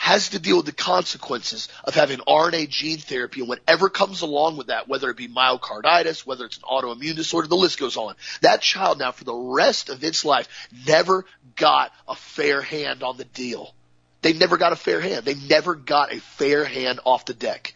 has 0.01 0.31
to 0.31 0.39
deal 0.39 0.57
with 0.57 0.67
the 0.67 0.73
consequences 0.73 1.69
of 1.85 1.95
having 1.95 2.19
RNA 2.21 2.71
gene 2.71 2.97
therapy 2.97 3.41
and 3.41 3.49
whatever 3.51 3.91
comes 3.91 4.23
along 4.23 4.57
with 4.57 4.69
that, 4.69 4.89
whether 4.89 5.11
it 5.11 5.17
be 5.17 5.29
myocarditis, 5.29 6.25
whether 6.25 6.47
it's 6.47 6.57
an 6.57 6.63
autoimmune 6.63 7.17
disorder, 7.17 7.47
the 7.47 7.55
list 7.55 7.79
goes 7.79 7.99
on. 7.99 8.15
That 8.41 8.63
child 8.63 8.99
now 8.99 9.13
for 9.13 9.25
the 9.25 9.35
rest 9.35 9.91
of 9.91 10.03
its 10.03 10.25
life 10.25 10.49
never 10.87 11.27
got 11.55 11.93
a 12.09 12.15
fair 12.15 12.63
hand 12.63 13.03
on 13.03 13.19
the 13.19 13.27
deal. 13.27 13.75
They 14.23 14.33
never 14.33 14.57
got 14.57 14.73
a 14.73 14.77
fair 14.77 15.01
hand. 15.03 15.27
They 15.27 15.35
never 15.35 15.75
got 15.75 16.15
a 16.15 16.21
fair 16.21 16.65
hand 16.65 17.01
off 17.05 17.27
the 17.27 17.35
deck. 17.35 17.75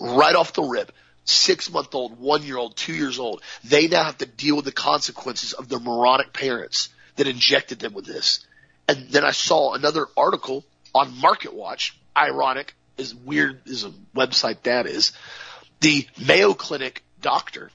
Right 0.00 0.34
off 0.34 0.54
the 0.54 0.62
rip. 0.62 0.92
Six 1.24 1.70
month 1.70 1.94
old, 1.94 2.18
one 2.18 2.42
year 2.42 2.56
old, 2.56 2.74
two 2.74 2.94
years 2.94 3.18
old. 3.18 3.42
They 3.64 3.86
now 3.86 4.04
have 4.04 4.18
to 4.18 4.26
deal 4.26 4.56
with 4.56 4.64
the 4.64 4.72
consequences 4.72 5.52
of 5.52 5.68
their 5.68 5.78
moronic 5.78 6.32
parents 6.32 6.88
that 7.20 7.28
injected 7.28 7.78
them 7.78 7.92
with 7.92 8.06
this. 8.06 8.46
And 8.88 9.10
then 9.10 9.26
I 9.26 9.32
saw 9.32 9.74
another 9.74 10.06
article 10.16 10.64
on 10.94 11.20
Market 11.20 11.52
Watch, 11.52 12.00
ironic, 12.16 12.74
as 12.98 13.14
weird 13.14 13.60
as 13.68 13.84
a 13.84 13.92
website 14.16 14.62
that 14.62 14.86
is. 14.86 15.12
The 15.80 16.08
Mayo 16.26 16.54
Clinic 16.54 17.04
doctor 17.20 17.70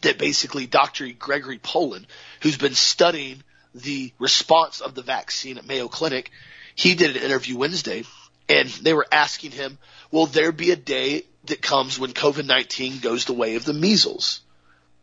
that 0.00 0.16
basically 0.16 0.66
Dr. 0.66 1.08
Gregory 1.12 1.58
Poland, 1.58 2.06
who's 2.40 2.56
been 2.56 2.74
studying 2.74 3.42
the 3.74 4.14
response 4.18 4.80
of 4.80 4.94
the 4.94 5.02
vaccine 5.02 5.58
at 5.58 5.66
Mayo 5.66 5.88
Clinic, 5.88 6.30
he 6.74 6.94
did 6.94 7.14
an 7.14 7.22
interview 7.22 7.58
Wednesday 7.58 8.04
and 8.48 8.70
they 8.70 8.94
were 8.94 9.06
asking 9.12 9.50
him, 9.50 9.76
will 10.10 10.24
there 10.24 10.52
be 10.52 10.70
a 10.70 10.76
day 10.76 11.24
that 11.44 11.60
comes 11.60 11.98
when 11.98 12.12
COVID-19 12.12 13.02
goes 13.02 13.26
the 13.26 13.34
way 13.34 13.56
of 13.56 13.66
the 13.66 13.74
measles? 13.74 14.40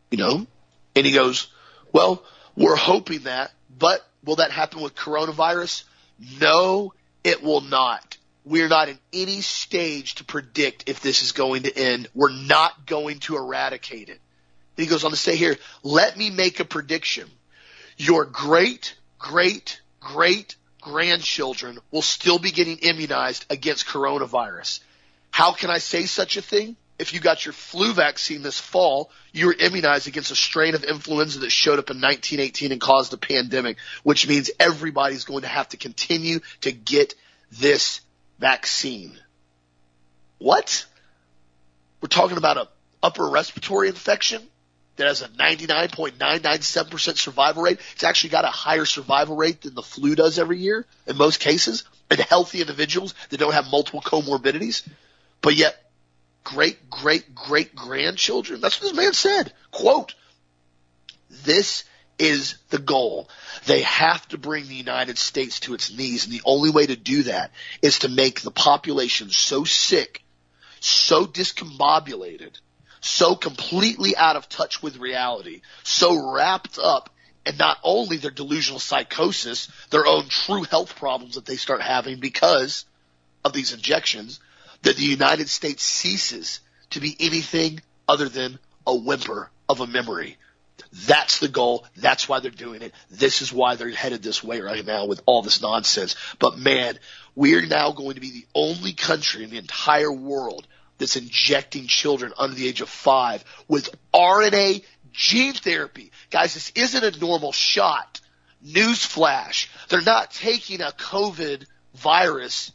You 0.10 0.18
know? 0.18 0.48
And 0.96 1.06
he 1.06 1.12
goes, 1.12 1.48
well, 1.94 2.24
we're 2.56 2.76
hoping 2.76 3.22
that, 3.22 3.52
but 3.78 4.06
will 4.24 4.38
that 4.38 4.52
happen 4.52 4.82
with 4.82 4.96
coronavirus? 4.96 5.84
No, 6.40 6.94
it 7.24 7.44
will 7.44 7.62
not. 7.62 8.18
We're 8.46 8.68
not 8.68 8.90
in 8.90 8.98
any 9.14 9.42
stage 9.42 10.16
to 10.16 10.24
predict 10.24 10.90
if 10.90 11.02
this 11.02 11.22
is 11.22 11.34
going 11.34 11.64
to 11.64 11.78
end. 11.78 12.08
We're 12.14 12.32
not 12.32 12.86
going 12.86 13.20
to 13.20 13.36
eradicate 13.36 14.10
it. 14.10 14.20
And 14.78 14.86
he 14.86 14.88
goes 14.88 15.04
on 15.04 15.12
to 15.12 15.18
say 15.18 15.36
here, 15.36 15.58
let 15.84 16.18
me 16.18 16.30
make 16.30 16.60
a 16.60 16.66
prediction. 16.66 17.30
Your 17.98 18.26
great, 18.26 18.96
great, 19.20 19.82
great 20.00 20.56
grandchildren 20.82 21.80
will 21.92 22.02
still 22.02 22.40
be 22.40 22.52
getting 22.52 22.78
immunized 22.78 23.46
against 23.50 23.86
coronavirus. 23.86 24.80
How 25.32 25.52
can 25.54 25.70
I 25.70 25.78
say 25.78 26.06
such 26.06 26.38
a 26.38 26.42
thing? 26.42 26.76
If 27.00 27.14
you 27.14 27.22
got 27.22 27.46
your 27.46 27.54
flu 27.54 27.94
vaccine 27.94 28.44
this 28.44 28.60
fall, 28.60 29.10
you 29.32 29.48
were 29.48 29.56
immunized 29.58 30.10
against 30.10 30.32
a 30.32 30.36
strain 30.36 30.76
of 30.76 30.84
influenza 30.84 31.40
that 31.40 31.50
showed 31.50 31.80
up 31.80 31.90
in 31.90 32.02
1918 32.02 32.74
and 32.74 32.82
caused 32.82 33.14
a 33.14 33.18
pandemic, 33.18 33.78
which 34.04 34.28
means 34.28 34.52
everybody's 34.60 35.24
going 35.24 35.44
to 35.44 35.48
have 35.48 35.70
to 35.70 35.78
continue 35.78 36.42
to 36.62 36.74
get 36.74 37.16
this 37.54 38.02
vaccine. 38.38 39.18
What? 40.40 40.86
We're 42.02 42.10
talking 42.10 42.38
about 42.38 42.58
a 42.58 42.68
upper 43.02 43.30
respiratory 43.30 43.88
infection 43.88 44.42
that 44.98 45.08
has 45.08 45.22
a 45.22 45.30
99.997% 45.30 47.18
survival 47.18 47.64
rate. 47.64 47.80
It's 47.94 48.04
actually 48.04 48.32
got 48.32 48.44
a 48.44 48.50
higher 48.50 48.84
survival 48.84 49.38
rate 49.38 49.62
than 49.62 49.74
the 49.74 49.82
flu 49.82 50.16
does 50.16 50.38
every 50.38 50.60
year 50.60 50.86
in 51.08 51.16
most 51.16 51.40
cases 51.40 51.86
in 52.12 52.18
healthy 52.18 52.60
individuals 52.60 53.14
that 53.30 53.40
don't 53.40 53.54
have 53.54 53.72
multiple 53.72 54.02
comorbidities. 54.02 54.86
But 55.42 55.56
yet 55.56 55.89
great, 56.44 56.90
great, 56.90 57.34
great 57.36 57.76
grandchildren, 57.76 58.62
that's 58.62 58.82
what 58.82 58.90
this 58.90 58.98
man 58.98 59.14
said. 59.14 59.54
Quote, 59.72 60.16
this 61.30 61.84
is 62.18 62.58
the 62.70 62.80
goal. 62.80 63.30
They 63.66 63.82
have 63.82 64.28
to 64.30 64.38
bring 64.38 64.68
the 64.68 64.76
United 64.76 65.18
States 65.18 65.62
to 65.62 65.74
its 65.74 65.96
knees, 65.96 66.26
and 66.26 66.34
the 66.34 66.42
only 66.46 66.70
way 66.70 66.86
to 66.86 66.96
do 66.96 67.24
that 67.24 67.52
is 67.82 68.00
to 68.00 68.10
make 68.10 68.42
the 68.42 68.52
population 68.52 69.30
so 69.30 69.64
sick, 69.64 70.22
so 70.82 71.26
discombobulated, 71.26 72.60
so 73.02 73.36
completely 73.36 74.16
out 74.18 74.36
of 74.36 74.50
touch 74.50 74.84
with 74.84 74.98
reality, 74.98 75.62
so 75.84 76.34
wrapped 76.34 76.78
up 76.78 77.10
in 77.46 77.56
not 77.58 77.78
only 77.84 78.18
their 78.18 78.32
delusional 78.32 78.80
psychosis, 78.80 79.70
their 79.90 80.06
own 80.06 80.28
true 80.28 80.64
health 80.64 80.96
problems 80.98 81.36
that 81.36 81.46
they 81.46 81.56
start 81.56 81.82
having 81.82 82.20
because 82.20 82.86
of 83.46 83.54
these 83.54 83.74
injections, 83.74 84.40
that 84.84 84.96
the 84.96 85.04
United 85.04 85.50
States 85.50 85.84
ceases 85.84 86.60
to 86.92 87.00
be 87.00 87.16
anything 87.20 87.82
other 88.08 88.30
than 88.30 88.60
a 88.88 88.96
whimper 88.96 89.50
of 89.68 89.82
a 89.82 89.88
memory. 89.88 90.38
That's 91.06 91.40
the 91.40 91.48
goal. 91.48 91.86
That's 91.98 92.28
why 92.28 92.40
they're 92.40 92.52
doing 92.52 92.82
it. 92.82 92.94
This 93.10 93.42
is 93.42 93.54
why 93.54 93.76
they're 93.76 93.90
headed 93.90 94.24
this 94.24 94.44
way 94.44 94.62
right 94.62 94.86
now 94.86 95.06
with 95.06 95.22
all 95.26 95.42
this 95.42 95.62
nonsense. 95.62 96.16
But 96.40 96.58
man, 96.58 96.98
we're 97.36 97.66
now 97.66 97.92
going 97.92 98.16
to 98.16 98.22
be 98.22 98.32
the 98.32 98.48
only 98.56 98.94
country 98.94 99.44
in 99.44 99.50
the 99.50 99.58
entire 99.58 100.12
world 100.12 100.68
that's 100.98 101.16
injecting 101.16 101.88
children 101.88 102.34
under 102.38 102.56
the 102.56 102.68
age 102.68 102.82
of 102.82 102.90
five 102.90 103.44
with 103.68 103.90
RNA 104.14 104.84
gene 105.12 105.54
therapy. 105.54 106.12
Guys, 106.32 106.54
this 106.54 106.72
isn't 106.76 107.16
a 107.16 107.20
normal 107.20 107.52
shot. 107.52 108.22
Newsflash. 108.66 109.68
They're 109.88 110.02
not 110.02 110.32
taking 110.32 110.82
a 110.82 110.92
COVID 110.92 111.66
virus 111.96 112.72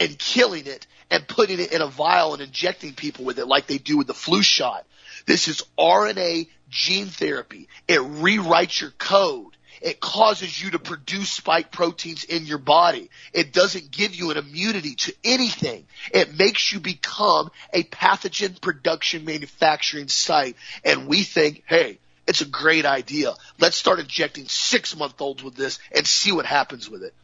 and 0.00 0.18
killing 0.18 0.66
it 0.66 0.86
and 1.10 1.26
putting 1.26 1.60
it 1.60 1.72
in 1.72 1.82
a 1.82 1.86
vial 1.86 2.32
and 2.32 2.42
injecting 2.42 2.92
people 2.94 3.24
with 3.24 3.38
it 3.38 3.46
like 3.46 3.66
they 3.66 3.78
do 3.78 3.96
with 3.96 4.06
the 4.06 4.14
flu 4.14 4.42
shot. 4.42 4.84
This 5.26 5.48
is 5.48 5.62
RNA 5.78 6.48
gene 6.68 7.06
therapy. 7.06 7.68
It 7.88 8.00
rewrites 8.00 8.80
your 8.80 8.90
code. 8.92 9.56
It 9.82 10.00
causes 10.00 10.60
you 10.60 10.70
to 10.70 10.78
produce 10.78 11.30
spike 11.30 11.70
proteins 11.70 12.24
in 12.24 12.46
your 12.46 12.58
body. 12.58 13.10
It 13.32 13.52
doesn't 13.52 13.90
give 13.90 14.14
you 14.14 14.30
an 14.30 14.38
immunity 14.38 14.94
to 14.94 15.14
anything. 15.22 15.84
It 16.12 16.36
makes 16.36 16.72
you 16.72 16.80
become 16.80 17.50
a 17.72 17.84
pathogen 17.84 18.60
production 18.60 19.24
manufacturing 19.24 20.08
site. 20.08 20.56
And 20.84 21.06
we 21.06 21.24
think, 21.24 21.62
hey, 21.66 21.98
it's 22.26 22.40
a 22.40 22.46
great 22.46 22.86
idea. 22.86 23.34
Let's 23.60 23.76
start 23.76 24.00
injecting 24.00 24.46
six 24.48 24.96
month 24.96 25.20
olds 25.20 25.42
with 25.42 25.54
this 25.54 25.78
and 25.94 26.06
see 26.06 26.32
what 26.32 26.46
happens 26.46 26.88
with 26.88 27.02
it. 27.02 27.14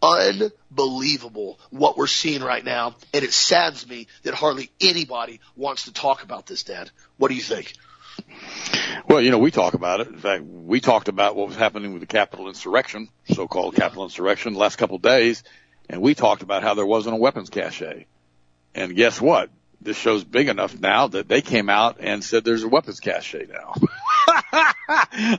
Unbelievable 0.00 1.58
what 1.70 1.96
we're 1.96 2.06
seeing 2.06 2.42
right 2.42 2.64
now. 2.64 2.94
And 3.12 3.24
it 3.24 3.32
saddens 3.32 3.88
me 3.88 4.06
that 4.22 4.34
hardly 4.34 4.70
anybody 4.80 5.40
wants 5.56 5.84
to 5.84 5.92
talk 5.92 6.22
about 6.22 6.46
this, 6.46 6.62
Dad. 6.62 6.90
What 7.16 7.28
do 7.28 7.34
you 7.34 7.42
think? 7.42 7.74
Well, 9.08 9.20
you 9.20 9.30
know, 9.30 9.38
we 9.38 9.50
talk 9.50 9.74
about 9.74 10.00
it. 10.00 10.08
In 10.08 10.18
fact, 10.18 10.44
we 10.44 10.80
talked 10.80 11.08
about 11.08 11.36
what 11.36 11.48
was 11.48 11.56
happening 11.56 11.92
with 11.92 12.00
the 12.00 12.06
Capitol 12.06 12.48
insurrection, 12.48 13.08
so-called 13.32 13.74
Capitol 13.74 14.04
insurrection, 14.04 14.52
the 14.52 14.58
last 14.58 14.76
couple 14.76 14.96
of 14.96 15.02
days, 15.02 15.44
and 15.88 16.02
we 16.02 16.14
talked 16.14 16.42
about 16.42 16.62
how 16.62 16.74
there 16.74 16.86
wasn't 16.86 17.14
a 17.14 17.18
weapons 17.18 17.48
cache. 17.48 18.06
And 18.74 18.94
guess 18.94 19.20
what? 19.20 19.50
This 19.80 19.96
show's 19.96 20.24
big 20.24 20.48
enough 20.48 20.78
now 20.78 21.06
that 21.08 21.28
they 21.28 21.40
came 21.40 21.70
out 21.70 21.98
and 22.00 22.22
said 22.22 22.44
there's 22.44 22.64
a 22.64 22.68
weapons 22.68 23.00
cache 23.00 23.36
now. 23.48 23.74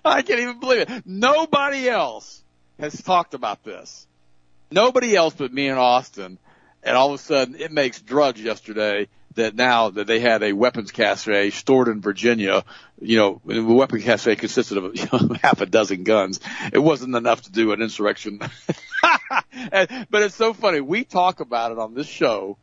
I 0.05 0.23
can't 0.25 0.39
even 0.39 0.59
believe 0.59 0.89
it. 0.89 1.03
Nobody 1.05 1.89
else 1.89 2.41
has 2.79 3.01
talked 3.01 3.33
about 3.33 3.63
this. 3.63 4.07
Nobody 4.71 5.15
else 5.15 5.33
but 5.33 5.53
me 5.53 5.67
and 5.67 5.79
Austin. 5.79 6.37
And 6.83 6.95
all 6.95 7.13
of 7.13 7.19
a 7.19 7.23
sudden, 7.23 7.55
it 7.55 7.71
makes 7.71 8.01
Drudge 8.01 8.39
yesterday 8.39 9.07
that 9.35 9.55
now 9.55 9.89
that 9.89 10.07
they 10.07 10.19
had 10.19 10.43
a 10.43 10.53
weapons 10.53 10.91
cache 10.91 11.53
stored 11.53 11.87
in 11.87 12.01
Virginia, 12.01 12.63
you 13.01 13.17
know, 13.17 13.41
the 13.45 13.61
weapons 13.61 14.03
cache 14.03 14.37
consisted 14.37 14.77
of 14.77 14.95
you 14.95 15.05
know, 15.11 15.35
half 15.41 15.61
a 15.61 15.65
dozen 15.65 16.03
guns. 16.03 16.39
It 16.71 16.79
wasn't 16.79 17.15
enough 17.15 17.41
to 17.43 17.51
do 17.51 17.71
an 17.71 17.81
insurrection. 17.81 18.39
and, 19.71 20.07
but 20.09 20.23
it's 20.23 20.35
so 20.35 20.53
funny. 20.53 20.81
We 20.81 21.03
talk 21.03 21.39
about 21.41 21.71
it 21.71 21.79
on 21.79 21.93
this 21.93 22.07
show 22.07 22.57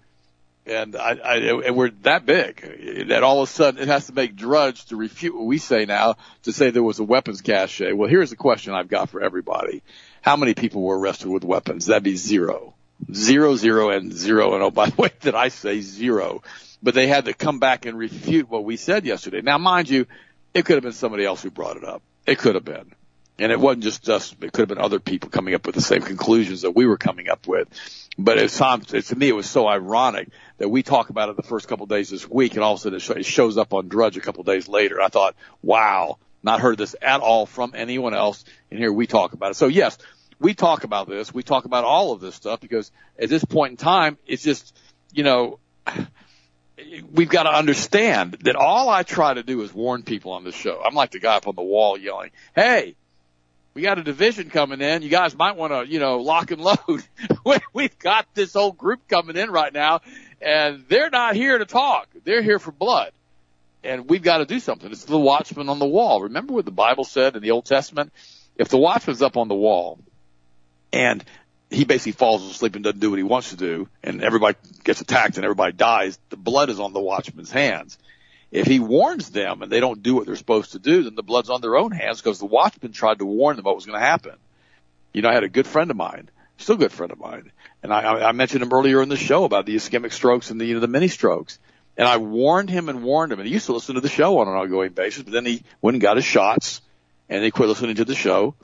and 0.66 0.96
I, 0.96 1.12
I, 1.12 1.36
and 1.36 1.76
we're 1.76 1.90
that 2.02 2.26
big 2.26 3.08
that 3.08 3.22
all 3.22 3.42
of 3.42 3.48
a 3.48 3.52
sudden 3.52 3.80
it 3.80 3.88
has 3.88 4.06
to 4.06 4.12
make 4.12 4.34
Drudge 4.34 4.86
to 4.86 4.96
refute 4.96 5.34
what 5.34 5.46
we 5.46 5.58
say 5.58 5.86
now 5.86 6.16
to 6.42 6.52
say 6.52 6.70
there 6.70 6.82
was 6.82 6.98
a 6.98 7.04
weapons 7.04 7.40
cache. 7.40 7.80
Well, 7.80 8.08
here's 8.08 8.30
the 8.30 8.36
question 8.36 8.74
I've 8.74 8.88
got 8.88 9.10
for 9.10 9.22
everybody. 9.22 9.82
How 10.26 10.36
many 10.36 10.54
people 10.54 10.82
were 10.82 10.98
arrested 10.98 11.28
with 11.28 11.44
weapons? 11.44 11.86
That'd 11.86 12.02
be 12.02 12.16
zero. 12.16 12.74
Zero, 13.12 13.56
zero, 13.56 13.90
and 13.90 14.12
zero. 14.12 14.54
And 14.54 14.62
oh, 14.62 14.70
by 14.70 14.90
the 14.90 14.96
way, 15.02 15.10
did 15.20 15.34
I 15.34 15.48
say 15.48 15.80
zero? 15.80 16.42
but 16.82 16.94
they 16.94 17.06
had 17.06 17.24
to 17.24 17.34
come 17.34 17.58
back 17.58 17.86
and 17.86 17.98
refute 17.98 18.48
what 18.48 18.64
we 18.64 18.76
said 18.76 19.04
yesterday. 19.04 19.40
Now, 19.40 19.58
mind 19.58 19.88
you, 19.88 20.06
it 20.54 20.64
could 20.64 20.76
have 20.76 20.84
been 20.84 20.92
somebody 20.92 21.24
else 21.24 21.42
who 21.42 21.50
brought 21.50 21.76
it 21.76 21.84
up. 21.84 22.02
It 22.26 22.38
could 22.38 22.54
have 22.54 22.64
been. 22.64 22.92
And 23.38 23.52
it 23.52 23.60
wasn't 23.60 23.82
just 23.82 24.08
us. 24.08 24.34
It 24.40 24.52
could 24.52 24.60
have 24.60 24.68
been 24.68 24.78
other 24.78 25.00
people 25.00 25.28
coming 25.28 25.54
up 25.54 25.66
with 25.66 25.74
the 25.74 25.80
same 25.80 26.00
conclusions 26.00 26.62
that 26.62 26.70
we 26.70 26.86
were 26.86 26.96
coming 26.96 27.28
up 27.28 27.46
with. 27.46 27.68
But 28.16 28.38
it's 28.38 28.54
sounds, 28.54 28.86
to 28.86 29.16
me, 29.16 29.28
it 29.28 29.34
was 29.34 29.50
so 29.50 29.66
ironic 29.66 30.28
that 30.58 30.68
we 30.68 30.82
talk 30.82 31.10
about 31.10 31.28
it 31.28 31.36
the 31.36 31.42
first 31.42 31.68
couple 31.68 31.84
of 31.84 31.90
days 31.90 32.08
this 32.08 32.28
week 32.28 32.54
and 32.54 32.62
all 32.62 32.74
of 32.74 32.86
a 32.86 33.00
sudden 33.00 33.20
it 33.20 33.26
shows 33.26 33.58
up 33.58 33.74
on 33.74 33.88
Drudge 33.88 34.16
a 34.16 34.20
couple 34.20 34.40
of 34.40 34.46
days 34.46 34.68
later. 34.68 35.02
I 35.02 35.08
thought, 35.08 35.34
wow, 35.62 36.18
not 36.42 36.60
heard 36.60 36.78
this 36.78 36.94
at 37.02 37.20
all 37.20 37.44
from 37.44 37.72
anyone 37.74 38.14
else. 38.14 38.44
And 38.70 38.78
here 38.78 38.92
we 38.92 39.06
talk 39.06 39.32
about 39.32 39.50
it. 39.50 39.54
So 39.54 39.66
yes, 39.66 39.98
we 40.38 40.54
talk 40.54 40.84
about 40.84 41.08
this. 41.08 41.32
We 41.32 41.42
talk 41.42 41.64
about 41.64 41.84
all 41.84 42.12
of 42.12 42.20
this 42.20 42.34
stuff 42.34 42.60
because 42.60 42.90
at 43.18 43.28
this 43.28 43.44
point 43.44 43.72
in 43.72 43.76
time, 43.76 44.18
it's 44.26 44.42
just, 44.42 44.76
you 45.12 45.22
know, 45.22 45.58
we've 47.12 47.28
got 47.28 47.44
to 47.44 47.50
understand 47.50 48.38
that 48.42 48.56
all 48.56 48.88
I 48.88 49.02
try 49.02 49.34
to 49.34 49.42
do 49.42 49.62
is 49.62 49.72
warn 49.72 50.02
people 50.02 50.32
on 50.32 50.44
this 50.44 50.54
show. 50.54 50.82
I'm 50.84 50.94
like 50.94 51.12
the 51.12 51.20
guy 51.20 51.36
up 51.36 51.48
on 51.48 51.54
the 51.54 51.62
wall 51.62 51.98
yelling, 51.98 52.30
"Hey, 52.54 52.96
we 53.74 53.82
got 53.82 53.98
a 53.98 54.02
division 54.02 54.50
coming 54.50 54.80
in. 54.80 55.02
You 55.02 55.08
guys 55.08 55.36
might 55.36 55.56
want 55.56 55.72
to, 55.72 55.90
you 55.90 55.98
know, 55.98 56.18
lock 56.18 56.50
and 56.50 56.60
load. 56.60 57.02
We've 57.72 57.98
got 57.98 58.26
this 58.34 58.52
whole 58.52 58.72
group 58.72 59.08
coming 59.08 59.36
in 59.36 59.50
right 59.50 59.72
now, 59.72 60.00
and 60.40 60.84
they're 60.88 61.10
not 61.10 61.34
here 61.34 61.58
to 61.58 61.66
talk. 61.66 62.08
They're 62.24 62.42
here 62.42 62.58
for 62.58 62.72
blood." 62.72 63.12
And 63.84 64.10
we've 64.10 64.22
got 64.22 64.38
to 64.38 64.46
do 64.46 64.58
something. 64.58 64.90
It's 64.90 65.04
the 65.04 65.16
watchman 65.16 65.68
on 65.68 65.78
the 65.78 65.86
wall. 65.86 66.22
Remember 66.22 66.54
what 66.54 66.64
the 66.64 66.72
Bible 66.72 67.04
said 67.04 67.36
in 67.36 67.42
the 67.42 67.52
Old 67.52 67.66
Testament? 67.66 68.12
If 68.56 68.68
the 68.68 68.78
watchman's 68.78 69.22
up 69.22 69.36
on 69.36 69.46
the 69.46 69.54
wall 69.54 70.00
and 70.96 71.22
he 71.70 71.84
basically 71.84 72.12
falls 72.12 72.42
asleep 72.50 72.74
and 72.74 72.82
doesn't 72.84 73.00
do 73.00 73.10
what 73.10 73.18
he 73.18 73.22
wants 73.22 73.50
to 73.50 73.56
do, 73.56 73.88
and 74.02 74.22
everybody 74.22 74.56
gets 74.82 75.02
attacked 75.02 75.36
and 75.36 75.44
everybody 75.44 75.72
dies, 75.72 76.18
the 76.30 76.36
blood 76.36 76.70
is 76.70 76.80
on 76.80 76.94
the 76.94 77.00
watchman's 77.00 77.50
hands. 77.50 77.98
If 78.50 78.66
he 78.66 78.78
warns 78.78 79.30
them 79.30 79.60
and 79.60 79.70
they 79.70 79.80
don't 79.80 80.02
do 80.02 80.14
what 80.14 80.24
they're 80.24 80.36
supposed 80.36 80.72
to 80.72 80.78
do, 80.78 81.02
then 81.02 81.14
the 81.14 81.22
blood's 81.22 81.50
on 81.50 81.60
their 81.60 81.76
own 81.76 81.90
hands 81.90 82.22
because 82.22 82.38
the 82.38 82.46
watchman 82.46 82.92
tried 82.92 83.18
to 83.18 83.26
warn 83.26 83.56
them 83.56 83.64
what 83.64 83.74
was 83.74 83.84
going 83.84 83.98
to 83.98 84.06
happen. 84.06 84.36
You 85.12 85.22
know, 85.22 85.28
I 85.28 85.34
had 85.34 85.44
a 85.44 85.50
good 85.50 85.66
friend 85.66 85.90
of 85.90 85.96
mine, 85.96 86.30
still 86.56 86.76
a 86.76 86.78
good 86.78 86.92
friend 86.92 87.12
of 87.12 87.18
mine, 87.18 87.50
and 87.82 87.92
I, 87.92 88.28
I 88.28 88.32
mentioned 88.32 88.62
him 88.62 88.72
earlier 88.72 89.02
in 89.02 89.10
the 89.10 89.16
show 89.16 89.44
about 89.44 89.66
the 89.66 89.76
ischemic 89.76 90.12
strokes 90.12 90.50
and 90.50 90.58
the, 90.60 90.64
you 90.64 90.74
know, 90.74 90.80
the 90.80 90.88
mini 90.88 91.08
strokes. 91.08 91.58
And 91.98 92.08
I 92.08 92.16
warned 92.18 92.70
him 92.70 92.88
and 92.88 93.02
warned 93.02 93.32
him, 93.32 93.40
and 93.40 93.46
he 93.46 93.54
used 93.54 93.66
to 93.66 93.72
listen 93.72 93.96
to 93.96 94.00
the 94.00 94.08
show 94.08 94.38
on 94.38 94.48
an 94.48 94.54
ongoing 94.54 94.92
basis, 94.92 95.24
but 95.24 95.32
then 95.32 95.46
he 95.46 95.62
went 95.82 95.96
and 95.96 96.02
got 96.02 96.16
his 96.16 96.24
shots, 96.24 96.80
and 97.28 97.42
he 97.42 97.50
quit 97.50 97.68
listening 97.68 97.96
to 97.96 98.04
the 98.04 98.14
show. 98.14 98.54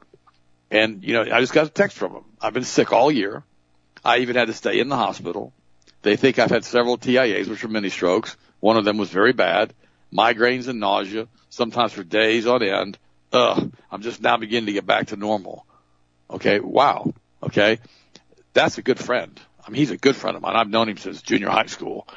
And, 0.73 1.05
you 1.05 1.12
know, 1.12 1.20
I 1.20 1.41
just 1.41 1.53
got 1.53 1.66
a 1.66 1.70
text 1.70 1.99
from 1.99 2.12
him. 2.12 2.25
I've 2.41 2.55
been 2.55 2.64
sick 2.64 2.95
all 2.95 3.12
year. 3.12 3.45
I 4.03 4.18
even 4.18 4.37
had 4.37 4.47
to 4.47 4.55
stay 4.55 4.81
in 4.81 4.89
the 4.89 4.97
hospital. 4.97 5.53
They 6.01 6.16
think 6.16 6.39
I've 6.39 6.51
had 6.51 6.64
several 6.64 6.97
TIAs, 6.97 7.47
which 7.47 7.62
are 7.62 7.68
mini 7.68 7.91
strokes. 7.91 8.39
One 8.59 8.79
of 8.79 8.87
them 8.87 8.97
was 8.97 9.11
very 9.11 9.35
bad. 9.35 9.75
Migraines 10.11 10.68
and 10.68 10.81
nausea, 10.81 11.29
sometimes 11.51 11.93
for 11.93 12.03
days 12.03 12.47
on 12.47 12.62
end. 12.62 12.99
Ugh, 13.35 13.70
I'm 13.91 14.01
just 14.01 14.23
now 14.23 14.39
beginning 14.39 14.66
to 14.66 14.73
get 14.73 14.87
back 14.87 15.09
to 15.09 15.16
normal. 15.16 15.66
Okay, 16.31 16.59
wow. 16.59 17.12
Okay, 17.43 17.79
that's 18.55 18.79
a 18.79 18.83
good 18.83 18.99
friend. 18.99 19.39
I 19.66 19.70
mean, 19.70 19.79
he's 19.79 19.91
a 19.91 19.99
good 19.99 20.16
friend 20.16 20.37
of 20.37 20.43
mine. 20.43 20.57
I've 20.57 20.70
known 20.70 20.89
him 20.89 20.97
since 20.97 21.20
junior 21.20 21.51
high 21.51 21.66
school, 21.66 22.09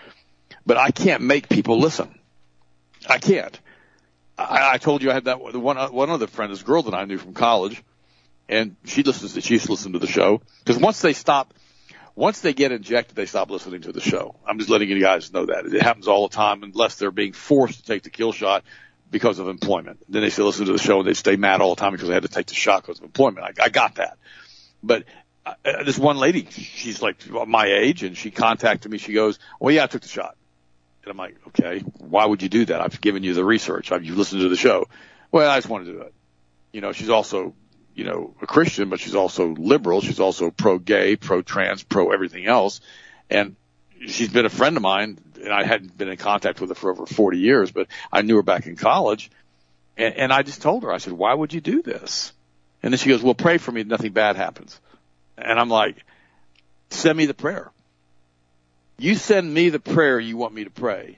but 0.65 0.77
I 0.77 0.91
can't 0.91 1.23
make 1.23 1.49
people 1.49 1.79
listen. 1.79 2.17
I 3.09 3.17
can't. 3.17 3.59
I, 4.37 4.73
I 4.73 4.77
told 4.77 5.03
you 5.03 5.11
I 5.11 5.13
had 5.13 5.25
that 5.25 5.41
one 5.41 5.77
one 5.77 6.09
other 6.09 6.27
friend, 6.27 6.53
this 6.53 6.63
girl 6.63 6.83
that 6.83 6.93
I 6.93 7.03
knew 7.03 7.17
from 7.17 7.33
college, 7.33 7.83
and 8.47 8.75
she 8.85 9.03
listens. 9.03 9.33
To, 9.33 9.41
she 9.41 9.55
used 9.55 9.67
to 9.67 9.99
the 9.99 10.07
show 10.07 10.41
because 10.63 10.81
once 10.81 11.01
they 11.01 11.13
stop, 11.13 11.53
once 12.15 12.41
they 12.41 12.53
get 12.53 12.71
injected, 12.71 13.15
they 13.15 13.25
stop 13.25 13.49
listening 13.49 13.81
to 13.81 13.91
the 13.91 14.01
show. 14.01 14.35
I'm 14.45 14.57
just 14.57 14.69
letting 14.69 14.89
you 14.89 14.99
guys 14.99 15.33
know 15.33 15.45
that 15.47 15.65
it 15.65 15.81
happens 15.81 16.07
all 16.07 16.27
the 16.27 16.35
time 16.35 16.63
unless 16.63 16.95
they're 16.95 17.11
being 17.11 17.33
forced 17.33 17.79
to 17.79 17.85
take 17.85 18.03
the 18.03 18.09
kill 18.09 18.31
shot 18.31 18.63
because 19.11 19.39
of 19.39 19.47
employment. 19.47 19.99
Then 20.09 20.21
they 20.21 20.29
still 20.29 20.45
listen 20.45 20.65
to 20.65 20.71
the 20.71 20.77
show 20.77 20.99
and 20.99 21.07
they 21.07 21.13
stay 21.13 21.35
mad 21.35 21.61
all 21.61 21.75
the 21.75 21.79
time 21.79 21.91
because 21.91 22.07
they 22.07 22.13
had 22.13 22.23
to 22.23 22.29
take 22.29 22.47
the 22.47 22.55
shot 22.55 22.83
because 22.83 22.99
of 22.99 23.05
employment. 23.05 23.45
I, 23.45 23.65
I 23.65 23.69
got 23.69 23.95
that. 23.95 24.17
But 24.81 25.03
uh, 25.45 25.83
this 25.83 25.97
one 25.97 26.17
lady, 26.17 26.47
she's 26.49 27.01
like 27.01 27.29
my 27.29 27.65
age 27.67 28.03
and 28.03 28.17
she 28.17 28.31
contacted 28.31 28.91
me. 28.91 28.97
She 28.97 29.13
goes, 29.13 29.39
well, 29.59 29.73
yeah, 29.73 29.83
I 29.83 29.87
took 29.87 30.01
the 30.01 30.07
shot. 30.07 30.35
And 31.03 31.11
I'm 31.11 31.17
like, 31.17 31.37
okay, 31.49 31.79
why 31.99 32.25
would 32.25 32.41
you 32.41 32.49
do 32.49 32.65
that? 32.65 32.81
I've 32.81 32.99
given 32.99 33.23
you 33.23 33.33
the 33.33 33.45
research. 33.45 33.91
I've, 33.91 34.03
you've 34.03 34.17
listened 34.17 34.41
to 34.41 34.49
the 34.49 34.55
show. 34.55 34.87
Well, 35.31 35.49
I 35.49 35.57
just 35.57 35.69
wanted 35.69 35.85
to 35.85 35.91
do 35.93 36.01
it. 36.01 36.13
You 36.71 36.81
know, 36.81 36.91
she's 36.93 37.09
also, 37.09 37.53
you 37.95 38.03
know, 38.03 38.35
a 38.41 38.47
Christian, 38.47 38.89
but 38.89 38.99
she's 38.99 39.15
also 39.15 39.47
liberal. 39.47 40.01
She's 40.01 40.19
also 40.19 40.51
pro-gay, 40.51 41.15
pro-trans, 41.15 41.81
pro-everything 41.83 42.45
else. 42.45 42.81
And 43.29 43.55
she's 44.05 44.29
been 44.29 44.45
a 44.45 44.49
friend 44.49 44.75
of 44.75 44.83
mine 44.83 45.17
and 45.41 45.53
I 45.53 45.63
hadn't 45.63 45.97
been 45.97 46.09
in 46.09 46.17
contact 46.17 46.59
with 46.59 46.69
her 46.69 46.75
for 46.75 46.91
over 46.91 47.05
40 47.05 47.39
years, 47.39 47.71
but 47.71 47.87
I 48.11 48.21
knew 48.21 48.35
her 48.35 48.43
back 48.43 48.67
in 48.67 48.75
college. 48.75 49.31
And, 49.95 50.15
and 50.15 50.33
I 50.33 50.43
just 50.43 50.61
told 50.61 50.83
her, 50.83 50.91
I 50.91 50.97
said, 50.97 51.13
why 51.13 51.33
would 51.33 51.53
you 51.53 51.61
do 51.61 51.81
this? 51.81 52.33
And 52.83 52.91
then 52.91 52.97
she 52.97 53.09
goes, 53.09 53.23
well, 53.23 53.33
pray 53.33 53.57
for 53.57 53.71
me. 53.71 53.83
Nothing 53.83 54.11
bad 54.11 54.35
happens. 54.35 54.79
And 55.37 55.59
I'm 55.59 55.69
like, 55.69 56.03
send 56.89 57.17
me 57.17 57.25
the 57.25 57.33
prayer. 57.33 57.71
You 58.97 59.15
send 59.15 59.51
me 59.53 59.69
the 59.69 59.79
prayer 59.79 60.19
you 60.19 60.37
want 60.37 60.53
me 60.53 60.63
to 60.63 60.69
pray. 60.69 61.17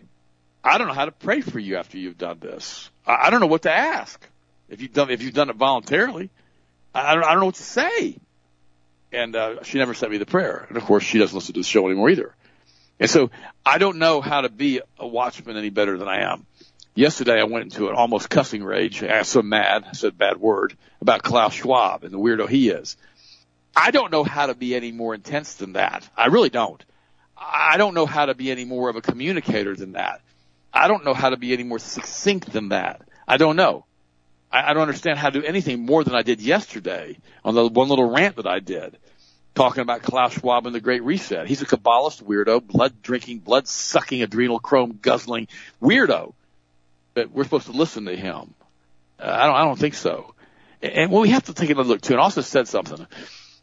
I 0.64 0.78
don't 0.78 0.88
know 0.88 0.94
how 0.94 1.06
to 1.06 1.12
pray 1.12 1.42
for 1.42 1.60
you 1.60 1.78
after 1.78 1.98
you've 1.98 2.18
done 2.18 2.40
this. 2.40 2.90
I, 3.06 3.28
I 3.28 3.30
don't 3.30 3.40
know 3.40 3.48
what 3.48 3.64
to 3.64 3.72
ask. 3.72 4.26
If 4.70 4.82
you've 4.82 4.94
done, 4.94 5.10
if 5.10 5.22
you've 5.22 5.34
done 5.34 5.50
it 5.50 5.56
voluntarily, 5.56 6.30
I 6.94 7.16
don't, 7.16 7.24
I 7.24 7.32
don't 7.32 7.40
know 7.42 7.46
what 7.48 7.56
to 7.56 7.64
say. 7.64 8.18
And, 9.12 9.36
uh, 9.36 9.64
she 9.64 9.78
never 9.78 9.94
sent 9.94 10.12
me 10.12 10.18
the 10.18 10.26
prayer. 10.26 10.66
And 10.68 10.78
of 10.78 10.84
course 10.84 11.04
she 11.04 11.18
doesn't 11.18 11.36
listen 11.36 11.54
to 11.54 11.60
the 11.60 11.66
show 11.66 11.86
anymore 11.86 12.10
either. 12.10 12.36
And 13.00 13.10
so 13.10 13.30
I 13.66 13.78
don't 13.78 13.98
know 13.98 14.22
how 14.22 14.42
to 14.42 14.50
be 14.50 14.82
a 14.98 15.08
watchman 15.08 15.58
any 15.58 15.70
better 15.70 15.98
than 15.98 16.08
I 16.08 16.32
am. 16.32 16.46
Yesterday 16.96 17.40
I 17.40 17.44
went 17.44 17.66
into 17.66 17.90
an 17.90 17.96
almost 17.96 18.30
cussing 18.30 18.64
rage. 18.64 19.04
I 19.04 19.08
got 19.08 19.28
so 19.28 19.44
mad, 19.44 19.86
I 19.88 19.94
said 19.94 20.10
a 20.10 20.16
bad 20.16 20.38
word 20.38 20.76
about 21.00 21.22
Klaus 21.22 21.54
Schwab 21.54 22.04
and 22.04 22.12
the 22.12 22.18
weirdo 22.18 22.50
he 22.50 22.70
is. 22.70 22.98
I 23.76 23.92
don't 23.92 24.12
know 24.12 24.24
how 24.24 24.48
to 24.48 24.56
be 24.56 24.76
any 24.76 24.92
more 24.92 25.14
intense 25.14 25.54
than 25.56 25.74
that. 25.74 26.10
I 26.18 26.28
really 26.28 26.50
don't. 26.50 26.84
I 27.38 27.78
don't 27.78 27.94
know 27.94 28.08
how 28.08 28.26
to 28.26 28.34
be 28.34 28.50
any 28.50 28.66
more 28.66 28.90
of 28.90 28.96
a 28.96 29.02
communicator 29.02 29.76
than 29.76 29.92
that. 29.92 30.22
I 30.74 30.88
don't 30.88 31.06
know 31.06 31.14
how 31.14 31.30
to 31.30 31.38
be 31.38 31.54
any 31.54 31.64
more 31.64 31.78
succinct 31.78 32.52
than 32.52 32.70
that. 32.70 33.02
I 33.28 33.38
don't 33.38 33.56
know. 33.56 33.86
I, 34.52 34.72
I 34.72 34.74
don't 34.74 34.84
understand 34.84 35.20
how 35.20 35.30
to 35.30 35.42
do 35.42 35.46
anything 35.46 35.86
more 35.86 36.04
than 36.04 36.16
I 36.16 36.22
did 36.22 36.42
yesterday 36.42 37.18
on 37.44 37.56
the 37.56 37.68
one 37.68 37.90
little 37.90 38.10
rant 38.10 38.38
that 38.38 38.48
I 38.48 38.60
did 38.60 38.98
talking 39.58 39.82
about 39.82 40.04
Klaus 40.04 40.34
Schwab 40.34 40.68
and 40.68 40.76
the 40.76 40.80
Great 40.80 41.04
Reset. 41.04 41.48
He's 41.48 41.64
a 41.64 41.66
Kabbalist 41.66 42.24
weirdo, 42.24 42.66
blood 42.66 43.02
drinking, 43.02 43.40
blood 43.40 43.68
sucking, 43.68 44.22
adrenochrome 44.22 45.02
guzzling 45.02 45.48
weirdo. 45.82 46.34
But 47.16 47.32
we're 47.32 47.44
supposed 47.44 47.66
to 47.66 47.72
listen 47.72 48.06
to 48.06 48.16
him. 48.16 48.54
Uh, 49.20 49.24
I 49.24 49.48
don't, 49.48 49.56
I 49.56 49.64
don't 49.66 49.80
think 49.80 49.96
so. 49.96 50.36
And, 50.82 50.94
and 50.94 51.12
well, 51.12 51.22
we 51.22 51.30
have 51.30 51.46
to 51.46 51.56
take 51.56 51.72
another 51.72 51.90
look 51.90 52.02
too. 52.02 52.14
And 52.14 52.22
also 52.22 52.42
said 52.42 52.68
something. 52.68 53.08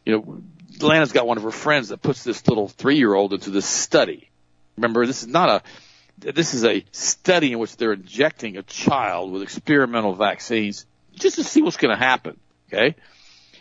You 0.05 0.13
know, 0.13 0.43
Lana's 0.85 1.13
got 1.13 1.25
one 1.25 1.37
of 1.37 1.43
her 1.43 1.51
friends 1.51 1.89
that 1.89 2.01
puts 2.01 2.25
this 2.25 2.45
little 2.47 2.67
three 2.67 2.97
year 2.97 3.13
old 3.13 3.33
into 3.33 3.49
this 3.49 3.65
study. 3.65 4.29
Remember, 4.75 5.05
this 5.05 5.23
is 5.23 5.29
not 5.29 5.49
a, 5.49 5.63
this 6.17 6.53
is 6.53 6.63
a 6.63 6.83
study 6.91 7.51
in 7.51 7.59
which 7.59 7.77
they're 7.77 7.93
injecting 7.93 8.57
a 8.57 8.63
child 8.63 9.31
with 9.31 9.41
experimental 9.41 10.13
vaccines 10.13 10.85
just 11.13 11.35
to 11.35 11.43
see 11.43 11.61
what's 11.61 11.77
going 11.77 11.95
to 11.95 12.03
happen. 12.03 12.39
Okay. 12.67 12.95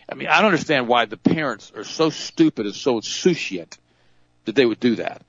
I 0.09 0.15
mean, 0.15 0.29
I 0.29 0.37
don't 0.37 0.47
understand 0.47 0.89
why 0.89 1.07
the 1.07 1.17
parents 1.17 1.73
are 1.75 1.85
so 1.85 2.11
stupid 2.11 2.67
and 2.67 2.75
so 2.75 2.97
insouciant 2.97 3.79
that 4.45 4.55
they 4.55 4.67
would 4.67 4.81
do 4.81 4.97
that. 4.97 5.23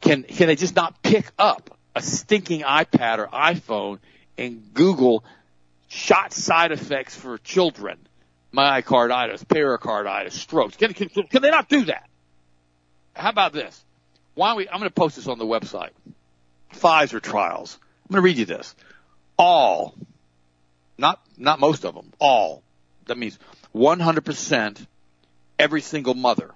Can, 0.00 0.22
can 0.22 0.46
they 0.46 0.56
just 0.56 0.76
not 0.76 1.02
pick 1.02 1.30
up 1.38 1.76
a 1.94 2.02
stinking 2.02 2.62
iPad 2.62 3.18
or 3.18 3.26
iPhone 3.28 3.98
and 4.38 4.62
Google 4.72 5.24
shot 5.88 6.32
side 6.32 6.72
effects 6.72 7.16
for 7.16 7.38
children? 7.38 7.98
Myocarditis, 8.52 9.46
pericarditis, 9.48 10.34
strokes. 10.34 10.76
Can, 10.76 10.92
can, 10.92 11.08
can 11.08 11.42
they 11.42 11.50
not 11.50 11.68
do 11.68 11.86
that? 11.86 12.08
How 13.14 13.30
about 13.30 13.52
this? 13.52 13.84
Why 14.34 14.54
we, 14.54 14.68
I'm 14.68 14.78
going 14.78 14.90
to 14.90 14.94
post 14.94 15.16
this 15.16 15.26
on 15.26 15.38
the 15.38 15.46
website. 15.46 15.90
Pfizer 16.74 17.20
trials. 17.20 17.78
I'm 18.04 18.14
going 18.14 18.22
to 18.22 18.24
read 18.24 18.38
you 18.38 18.44
this. 18.44 18.74
All, 19.38 19.94
not, 20.98 21.20
not 21.36 21.60
most 21.60 21.84
of 21.84 21.94
them, 21.94 22.12
all. 22.18 22.62
That 23.06 23.18
means 23.18 23.38
100% 23.74 24.86
every 25.58 25.80
single 25.80 26.14
mother, 26.14 26.52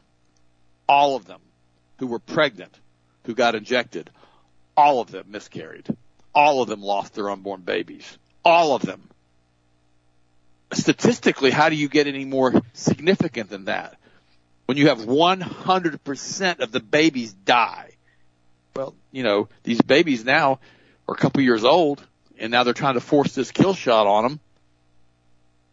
all 0.89 1.17
of 1.17 1.27
them 1.27 1.41
who 1.99 2.07
were 2.07 2.19
pregnant, 2.19 2.75
who 3.25 3.35
got 3.35 3.55
injected, 3.55 4.11
all 4.77 5.01
of 5.01 5.11
them 5.11 5.27
miscarried. 5.29 5.87
All 6.35 6.63
of 6.63 6.69
them 6.69 6.83
lost 6.83 7.15
their 7.15 7.31
unborn 7.31 7.63
babies. 7.63 8.17
All 8.45 8.77
of 8.77 8.83
them. 8.83 9.03
Statistically, 10.73 11.51
how 11.51 11.69
do 11.69 11.75
you 11.75 11.89
get 11.89 12.07
any 12.07 12.25
more 12.25 12.63
significant 12.75 13.51
than 13.51 13.65
that? 13.65 13.99
When 14.67 14.77
you 14.77 14.89
have 14.89 14.99
100% 14.99 16.61
of 16.61 16.71
the 16.71 16.81
babies 16.81 17.33
die. 17.33 17.91
Well, 18.79 18.95
you 19.11 19.25
know, 19.25 19.49
these 19.65 19.83
babies 19.83 20.25
now 20.25 20.61
are 21.09 21.15
a 21.17 21.19
couple 21.19 21.43
years 21.43 21.65
old 21.65 22.01
and 22.39 22.53
now 22.53 22.63
they're 22.63 22.75
trying 22.75 22.95
to 22.95 23.01
force 23.01 23.35
this 23.35 23.51
kill 23.51 23.75
shot 23.75 24.07
on 24.07 24.23
them 24.23 24.41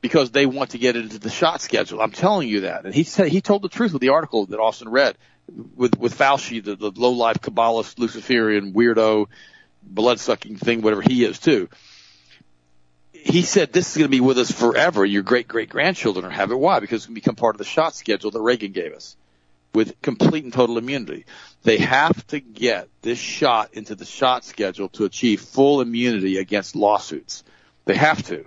because 0.01 0.31
they 0.31 0.47
want 0.47 0.71
to 0.71 0.79
get 0.79 0.95
into 0.95 1.19
the 1.19 1.29
shot 1.29 1.61
schedule. 1.61 2.01
I'm 2.01 2.09
telling 2.09 2.49
you 2.49 2.61
that. 2.61 2.83
And 2.83 2.95
he 2.95 3.03
said, 3.03 3.27
he 3.27 3.41
told 3.41 3.61
the 3.61 3.69
truth 3.69 3.93
with 3.93 4.01
the 4.01 4.09
article 4.09 4.47
that 4.47 4.59
Austin 4.59 4.89
read 4.89 5.19
with, 5.75 5.99
with 5.99 6.17
Fauci, 6.17 6.63
the, 6.63 6.75
the 6.75 6.89
low 6.95 7.11
life 7.11 7.41
Kabbalist, 7.41 7.99
Luciferian, 7.99 8.73
weirdo, 8.73 9.27
blood 9.83 10.19
sucking 10.19 10.55
thing, 10.55 10.81
whatever 10.81 11.03
he 11.03 11.23
is 11.23 11.37
too. 11.37 11.69
He 13.13 13.43
said 13.43 13.71
this 13.71 13.91
is 13.91 13.97
going 13.97 14.09
to 14.09 14.17
be 14.17 14.19
with 14.19 14.39
us 14.39 14.49
forever. 14.49 15.05
Your 15.05 15.21
great 15.21 15.47
great 15.47 15.69
grandchildren 15.69 16.25
are 16.25 16.31
have 16.31 16.49
it. 16.49 16.57
Why? 16.57 16.79
Because 16.79 17.01
it's 17.01 17.05
going 17.05 17.13
to 17.13 17.21
become 17.21 17.35
part 17.35 17.53
of 17.53 17.59
the 17.59 17.65
shot 17.65 17.93
schedule 17.93 18.31
that 18.31 18.41
Reagan 18.41 18.71
gave 18.71 18.93
us 18.93 19.15
with 19.75 20.01
complete 20.01 20.43
and 20.43 20.53
total 20.53 20.77
immunity. 20.77 21.25
They 21.63 21.77
have 21.77 22.25
to 22.27 22.39
get 22.39 22.87
this 23.01 23.19
shot 23.19 23.73
into 23.73 23.95
the 23.95 24.05
shot 24.05 24.45
schedule 24.45 24.89
to 24.89 25.05
achieve 25.05 25.41
full 25.41 25.81
immunity 25.81 26.37
against 26.37 26.75
lawsuits. 26.75 27.43
They 27.85 27.95
have 27.95 28.23
to. 28.23 28.45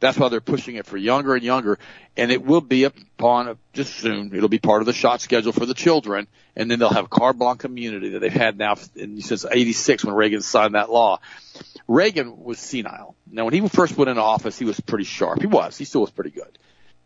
That's 0.00 0.16
why 0.16 0.28
they're 0.28 0.40
pushing 0.40 0.76
it 0.76 0.86
for 0.86 0.96
younger 0.96 1.34
and 1.34 1.42
younger. 1.42 1.78
And 2.16 2.30
it 2.30 2.44
will 2.44 2.60
be 2.60 2.84
upon 2.84 3.58
just 3.72 3.96
soon. 3.96 4.32
It'll 4.34 4.48
be 4.48 4.60
part 4.60 4.82
of 4.82 4.86
the 4.86 4.92
shot 4.92 5.20
schedule 5.20 5.52
for 5.52 5.66
the 5.66 5.74
children. 5.74 6.28
And 6.54 6.70
then 6.70 6.78
they'll 6.78 6.90
have 6.90 7.10
carte 7.10 7.38
blanche 7.38 7.64
immunity 7.64 8.10
that 8.10 8.20
they've 8.20 8.32
had 8.32 8.58
now 8.58 8.74
since 8.74 9.44
86 9.50 10.04
when 10.04 10.14
Reagan 10.14 10.40
signed 10.40 10.74
that 10.74 10.90
law. 10.90 11.18
Reagan 11.88 12.44
was 12.44 12.58
senile. 12.58 13.16
Now 13.30 13.44
when 13.44 13.54
he 13.54 13.66
first 13.68 13.96
went 13.96 14.10
into 14.10 14.22
office, 14.22 14.58
he 14.58 14.64
was 14.64 14.78
pretty 14.78 15.04
sharp. 15.04 15.40
He 15.40 15.46
was. 15.46 15.76
He 15.76 15.84
still 15.84 16.02
was 16.02 16.10
pretty 16.10 16.30
good. 16.30 16.58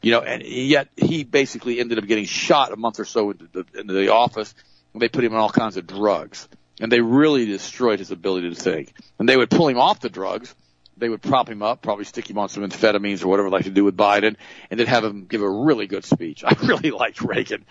You 0.02 0.10
know, 0.10 0.20
and 0.20 0.42
yet 0.42 0.88
he 0.96 1.24
basically 1.24 1.80
ended 1.80 1.98
up 1.98 2.06
getting 2.06 2.24
shot 2.24 2.72
a 2.72 2.76
month 2.76 2.98
or 3.00 3.04
so 3.04 3.30
into 3.30 3.48
the, 3.52 3.64
into 3.78 3.94
the 3.94 4.12
office. 4.12 4.54
And 4.92 5.00
they 5.00 5.08
put 5.08 5.24
him 5.24 5.32
on 5.32 5.40
all 5.40 5.50
kinds 5.50 5.76
of 5.76 5.86
drugs. 5.86 6.48
And 6.80 6.90
they 6.90 7.00
really 7.00 7.46
destroyed 7.46 8.00
his 8.00 8.10
ability 8.10 8.50
to 8.50 8.56
think. 8.56 8.92
And 9.18 9.28
they 9.28 9.36
would 9.36 9.50
pull 9.50 9.68
him 9.68 9.78
off 9.78 10.00
the 10.00 10.10
drugs 10.10 10.54
they 11.02 11.08
would 11.08 11.22
prop 11.22 11.48
him 11.48 11.62
up, 11.62 11.82
probably 11.82 12.04
stick 12.04 12.28
him 12.28 12.38
on 12.38 12.48
some 12.48 12.62
amphetamines 12.62 13.24
or 13.24 13.28
whatever 13.28 13.48
like 13.48 13.64
to 13.64 13.70
do 13.70 13.84
with 13.84 13.96
Biden, 13.96 14.36
and 14.70 14.78
then 14.78 14.86
have 14.86 15.04
him 15.04 15.24
give 15.24 15.42
a 15.42 15.50
really 15.50 15.86
good 15.86 16.04
speech. 16.04 16.44
I 16.46 16.54
really 16.62 16.90
liked 16.90 17.20
Reagan. 17.22 17.64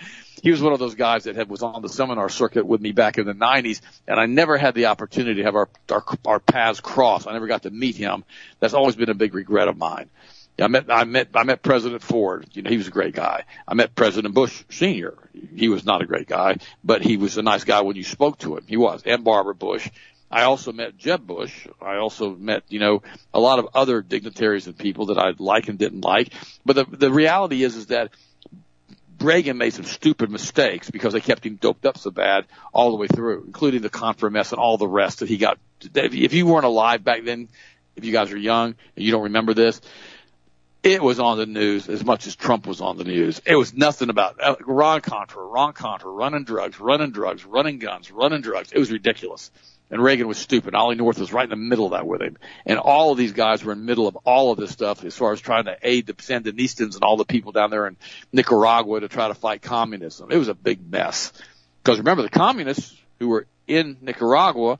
He 0.43 0.51
was 0.51 0.61
one 0.61 0.73
of 0.73 0.79
those 0.79 0.95
guys 0.95 1.25
that 1.25 1.36
had, 1.36 1.49
was 1.49 1.61
on 1.61 1.82
the 1.82 1.89
seminar 1.89 2.27
circuit 2.29 2.65
with 2.65 2.82
me 2.82 2.91
back 2.91 3.17
in 3.17 3.25
the 3.25 3.34
90s, 3.34 3.79
and 4.07 4.19
I 4.19 4.25
never 4.25 4.57
had 4.57 4.73
the 4.73 4.88
opportunity 4.88 5.36
to 5.36 5.43
have 5.43 5.55
our, 5.55 5.69
our, 5.91 6.03
our 6.25 6.39
paths 6.39 6.82
cross. 6.82 7.27
I 7.27 7.34
never 7.34 7.47
got 7.47 7.63
to 7.63 7.69
meet 7.69 7.95
him. 7.95 8.23
That's 8.59 8.73
always 8.73 8.95
been 8.95 9.09
a 9.09 9.13
big 9.13 9.36
regret 9.36 9.67
of 9.67 9.77
mine. 9.77 10.09
I 10.60 10.68
met, 10.68 10.91
I 10.91 11.06
met, 11.06 11.30
I 11.34 11.43
met 11.43 11.64
President 11.64 12.04
Ford. 12.04 12.45
You 12.54 12.62
know, 12.62 12.70
he 12.70 12.78
was 12.78 12.88
a 12.88 12.91
great 12.91 13.16
guy. 13.16 13.45
I 13.68 13.74
met 13.74 13.95
President 13.95 14.34
Bush 14.34 14.64
Senior. 14.70 15.18
He 15.56 15.70
was 15.70 15.86
not 15.86 16.02
a 16.02 16.06
great 16.06 16.28
guy, 16.28 16.58
but 16.84 17.02
he 17.02 17.18
was 17.18 17.38
a 17.38 17.41
nice 17.41 17.64
guy 17.64 17.82
when 17.82 17.95
you 17.95 18.04
spoke 18.04 18.38
to 18.39 18.58
him. 18.58 18.66
He 18.68 18.78
was. 18.78 19.02
And 19.06 19.24
Barbara 19.24 19.56
Bush 19.56 19.89
I 20.32 20.43
also 20.43 20.72
met 20.72 20.97
Jeb 20.97 21.28
Bush. 21.28 21.68
I 21.82 21.97
also 21.97 22.34
met, 22.34 22.64
you 22.70 22.80
know, 22.80 23.04
a 23.34 23.39
lot 23.39 23.60
of 23.60 23.68
other 23.74 24.02
dignitaries 24.02 24.66
and 24.66 24.78
people 24.78 25.08
that 25.08 25.18
I 25.18 25.34
like 25.38 25.68
and 25.68 25.78
didn't 25.78 26.02
like. 26.02 26.34
But 26.66 26.78
the, 26.78 26.86
the 26.86 27.12
reality 27.12 27.64
is, 27.64 27.76
is 27.76 27.88
that 27.88 28.12
Reagan 29.20 29.58
made 29.58 29.74
some 29.74 29.86
stupid 29.86 30.32
mistakes 30.32 30.89
because 30.89 31.14
they 31.14 31.20
kept 31.20 31.45
him 31.45 31.56
doped 31.56 31.86
up 31.86 31.97
so 31.97 32.12
bad 32.12 32.45
all 32.74 32.91
the 32.91 32.97
way 32.97 33.08
through, 33.08 33.43
including 33.45 33.82
the 33.82 33.89
Contra 33.89 34.32
mess 34.32 34.54
and 34.54 34.60
all 34.60 34.78
the 34.78 34.88
rest 34.88 35.20
that 35.20 35.28
he 35.28 35.38
got. 35.38 35.60
If 35.93 36.34
you 36.34 36.45
weren't 36.45 36.66
alive 36.66 37.04
back 37.04 37.26
then, 37.26 37.49
if 37.97 38.06
you 38.06 38.14
guys 38.14 38.32
are 38.32 38.38
young 38.38 38.76
and 38.95 39.06
you 39.06 39.12
don't 39.12 39.24
remember 39.24 39.54
this, 39.54 39.82
it 40.84 41.01
was 41.01 41.19
on 41.19 41.38
the 41.38 41.45
news 41.45 41.88
as 41.89 42.03
much 42.03 42.25
as 42.25 42.36
Trump 42.36 42.65
was 42.65 42.82
on 42.82 42.97
the 42.97 43.03
news. 43.03 43.41
It 43.45 43.55
was 43.55 43.73
nothing 43.73 44.09
about 44.09 44.41
uh, 44.41 44.55
Iran-Contra, 44.67 45.43
Ron 45.43 45.73
Contra, 45.73 46.09
running 46.09 46.43
drugs, 46.43 46.79
running 46.79 47.11
drugs, 47.11 47.45
running 47.45 47.77
guns, 47.77 48.11
running 48.11 48.41
drugs. 48.41 48.71
It 48.71 48.79
was 48.79 48.91
ridiculous. 48.91 49.51
And 49.91 50.01
Reagan 50.01 50.27
was 50.27 50.38
stupid. 50.38 50.73
Ollie 50.73 50.95
North 50.95 51.19
was 51.19 51.34
right 51.34 51.43
in 51.43 51.49
the 51.49 51.55
middle 51.57 51.86
of 51.86 51.91
that 51.91 52.07
with 52.07 52.21
him. 52.21 52.38
And 52.65 52.79
all 52.79 53.11
of 53.11 53.17
these 53.17 53.34
guys 53.34 53.63
were 53.63 53.73
in 53.73 53.79
the 53.79 53.86
middle 53.86 54.07
of 54.07 54.15
all 54.23 54.51
of 54.51 54.57
this 54.57 54.71
stuff 54.71 55.03
as 55.03 55.15
far 55.15 55.34
as 55.34 55.41
trying 55.41 55.65
to 55.65 55.77
aid 55.84 56.07
the 56.07 56.13
Sandinistas 56.13 56.95
and 56.95 57.03
all 57.03 57.17
the 57.17 57.25
people 57.25 57.51
down 57.51 57.71
there 57.71 57.88
in 57.88 57.97
Nicaragua 58.32 59.01
to 59.01 59.09
try 59.09 59.27
to 59.27 59.36
fight 59.36 59.61
communism. 59.61 60.32
It 60.32 60.38
was 60.38 60.47
a 60.47 60.53
big 60.53 60.89
mess. 60.89 61.34
Because 61.84 61.99
remember, 61.99 62.23
the 62.23 62.29
communists 62.29 62.95
who 63.19 63.27
were 63.27 63.47
in 63.67 63.97
Nicaragua 64.01 64.79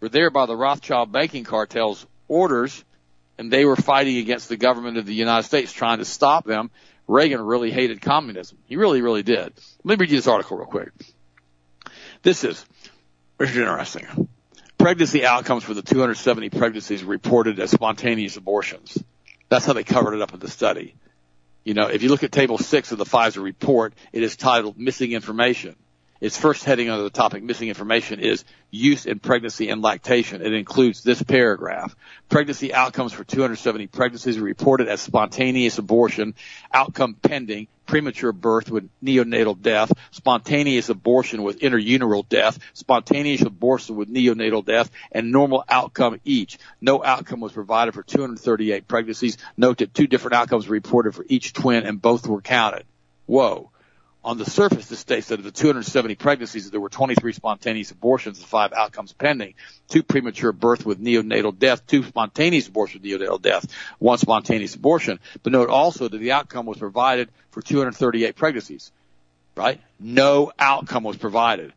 were 0.00 0.08
there 0.10 0.30
by 0.30 0.44
the 0.44 0.56
Rothschild 0.56 1.10
banking 1.10 1.44
cartel's 1.44 2.06
orders, 2.28 2.84
and 3.38 3.52
they 3.52 3.64
were 3.64 3.76
fighting 3.76 4.18
against 4.18 4.48
the 4.48 4.56
government 4.56 4.96
of 4.96 5.06
the 5.06 5.14
United 5.14 5.44
States, 5.44 5.72
trying 5.72 5.98
to 5.98 6.04
stop 6.04 6.44
them. 6.44 6.70
Reagan 7.06 7.40
really 7.40 7.70
hated 7.70 8.00
communism. 8.00 8.58
He 8.66 8.76
really, 8.76 9.02
really 9.02 9.22
did. 9.22 9.52
Let 9.84 9.98
me 9.98 10.02
read 10.02 10.10
you 10.10 10.16
this 10.16 10.26
article 10.26 10.56
real 10.56 10.66
quick. 10.66 10.90
This 12.22 12.44
is, 12.44 12.64
this 13.38 13.50
is 13.50 13.56
interesting 13.56 14.28
pregnancy 14.84 15.24
outcomes 15.24 15.64
for 15.64 15.72
the 15.72 15.80
270 15.80 16.50
pregnancies 16.50 17.02
reported 17.02 17.58
as 17.58 17.70
spontaneous 17.70 18.36
abortions. 18.36 19.02
That's 19.48 19.64
how 19.64 19.72
they 19.72 19.82
covered 19.82 20.12
it 20.12 20.20
up 20.20 20.34
in 20.34 20.40
the 20.40 20.50
study. 20.50 20.94
You 21.64 21.72
know, 21.72 21.86
if 21.86 22.02
you 22.02 22.10
look 22.10 22.22
at 22.22 22.32
table 22.32 22.58
six 22.58 22.92
of 22.92 22.98
the 22.98 23.06
Pfizer 23.06 23.42
report, 23.42 23.94
it 24.12 24.22
is 24.22 24.36
titled 24.36 24.78
missing 24.78 25.12
information. 25.12 25.76
Its 26.24 26.38
first 26.38 26.64
heading 26.64 26.88
under 26.88 27.02
the 27.02 27.10
topic 27.10 27.42
missing 27.42 27.68
information 27.68 28.18
is 28.18 28.46
use 28.70 29.04
in 29.04 29.18
pregnancy 29.18 29.68
and 29.68 29.82
lactation. 29.82 30.40
It 30.40 30.54
includes 30.54 31.02
this 31.02 31.22
paragraph. 31.22 31.94
Pregnancy 32.30 32.72
outcomes 32.72 33.12
for 33.12 33.24
270 33.24 33.88
pregnancies 33.88 34.38
reported 34.38 34.88
as 34.88 35.02
spontaneous 35.02 35.76
abortion, 35.76 36.34
outcome 36.72 37.12
pending, 37.12 37.68
premature 37.84 38.32
birth 38.32 38.70
with 38.70 38.88
neonatal 39.02 39.60
death, 39.60 39.92
spontaneous 40.12 40.88
abortion 40.88 41.42
with 41.42 41.58
intrauterine 41.58 42.26
death, 42.30 42.58
spontaneous 42.72 43.42
abortion 43.42 43.94
with 43.94 44.08
neonatal 44.08 44.64
death, 44.64 44.90
and 45.12 45.30
normal 45.30 45.62
outcome 45.68 46.18
each. 46.24 46.56
No 46.80 47.04
outcome 47.04 47.40
was 47.40 47.52
provided 47.52 47.92
for 47.92 48.02
238 48.02 48.88
pregnancies. 48.88 49.36
Note 49.58 49.76
that 49.76 49.92
two 49.92 50.06
different 50.06 50.36
outcomes 50.36 50.66
were 50.68 50.72
reported 50.72 51.14
for 51.14 51.26
each 51.28 51.52
twin 51.52 51.84
and 51.84 52.00
both 52.00 52.26
were 52.26 52.40
counted. 52.40 52.84
Whoa 53.26 53.70
on 54.24 54.38
the 54.38 54.44
surface, 54.44 54.86
this 54.86 54.98
states 54.98 55.28
that 55.28 55.38
of 55.38 55.44
the 55.44 55.50
270 55.50 56.14
pregnancies, 56.14 56.70
there 56.70 56.80
were 56.80 56.88
23 56.88 57.32
spontaneous 57.34 57.90
abortions 57.90 58.38
and 58.38 58.46
five 58.46 58.72
outcomes 58.72 59.12
pending, 59.12 59.54
two 59.88 60.02
premature 60.02 60.52
birth 60.52 60.86
with 60.86 60.98
neonatal 60.98 61.56
death, 61.58 61.86
two 61.86 62.02
spontaneous 62.02 62.66
abortions 62.66 63.02
with 63.02 63.20
neonatal 63.20 63.40
death, 63.40 63.66
one 63.98 64.16
spontaneous 64.16 64.74
abortion. 64.74 65.20
But 65.42 65.52
note 65.52 65.68
also 65.68 66.08
that 66.08 66.16
the 66.16 66.32
outcome 66.32 66.64
was 66.64 66.78
provided 66.78 67.28
for 67.50 67.60
238 67.60 68.34
pregnancies, 68.34 68.90
right? 69.56 69.80
No 70.00 70.52
outcome 70.58 71.04
was 71.04 71.18
provided. 71.18 71.72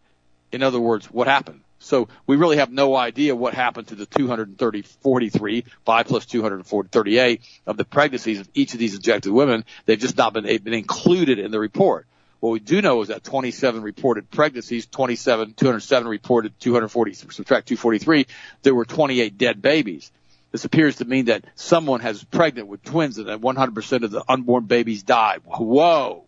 In 0.52 0.64
other 0.64 0.80
words, 0.80 1.06
what 1.12 1.28
happened? 1.28 1.62
So 1.80 2.08
we 2.26 2.38
really 2.38 2.58
have 2.58 2.72
no 2.72 2.96
idea 2.96 3.36
what 3.36 3.54
happened 3.54 3.90
to 3.90 3.96
the 3.96 4.06
230, 4.06 4.82
43, 4.82 5.66
5 5.86 6.08
plus 6.08 6.26
238 6.26 7.42
of 7.68 7.78
the 7.78 7.86
pregnancies 7.86 8.40
of 8.40 8.50
each 8.54 8.74
of 8.74 8.80
these 8.80 8.96
injected 8.96 9.32
women. 9.32 9.64
They've 9.86 10.00
just 10.00 10.18
not 10.18 10.34
been, 10.34 10.46
been 10.46 10.74
included 10.74 11.40
in 11.40 11.52
the 11.52 11.60
report. 11.60 12.08
What 12.40 12.52
we 12.52 12.60
do 12.60 12.82
know 12.82 13.02
is 13.02 13.08
that 13.08 13.24
27 13.24 13.82
reported 13.82 14.30
pregnancies, 14.30 14.86
27, 14.86 15.54
207 15.54 16.08
reported 16.08 16.60
240, 16.60 17.14
subtract 17.14 17.68
243, 17.68 18.28
there 18.62 18.76
were 18.76 18.86
28 18.86 19.38
dead 19.38 19.62
babies. 19.62 20.12
This 20.52 20.66
appears 20.66 20.98
to 20.98 21.06
mean 21.06 21.26
that 21.26 21.46
someone 21.56 22.00
has 22.02 22.24
pregnant 22.24 22.68
with 22.68 22.84
twins 22.84 23.18
and 23.18 23.28
that 23.28 23.42
100% 23.42 24.04
of 24.04 24.12
the 24.12 24.24
unborn 24.30 24.66
babies 24.66 25.04
died. 25.04 25.42
Whoa. 25.46 26.26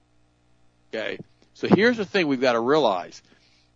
Okay. 0.93 1.19
So 1.53 1.67
here's 1.67 1.97
the 1.97 2.05
thing 2.05 2.27
we've 2.27 2.41
got 2.41 2.53
to 2.53 2.59
realize. 2.59 3.21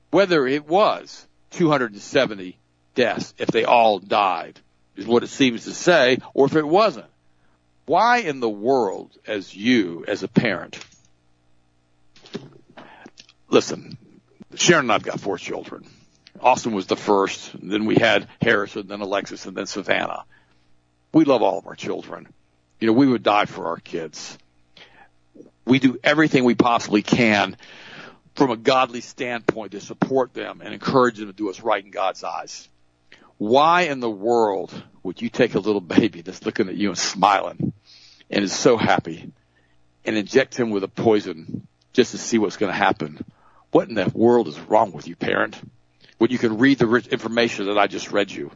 Whether 0.10 0.46
it 0.48 0.68
was 0.68 1.26
270 1.52 2.58
deaths, 2.96 3.34
if 3.38 3.50
they 3.50 3.64
all 3.64 4.00
died, 4.00 4.60
is 4.96 5.06
what 5.06 5.24
it 5.24 5.30
seems 5.30 5.66
to 5.66 5.74
say, 5.74 6.20
or 6.34 6.46
if 6.46 6.56
it 6.56 6.68
wasn't. 6.68 7.08
Why 7.86 8.20
in 8.20 8.40
the 8.40 8.50
world, 8.50 9.12
as 9.28 9.56
you, 9.56 10.06
as 10.08 10.24
a 10.24 10.28
parent, 10.28 10.78
listen, 13.54 13.98
Sharon 14.56 14.86
and 14.86 14.92
I've 14.92 15.04
got 15.04 15.20
four 15.20 15.38
children. 15.38 15.86
Austin 16.42 16.74
was 16.74 16.88
the 16.88 16.96
first, 16.96 17.52
then 17.62 17.86
we 17.86 17.96
had 17.96 18.28
Harrison, 18.42 18.88
then 18.88 19.00
Alexis, 19.00 19.46
and 19.46 19.56
then 19.56 19.68
Savannah. 19.68 20.26
We 21.14 21.24
love 21.24 21.44
all 21.44 21.60
of 21.60 21.68
our 21.68 21.76
children. 21.76 22.28
You 22.80 22.88
know, 22.88 22.94
we 22.94 23.08
would 23.08 23.24
die 23.24 23.46
for 23.46 23.68
our 23.68 23.78
kids. 23.78 24.38
We 25.66 25.80
do 25.80 25.98
everything 26.04 26.44
we 26.44 26.56
possibly 26.56 27.04
can 27.04 27.56
from 28.36 28.50
a 28.50 28.58
godly 28.58 29.02
standpoint 29.02 29.72
to 29.74 29.80
support 29.80 30.34
them 30.34 30.62
and 30.62 30.74
encourage 30.74 31.18
them 31.18 31.28
to 31.28 31.34
do 31.34 31.46
what's 31.46 31.62
right 31.62 31.86
in 31.86 31.92
God's 31.92 32.24
eyes. 32.24 32.68
Why 33.38 33.84
in 33.84 34.00
the 34.00 34.10
world 34.10 34.74
would 35.04 35.22
you 35.22 35.30
take 35.30 35.54
a 35.54 35.60
little 35.60 35.82
baby 35.82 36.22
that's 36.22 36.46
looking 36.46 36.68
at 36.68 36.76
you 36.76 36.90
and 36.90 36.98
smiling 36.98 37.74
and 38.30 38.44
is 38.44 38.52
so 38.52 38.78
happy 38.78 39.32
and 40.04 40.18
inject 40.18 40.60
him 40.60 40.72
with 40.72 40.84
a 40.84 40.88
poison 40.88 41.68
just 41.94 42.12
to 42.12 42.18
see 42.18 42.40
what's 42.40 42.58
going 42.58 42.72
to 42.72 42.78
happen? 42.78 43.24
What 43.74 43.90
in 43.90 43.96
the 43.96 44.12
world 44.14 44.48
is 44.48 44.60
wrong 44.60 44.92
with 44.92 45.08
you, 45.08 45.16
parent? 45.16 45.60
When 46.20 46.30
you 46.30 46.38
can 46.38 46.60
read 46.60 46.78
the 46.78 46.86
rich 46.86 47.08
information 47.08 47.66
that 47.66 47.78
I 47.78 47.88
just 47.88 48.12
read 48.12 48.30
you. 48.30 48.52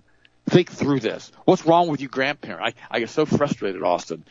Think 0.48 0.72
through 0.72 1.00
this. 1.00 1.32
What's 1.44 1.66
wrong 1.66 1.88
with 1.88 2.02
you, 2.02 2.08
grandparent? 2.08 2.62
I, 2.64 2.96
I 2.96 3.00
get 3.00 3.10
so 3.10 3.26
frustrated, 3.26 3.82
Austin. 3.82 4.24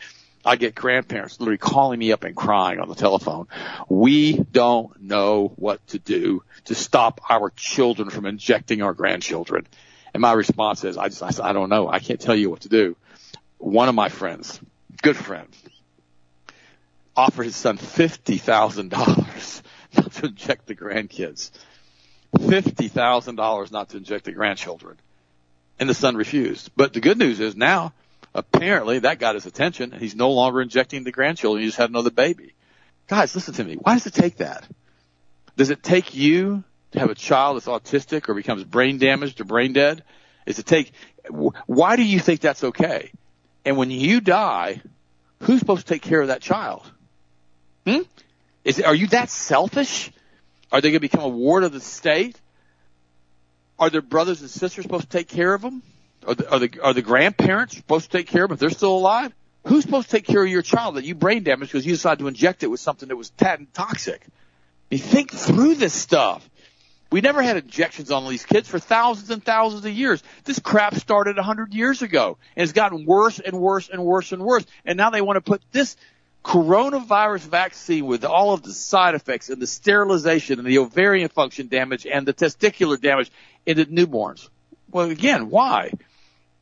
I 0.45 0.55
get 0.55 0.75
grandparents 0.75 1.41
literally 1.41 1.57
calling 1.57 1.99
me 1.99 2.13
up 2.13 2.23
and 2.23 2.37
crying 2.37 2.79
on 2.79 2.87
the 2.87 2.95
telephone. 2.95 3.47
We 3.89 4.37
don't 4.37 5.01
know 5.01 5.51
what 5.57 5.85
to 5.87 5.99
do 5.99 6.43
to 6.65 6.73
stop 6.73 7.19
our 7.29 7.49
children 7.49 8.09
from 8.09 8.25
injecting 8.25 8.81
our 8.81 8.93
grandchildren. 8.93 9.67
And 10.13 10.21
my 10.21 10.31
response 10.31 10.85
is, 10.85 10.97
I 10.97 11.09
just, 11.09 11.41
I, 11.41 11.49
I 11.49 11.51
don't 11.51 11.69
know. 11.69 11.89
I 11.89 11.99
can't 11.99 12.21
tell 12.21 12.35
you 12.35 12.49
what 12.49 12.61
to 12.61 12.69
do. 12.69 12.95
One 13.57 13.89
of 13.89 13.95
my 13.95 14.07
friends, 14.07 14.61
good 15.01 15.17
friend, 15.17 15.49
offered 17.13 17.43
his 17.43 17.57
son 17.57 17.77
$50,000 17.77 19.63
not 19.95 20.11
to 20.13 20.25
inject 20.27 20.67
the 20.67 20.75
grandkids. 20.75 21.51
$50,000 22.35 23.71
not 23.71 23.89
to 23.89 23.97
inject 23.97 24.25
the 24.25 24.31
grandchildren. 24.31 24.97
And 25.79 25.89
the 25.89 25.93
son 25.93 26.15
refused. 26.15 26.71
But 26.75 26.93
the 26.93 26.99
good 26.99 27.17
news 27.17 27.39
is 27.39 27.55
now, 27.55 27.93
apparently 28.33 28.99
that 28.99 29.19
got 29.19 29.35
his 29.35 29.45
attention 29.45 29.93
and 29.93 30.01
he's 30.01 30.15
no 30.15 30.31
longer 30.31 30.61
injecting 30.61 31.03
the 31.03 31.11
grandchildren. 31.11 31.61
He 31.61 31.67
just 31.67 31.77
had 31.77 31.89
another 31.89 32.11
baby. 32.11 32.53
Guys, 33.07 33.35
listen 33.35 33.53
to 33.55 33.63
me. 33.63 33.75
Why 33.75 33.93
does 33.93 34.05
it 34.05 34.13
take 34.13 34.37
that? 34.37 34.67
Does 35.55 35.69
it 35.69 35.81
take 35.81 36.13
you 36.13 36.63
to 36.91 36.99
have 36.99 37.09
a 37.09 37.15
child 37.15 37.57
that's 37.57 37.67
autistic 37.67 38.29
or 38.29 38.33
becomes 38.33 38.63
brain 38.63 38.97
damaged 38.97 39.39
or 39.41 39.45
brain 39.45 39.73
dead? 39.73 40.03
Is 40.45 40.59
it 40.59 40.65
take, 40.65 40.91
why 41.29 41.95
do 41.95 42.03
you 42.03 42.19
think 42.19 42.41
that's 42.41 42.63
okay? 42.63 43.11
And 43.65 43.77
when 43.77 43.91
you 43.91 44.21
die, 44.21 44.81
who's 45.41 45.59
supposed 45.59 45.87
to 45.87 45.93
take 45.93 46.01
care 46.01 46.21
of 46.21 46.27
that 46.29 46.41
child? 46.41 46.89
Hmm? 47.85 48.01
Is 48.67 48.81
are 48.81 48.93
you 48.93 49.07
that 49.07 49.29
selfish? 49.29 50.11
Are 50.73 50.81
they 50.81 50.89
going 50.89 50.95
to 50.95 50.99
become 50.99 51.23
a 51.23 51.29
ward 51.29 51.63
of 51.63 51.71
the 51.71 51.79
state? 51.79 52.37
Are 53.79 53.89
their 53.89 54.01
brothers 54.01 54.41
and 54.41 54.49
sisters 54.49 54.83
supposed 54.83 55.09
to 55.09 55.17
take 55.17 55.29
care 55.29 55.53
of 55.53 55.61
them? 55.61 55.81
Are 56.27 56.35
the, 56.35 56.51
are 56.51 56.59
the, 56.59 56.79
are 56.83 56.93
the 56.93 57.01
grandparents 57.01 57.77
supposed 57.77 58.11
to 58.11 58.17
take 58.17 58.27
care 58.27 58.43
of 58.43 58.49
them 58.49 58.55
if 58.55 58.59
they're 58.59 58.69
still 58.69 58.97
alive? 58.97 59.33
Who's 59.63 59.85
supposed 59.85 60.09
to 60.09 60.17
take 60.17 60.25
care 60.25 60.43
of 60.43 60.49
your 60.49 60.63
child 60.63 60.95
that 60.95 61.05
you 61.05 61.15
brain 61.15 61.43
damaged 61.43 61.71
because 61.71 61.85
you 61.85 61.93
decided 61.93 62.19
to 62.19 62.27
inject 62.27 62.61
it 62.61 62.67
with 62.67 62.81
something 62.81 63.07
that 63.07 63.15
was 63.15 63.31
toxic? 63.73 64.25
You 64.89 64.97
think 64.97 65.31
through 65.31 65.75
this 65.75 65.93
stuff. 65.93 66.47
We 67.09 67.21
never 67.21 67.41
had 67.41 67.55
injections 67.55 68.11
on 68.11 68.29
these 68.29 68.43
kids 68.43 68.67
for 68.67 68.79
thousands 68.79 69.29
and 69.29 69.41
thousands 69.41 69.85
of 69.85 69.93
years. 69.93 70.21
This 70.43 70.59
crap 70.59 70.95
started 70.95 71.37
a 71.37 71.43
hundred 71.43 71.73
years 71.73 72.01
ago 72.01 72.37
and 72.57 72.63
it's 72.63 72.73
gotten 72.73 73.05
worse 73.05 73.39
and 73.39 73.57
worse 73.57 73.87
and 73.87 74.03
worse 74.03 74.33
and 74.33 74.41
worse. 74.43 74.65
And 74.83 74.97
now 74.97 75.09
they 75.09 75.21
want 75.21 75.37
to 75.37 75.41
put 75.41 75.61
this 75.71 75.95
coronavirus 76.47 77.41
vaccine 77.41 78.05
with 78.05 78.23
all 78.23 78.53
of 78.53 78.63
the 78.63 78.71
side 78.71 79.15
effects 79.15 79.49
and 79.49 79.61
the 79.61 79.67
sterilization 79.67 80.59
and 80.59 80.67
the 80.67 80.77
ovarian 80.77 81.27
function 81.27 81.67
damage 81.67 82.07
and 82.07 82.25
the 82.25 82.33
testicular 82.33 82.99
damage 82.99 83.29
into 83.65 83.85
newborns. 83.85 84.47
Well, 84.89 85.09
again, 85.09 85.49
why? 85.49 85.91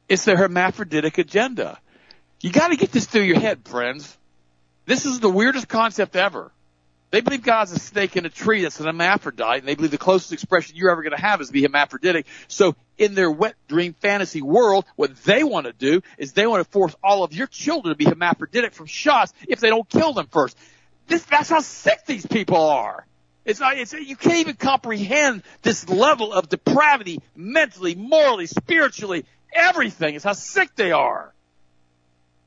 It's 0.10 0.26
their 0.26 0.38
hermaphroditic 0.38 1.20
agenda. 1.20 1.78
You 2.42 2.52
got 2.52 2.70
to 2.70 2.78
get 2.78 2.92
this 2.92 3.06
through 3.06 3.24
your 3.24 3.40
head, 3.40 3.60
friends. 3.66 4.18
This 4.88 5.06
is 5.06 5.20
the 5.20 5.30
weirdest 5.30 5.68
concept 5.68 6.16
ever. 6.16 6.52
They 7.16 7.22
believe 7.22 7.44
God's 7.44 7.72
a 7.72 7.80
snake 7.80 8.18
in 8.18 8.26
a 8.26 8.30
tree 8.30 8.64
that's 8.64 8.82
an 8.82 8.88
hermaphrodite, 8.88 9.60
and 9.60 9.66
they 9.66 9.76
believe 9.76 9.92
the 9.92 9.98
closest 9.98 10.34
expression 10.34 10.76
you're 10.76 10.92
ever 10.92 11.02
going 11.02 11.16
to 11.16 11.22
have 11.22 11.40
is 11.40 11.48
to 11.48 11.54
be 11.54 11.62
hermaphroditic. 11.62 12.26
So 12.50 12.76
in 12.98 13.16
their 13.16 13.32
wet 13.32 13.56
dream 13.70 13.94
fantasy 13.94 14.42
world, 14.42 14.84
what 14.98 15.16
they 15.24 15.42
want 15.46 15.66
to 15.66 15.72
do 15.72 16.02
is 16.18 16.34
they 16.34 16.46
want 16.46 16.62
to 16.66 16.70
force 16.70 16.94
all 17.02 17.24
of 17.24 17.32
your 17.32 17.48
children 17.48 17.94
to 17.94 17.98
be 17.98 18.04
hermaphroditic 18.04 18.74
from 18.74 18.88
shots 18.88 19.32
if 19.48 19.62
they 19.62 19.70
don't 19.70 19.88
kill 19.88 20.12
them 20.12 20.28
first. 20.28 20.58
This, 21.08 21.24
that's 21.24 21.48
how 21.48 21.62
sick 21.62 22.06
these 22.06 22.26
people 22.26 22.58
are. 22.58 23.06
It's 23.46 23.62
not, 23.62 23.78
it's, 23.78 23.94
you 23.94 24.18
can't 24.18 24.40
even 24.40 24.56
comprehend 24.58 25.44
this 25.62 25.88
level 25.88 26.34
of 26.34 26.50
depravity 26.50 27.22
mentally, 27.34 27.96
morally, 27.96 28.46
spiritually, 28.46 29.24
everything. 29.54 30.16
It's 30.16 30.26
how 30.26 30.34
sick 30.34 30.76
they 30.76 30.92
are. 30.92 31.34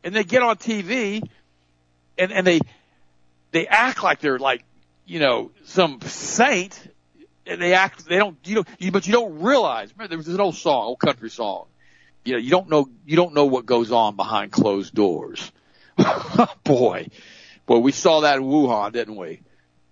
And 0.05 0.15
they 0.15 0.25
get 0.25 0.43
on 0.43 0.57
TV 0.57 1.27
and, 2.19 2.33
and 2.33 2.47
they, 2.47 2.61
they 3.51 3.67
act 3.67 4.03
like 4.03 4.21
they're 4.21 4.39
like, 4.39 4.65
you 5.07 5.19
know, 5.19 5.51
some 5.65 6.01
saint. 6.03 6.79
And 7.47 7.63
they 7.63 7.73
act, 7.73 8.07
they 8.07 8.19
don't, 8.19 8.37
you 8.45 8.57
know, 8.57 8.65
but 8.93 9.07
you 9.07 9.13
don't 9.13 9.41
realize. 9.41 9.91
Remember, 9.93 10.09
there 10.09 10.19
was 10.19 10.29
an 10.29 10.41
old 10.41 10.55
song, 10.55 10.85
old 10.85 10.99
country 10.99 11.31
song. 11.31 11.67
You 12.25 12.35
know, 12.35 12.39
you 12.39 12.51
don't 12.51 12.69
know, 12.69 12.89
you 13.07 13.17
don't 13.17 13.33
know 13.33 13.47
what 13.47 13.65
goes 13.65 13.91
on 13.91 14.17
behind 14.17 14.53
closed 14.53 14.95
doors. 14.95 15.51
boy, 16.65 17.09
boy, 17.65 17.79
we 17.79 17.93
saw 17.93 18.21
that 18.21 18.37
in 18.37 18.43
Wuhan, 18.43 18.93
didn't 18.93 19.17
we? 19.17 19.41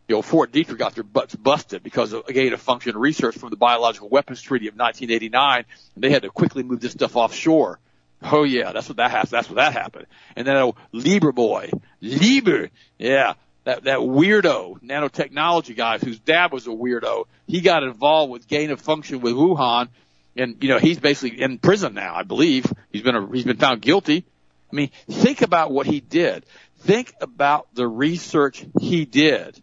You 0.08 0.16
know, 0.16 0.22
Fort 0.22 0.52
Detrick 0.52 0.78
got 0.78 0.94
their 0.94 1.02
butts 1.02 1.34
busted 1.34 1.82
because 1.82 2.12
of 2.12 2.26
gain 2.26 2.52
of 2.52 2.60
function 2.60 2.96
research 2.96 3.36
from 3.36 3.50
the 3.50 3.56
Biological 3.56 4.08
Weapons 4.08 4.40
Treaty 4.40 4.68
of 4.68 4.74
1989, 4.74 5.64
and 5.94 6.04
they 6.04 6.10
had 6.10 6.22
to 6.22 6.30
quickly 6.30 6.62
move 6.62 6.80
this 6.80 6.92
stuff 6.92 7.16
offshore. 7.16 7.80
Oh 8.22 8.44
yeah, 8.44 8.72
that's 8.72 8.88
what 8.88 8.98
that 8.98 9.10
happened. 9.10 9.32
That's 9.32 9.48
what 9.48 9.56
that 9.56 9.72
happened. 9.72 10.06
And 10.36 10.46
then 10.46 10.56
oh, 10.56 10.76
Lieber 10.92 11.32
boy, 11.32 11.70
Lieber, 12.00 12.70
yeah, 12.98 13.34
that 13.66 13.82
that 13.82 13.98
weirdo 13.98 14.80
nanotechnology 14.80 15.76
guy 15.76 15.98
whose 15.98 16.20
dad 16.20 16.52
was 16.52 16.68
a 16.68 16.70
weirdo. 16.70 17.24
He 17.48 17.60
got 17.60 17.82
involved 17.82 18.30
with 18.30 18.46
gain 18.46 18.70
of 18.70 18.80
function 18.80 19.20
with 19.20 19.34
Wuhan, 19.34 19.88
and 20.36 20.62
you 20.62 20.68
know 20.68 20.78
he's 20.78 21.00
basically 21.00 21.42
in 21.42 21.58
prison 21.58 21.92
now. 21.92 22.14
I 22.14 22.22
believe 22.22 22.72
he's 22.90 23.02
been 23.02 23.16
a, 23.16 23.26
he's 23.26 23.44
been 23.44 23.56
found 23.56 23.82
guilty. 23.82 24.24
I 24.72 24.76
mean, 24.76 24.90
think 25.10 25.42
about 25.42 25.72
what 25.72 25.86
he 25.86 26.00
did. 26.00 26.46
Think 26.78 27.12
about 27.20 27.66
the 27.74 27.88
research 27.88 28.64
he 28.80 29.04
did. 29.04 29.60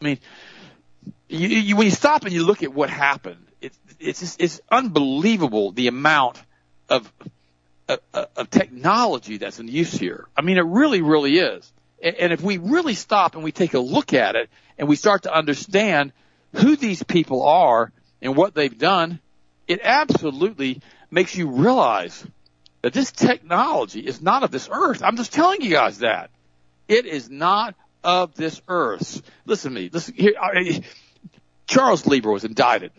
I 0.00 0.04
mean, 0.04 0.18
you, 1.28 1.48
you, 1.48 1.76
when 1.76 1.86
you 1.86 1.92
stop 1.92 2.24
and 2.24 2.32
you 2.32 2.44
look 2.44 2.62
at 2.62 2.72
what 2.72 2.88
happened, 2.88 3.44
it's 3.60 3.78
it's 3.98 4.20
just, 4.20 4.40
it's 4.40 4.60
unbelievable 4.70 5.72
the 5.72 5.88
amount 5.88 6.40
of, 6.88 7.12
of 7.88 7.98
of 8.36 8.48
technology 8.48 9.38
that's 9.38 9.58
in 9.58 9.66
use 9.66 9.92
here. 9.92 10.28
I 10.36 10.42
mean, 10.42 10.56
it 10.56 10.64
really, 10.64 11.02
really 11.02 11.36
is. 11.36 11.72
And 12.02 12.32
if 12.32 12.40
we 12.40 12.58
really 12.58 12.94
stop 12.94 13.34
and 13.34 13.44
we 13.44 13.52
take 13.52 13.74
a 13.74 13.78
look 13.78 14.14
at 14.14 14.34
it 14.34 14.48
and 14.78 14.88
we 14.88 14.96
start 14.96 15.24
to 15.24 15.34
understand 15.34 16.12
who 16.54 16.76
these 16.76 17.02
people 17.02 17.42
are 17.42 17.92
and 18.22 18.36
what 18.36 18.54
they've 18.54 18.76
done, 18.76 19.20
it 19.68 19.80
absolutely 19.82 20.80
makes 21.10 21.36
you 21.36 21.48
realize 21.48 22.26
that 22.82 22.92
this 22.92 23.12
technology 23.12 24.00
is 24.00 24.22
not 24.22 24.42
of 24.42 24.50
this 24.50 24.68
earth. 24.72 25.02
I'm 25.02 25.16
just 25.16 25.32
telling 25.32 25.60
you 25.60 25.70
guys 25.70 25.98
that. 25.98 26.30
It 26.88 27.06
is 27.06 27.28
not 27.28 27.74
of 28.02 28.34
this 28.34 28.60
earth. 28.66 29.22
Listen 29.44 29.74
to 29.74 29.80
me. 29.80 29.90
Listen 29.92 30.14
here. 30.14 30.34
Charles 31.66 32.06
Lieber 32.06 32.32
was 32.32 32.44
indicted 32.44 32.92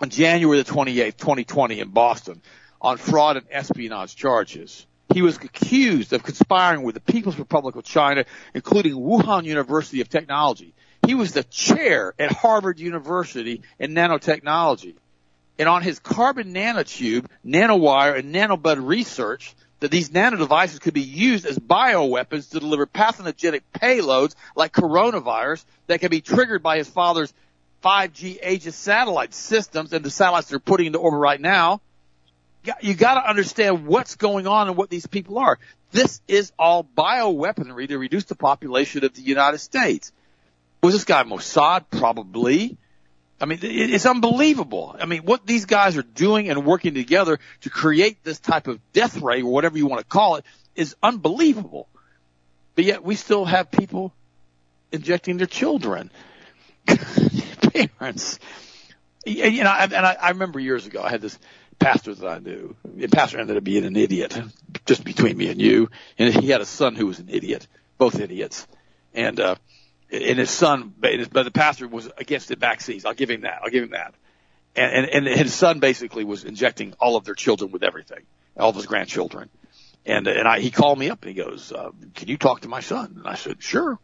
on 0.00 0.10
January 0.10 0.60
the 0.60 0.70
28th, 0.70 1.16
2020 1.16 1.80
in 1.80 1.88
Boston 1.90 2.42
on 2.80 2.98
fraud 2.98 3.36
and 3.36 3.46
espionage 3.50 4.16
charges. 4.16 4.86
He 5.12 5.22
was 5.22 5.36
accused 5.36 6.12
of 6.12 6.22
conspiring 6.22 6.82
with 6.82 6.94
the 6.94 7.00
People's 7.00 7.38
Republic 7.38 7.76
of 7.76 7.84
China, 7.84 8.24
including 8.54 8.94
Wuhan 8.94 9.44
University 9.44 10.00
of 10.00 10.08
Technology. 10.08 10.74
He 11.06 11.14
was 11.14 11.32
the 11.32 11.44
chair 11.44 12.14
at 12.18 12.32
Harvard 12.32 12.80
University 12.80 13.62
in 13.78 13.94
nanotechnology. 13.94 14.94
And 15.58 15.68
on 15.68 15.82
his 15.82 16.00
carbon 16.00 16.52
nanotube, 16.52 17.26
nanowire, 17.46 18.18
and 18.18 18.34
nanobud 18.34 18.84
research, 18.84 19.54
that 19.80 19.90
these 19.90 20.10
nanodevices 20.10 20.80
could 20.80 20.94
be 20.94 21.02
used 21.02 21.46
as 21.46 21.58
bioweapons 21.58 22.50
to 22.50 22.60
deliver 22.60 22.86
pathogenic 22.86 23.62
payloads 23.72 24.34
like 24.54 24.72
coronavirus 24.72 25.64
that 25.86 26.00
can 26.00 26.10
be 26.10 26.20
triggered 26.20 26.62
by 26.62 26.78
his 26.78 26.88
father's 26.88 27.32
5G 27.84 28.38
Aegis 28.42 28.74
satellite 28.74 29.34
systems 29.34 29.92
and 29.92 30.04
the 30.04 30.10
satellites 30.10 30.48
they're 30.48 30.58
putting 30.58 30.86
into 30.86 30.98
orbit 30.98 31.20
right 31.20 31.40
now 31.40 31.80
you 32.80 32.94
got 32.94 33.14
to 33.14 33.28
understand 33.28 33.86
what's 33.86 34.16
going 34.16 34.46
on 34.46 34.68
and 34.68 34.76
what 34.76 34.90
these 34.90 35.06
people 35.06 35.38
are. 35.38 35.58
This 35.92 36.20
is 36.28 36.52
all 36.58 36.84
bioweaponry 36.84 37.88
to 37.88 37.98
reduce 37.98 38.24
the 38.24 38.34
population 38.34 39.04
of 39.04 39.14
the 39.14 39.22
United 39.22 39.58
States. 39.58 40.12
Was 40.82 40.94
this 40.94 41.04
guy 41.04 41.22
Mossad? 41.24 41.84
Probably. 41.90 42.76
I 43.40 43.44
mean, 43.44 43.58
it's 43.62 44.06
unbelievable. 44.06 44.96
I 44.98 45.04
mean, 45.04 45.22
what 45.22 45.46
these 45.46 45.66
guys 45.66 45.96
are 45.96 46.02
doing 46.02 46.48
and 46.48 46.64
working 46.64 46.94
together 46.94 47.38
to 47.62 47.70
create 47.70 48.24
this 48.24 48.38
type 48.38 48.66
of 48.66 48.80
death 48.92 49.20
ray 49.20 49.42
or 49.42 49.52
whatever 49.52 49.76
you 49.76 49.86
want 49.86 50.00
to 50.00 50.06
call 50.06 50.36
it 50.36 50.44
is 50.74 50.96
unbelievable. 51.02 51.86
But 52.74 52.84
yet 52.84 53.04
we 53.04 53.14
still 53.14 53.44
have 53.44 53.70
people 53.70 54.12
injecting 54.90 55.36
their 55.36 55.46
children. 55.46 56.10
Parents. 57.98 58.38
You 59.26 59.64
know, 59.64 59.70
and 59.70 60.06
I 60.06 60.30
remember 60.30 60.60
years 60.60 60.86
ago 60.86 61.02
I 61.02 61.10
had 61.10 61.20
this 61.20 61.38
pastor 61.78 62.14
that 62.14 62.26
I 62.26 62.38
knew. 62.38 62.76
The 62.84 63.08
pastor 63.08 63.38
ended 63.38 63.56
up 63.56 63.64
being 63.64 63.84
an 63.84 63.96
idiot, 63.96 64.38
just 64.86 65.04
between 65.04 65.36
me 65.36 65.48
and 65.48 65.60
you. 65.60 65.90
And 66.18 66.34
he 66.34 66.50
had 66.50 66.60
a 66.60 66.66
son 66.66 66.94
who 66.94 67.06
was 67.06 67.18
an 67.18 67.28
idiot, 67.28 67.66
both 67.98 68.18
idiots. 68.18 68.66
And, 69.14 69.38
uh, 69.40 69.56
and 70.10 70.38
his 70.38 70.50
son, 70.50 70.92
but 70.98 71.44
the 71.44 71.50
pastor 71.50 71.88
was 71.88 72.08
against 72.18 72.48
the 72.48 72.56
vaccines. 72.56 73.04
I'll 73.04 73.14
give 73.14 73.30
him 73.30 73.42
that. 73.42 73.60
I'll 73.62 73.70
give 73.70 73.84
him 73.84 73.90
that. 73.90 74.14
And, 74.74 75.06
and, 75.06 75.26
and 75.26 75.38
his 75.40 75.54
son 75.54 75.80
basically 75.80 76.24
was 76.24 76.44
injecting 76.44 76.94
all 77.00 77.16
of 77.16 77.24
their 77.24 77.34
children 77.34 77.70
with 77.72 77.82
everything, 77.82 78.24
all 78.56 78.70
of 78.70 78.76
his 78.76 78.86
grandchildren. 78.86 79.48
And, 80.04 80.26
and 80.26 80.46
I, 80.46 80.60
he 80.60 80.70
called 80.70 80.98
me 80.98 81.10
up 81.10 81.22
and 81.22 81.34
he 81.34 81.42
goes, 81.42 81.72
uh, 81.72 81.90
can 82.14 82.28
you 82.28 82.36
talk 82.36 82.60
to 82.60 82.68
my 82.68 82.80
son? 82.80 83.14
And 83.18 83.26
I 83.26 83.34
said, 83.34 83.62
sure. 83.62 83.98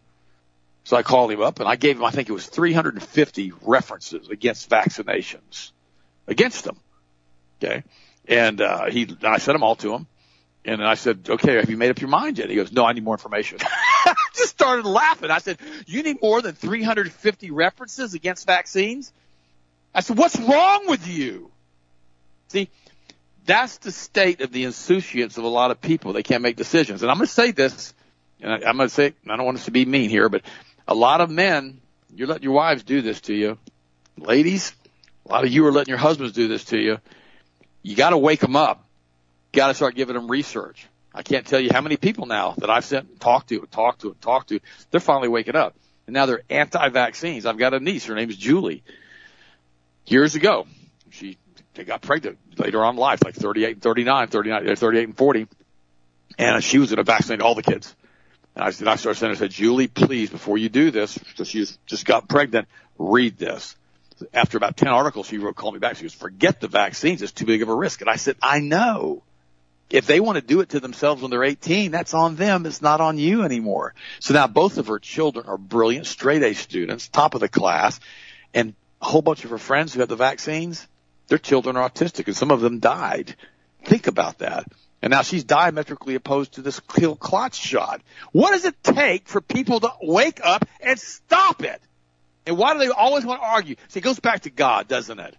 So 0.84 0.96
I 0.96 1.02
called 1.02 1.30
him 1.30 1.42
up 1.42 1.60
and 1.60 1.68
I 1.68 1.76
gave 1.76 1.96
him, 1.96 2.04
I 2.04 2.10
think 2.10 2.28
it 2.28 2.32
was 2.32 2.46
350 2.46 3.52
references 3.62 4.28
against 4.28 4.68
vaccinations 4.68 5.70
against 6.26 6.64
them. 6.64 6.76
Okay. 7.62 7.84
And, 8.26 8.60
uh, 8.60 8.90
he, 8.90 9.16
I 9.22 9.38
sent 9.38 9.54
them 9.54 9.62
all 9.62 9.76
to 9.76 9.94
him. 9.94 10.06
And 10.64 10.84
I 10.84 10.94
said, 10.94 11.26
okay, 11.28 11.56
have 11.56 11.68
you 11.68 11.76
made 11.76 11.90
up 11.90 12.00
your 12.00 12.10
mind 12.10 12.38
yet? 12.38 12.48
He 12.48 12.54
goes, 12.54 12.70
no, 12.70 12.84
I 12.84 12.92
need 12.92 13.02
more 13.02 13.14
information. 13.14 13.58
I 13.62 14.14
just 14.36 14.50
started 14.50 14.86
laughing. 14.86 15.30
I 15.30 15.38
said, 15.38 15.58
you 15.86 16.04
need 16.04 16.22
more 16.22 16.40
than 16.40 16.54
350 16.54 17.50
references 17.50 18.14
against 18.14 18.46
vaccines? 18.46 19.12
I 19.92 20.00
said, 20.00 20.16
what's 20.16 20.38
wrong 20.38 20.86
with 20.86 21.08
you? 21.08 21.50
See, 22.48 22.68
that's 23.44 23.78
the 23.78 23.90
state 23.90 24.40
of 24.40 24.52
the 24.52 24.64
insouciance 24.64 25.36
of 25.36 25.42
a 25.42 25.48
lot 25.48 25.72
of 25.72 25.80
people. 25.80 26.12
They 26.12 26.22
can't 26.22 26.42
make 26.42 26.54
decisions. 26.54 27.02
And 27.02 27.10
I'm 27.10 27.16
going 27.16 27.26
to 27.26 27.32
say 27.32 27.50
this, 27.50 27.92
and 28.40 28.52
I, 28.52 28.56
I'm 28.68 28.76
going 28.76 28.88
to 28.88 28.94
say, 28.94 29.14
I 29.28 29.36
don't 29.36 29.44
want 29.44 29.58
us 29.58 29.64
to 29.64 29.72
be 29.72 29.84
mean 29.84 30.10
here, 30.10 30.28
but 30.28 30.42
a 30.86 30.94
lot 30.94 31.20
of 31.20 31.28
men, 31.28 31.80
you're 32.14 32.28
letting 32.28 32.44
your 32.44 32.52
wives 32.52 32.84
do 32.84 33.02
this 33.02 33.20
to 33.22 33.34
you. 33.34 33.58
Ladies, 34.16 34.74
a 35.26 35.32
lot 35.32 35.44
of 35.44 35.50
you 35.50 35.66
are 35.66 35.72
letting 35.72 35.90
your 35.90 35.98
husbands 35.98 36.34
do 36.34 36.46
this 36.46 36.66
to 36.66 36.78
you 36.78 36.98
you 37.83 37.97
got 37.97 38.11
to 38.11 38.18
wake 38.18 38.41
them 38.41 38.57
up. 38.57 38.87
Got 39.53 39.68
to 39.68 39.74
start 39.74 39.95
giving 39.95 40.14
them 40.14 40.30
research. 40.30 40.87
I 41.14 41.22
can't 41.22 41.47
tell 41.47 41.61
you 41.61 41.70
how 41.72 41.83
many 41.83 41.97
people 41.97 42.26
now 42.26 42.55
that 42.59 42.70
I've 42.70 42.85
sent 42.85 43.09
and 43.09 43.20
talked 43.20 43.51
to 43.51 43.59
and 43.61 43.70
talked 43.70 44.01
to 44.03 44.09
and 44.09 44.20
talked 44.20 44.49
to. 44.49 44.61
They're 44.91 45.01
finally 45.01 45.28
waking 45.28 45.57
up. 45.57 45.76
And 46.07 46.14
now 46.14 46.26
they're 46.26 46.43
anti-vaccines. 46.49 47.45
I've 47.45 47.59
got 47.59 47.74
a 47.74 47.80
niece. 47.80 48.07
Her 48.07 48.14
name 48.14 48.30
is 48.30 48.37
Julie. 48.37 48.83
Years 50.07 50.35
ago, 50.35 50.66
she 51.11 51.39
they 51.74 51.85
got 51.85 52.03
pregnant 52.03 52.39
later 52.59 52.85
on 52.85 52.95
in 52.95 53.01
life, 53.01 53.20
like 53.24 53.35
38 53.35 53.74
and 53.74 53.83
39, 53.83 54.28
39, 54.28 54.76
38 54.76 55.05
and 55.05 55.16
40. 55.16 55.49
And 56.39 56.64
she 56.64 56.78
was 56.78 56.91
going 56.91 56.99
to 56.99 57.03
vaccinate 57.03 57.41
all 57.41 57.55
the 57.55 57.62
kids. 57.62 57.95
And 58.55 58.64
I 58.64 58.70
said, 58.70 58.89
I 58.89 58.97
started 58.97 59.18
saying, 59.18 59.33
I 59.33 59.37
said, 59.37 59.51
Julie, 59.51 59.89
please, 59.89 60.28
before 60.28 60.59
you 60.59 60.68
do 60.68 60.91
this, 60.91 61.16
because 61.16 61.49
she 61.49 61.66
just 61.87 62.05
got 62.05 62.28
pregnant, 62.28 62.68
read 62.99 63.39
this 63.39 63.76
after 64.32 64.56
about 64.56 64.76
10 64.76 64.88
articles, 64.88 65.26
she 65.26 65.38
wrote, 65.38 65.56
called 65.56 65.74
me 65.74 65.80
back. 65.80 65.96
She 65.96 66.02
goes, 66.02 66.14
forget 66.14 66.60
the 66.60 66.68
vaccines. 66.68 67.22
It's 67.22 67.32
too 67.32 67.46
big 67.46 67.62
of 67.62 67.68
a 67.68 67.74
risk. 67.74 68.00
And 68.00 68.10
I 68.10 68.16
said, 68.16 68.36
I 68.42 68.60
know. 68.60 69.22
If 69.90 70.06
they 70.06 70.20
want 70.20 70.36
to 70.36 70.42
do 70.42 70.60
it 70.60 70.70
to 70.70 70.80
themselves 70.80 71.20
when 71.20 71.30
they're 71.30 71.44
18, 71.44 71.90
that's 71.90 72.14
on 72.14 72.36
them. 72.36 72.64
It's 72.64 72.80
not 72.80 73.02
on 73.02 73.18
you 73.18 73.42
anymore. 73.42 73.94
So 74.20 74.32
now 74.32 74.46
both 74.46 74.78
of 74.78 74.86
her 74.86 74.98
children 74.98 75.46
are 75.46 75.58
brilliant 75.58 76.06
straight 76.06 76.42
A 76.42 76.54
students, 76.54 77.08
top 77.08 77.34
of 77.34 77.40
the 77.40 77.48
class, 77.48 78.00
and 78.54 78.74
a 79.02 79.04
whole 79.04 79.20
bunch 79.20 79.44
of 79.44 79.50
her 79.50 79.58
friends 79.58 79.92
who 79.92 80.00
had 80.00 80.08
the 80.08 80.16
vaccines, 80.16 80.86
their 81.28 81.38
children 81.38 81.76
are 81.76 81.88
autistic 81.88 82.26
and 82.26 82.36
some 82.36 82.50
of 82.50 82.60
them 82.60 82.78
died. 82.78 83.36
Think 83.84 84.06
about 84.06 84.38
that. 84.38 84.66
And 85.02 85.10
now 85.10 85.22
she's 85.22 85.44
diametrically 85.44 86.14
opposed 86.14 86.54
to 86.54 86.62
this 86.62 86.80
kill 86.80 87.16
clot 87.16 87.54
shot. 87.54 88.00
What 88.30 88.52
does 88.52 88.64
it 88.64 88.82
take 88.82 89.26
for 89.26 89.40
people 89.40 89.80
to 89.80 89.92
wake 90.00 90.40
up 90.44 90.64
and 90.80 90.98
stop 90.98 91.62
it? 91.62 91.82
And 92.47 92.57
why 92.59 92.72
do 92.72 92.80
they 92.80 92.88
always 92.88 93.24
want 93.24 93.40
to 93.40 93.47
argue? 93.47 93.76
See, 93.88 94.01
it 94.01 94.03
goes 94.03 94.18
back 94.18 94.43
to 94.43 94.51
God, 94.51 94.88
doesn't 94.88 95.18
it? 95.20 95.36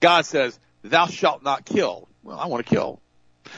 God 0.00 0.24
says, 0.24 0.58
thou 0.82 1.06
shalt 1.06 1.42
not 1.42 1.64
kill. 1.64 2.08
Well, 2.22 2.38
I 2.38 2.46
want 2.46 2.66
to 2.66 2.74
kill. 2.74 3.00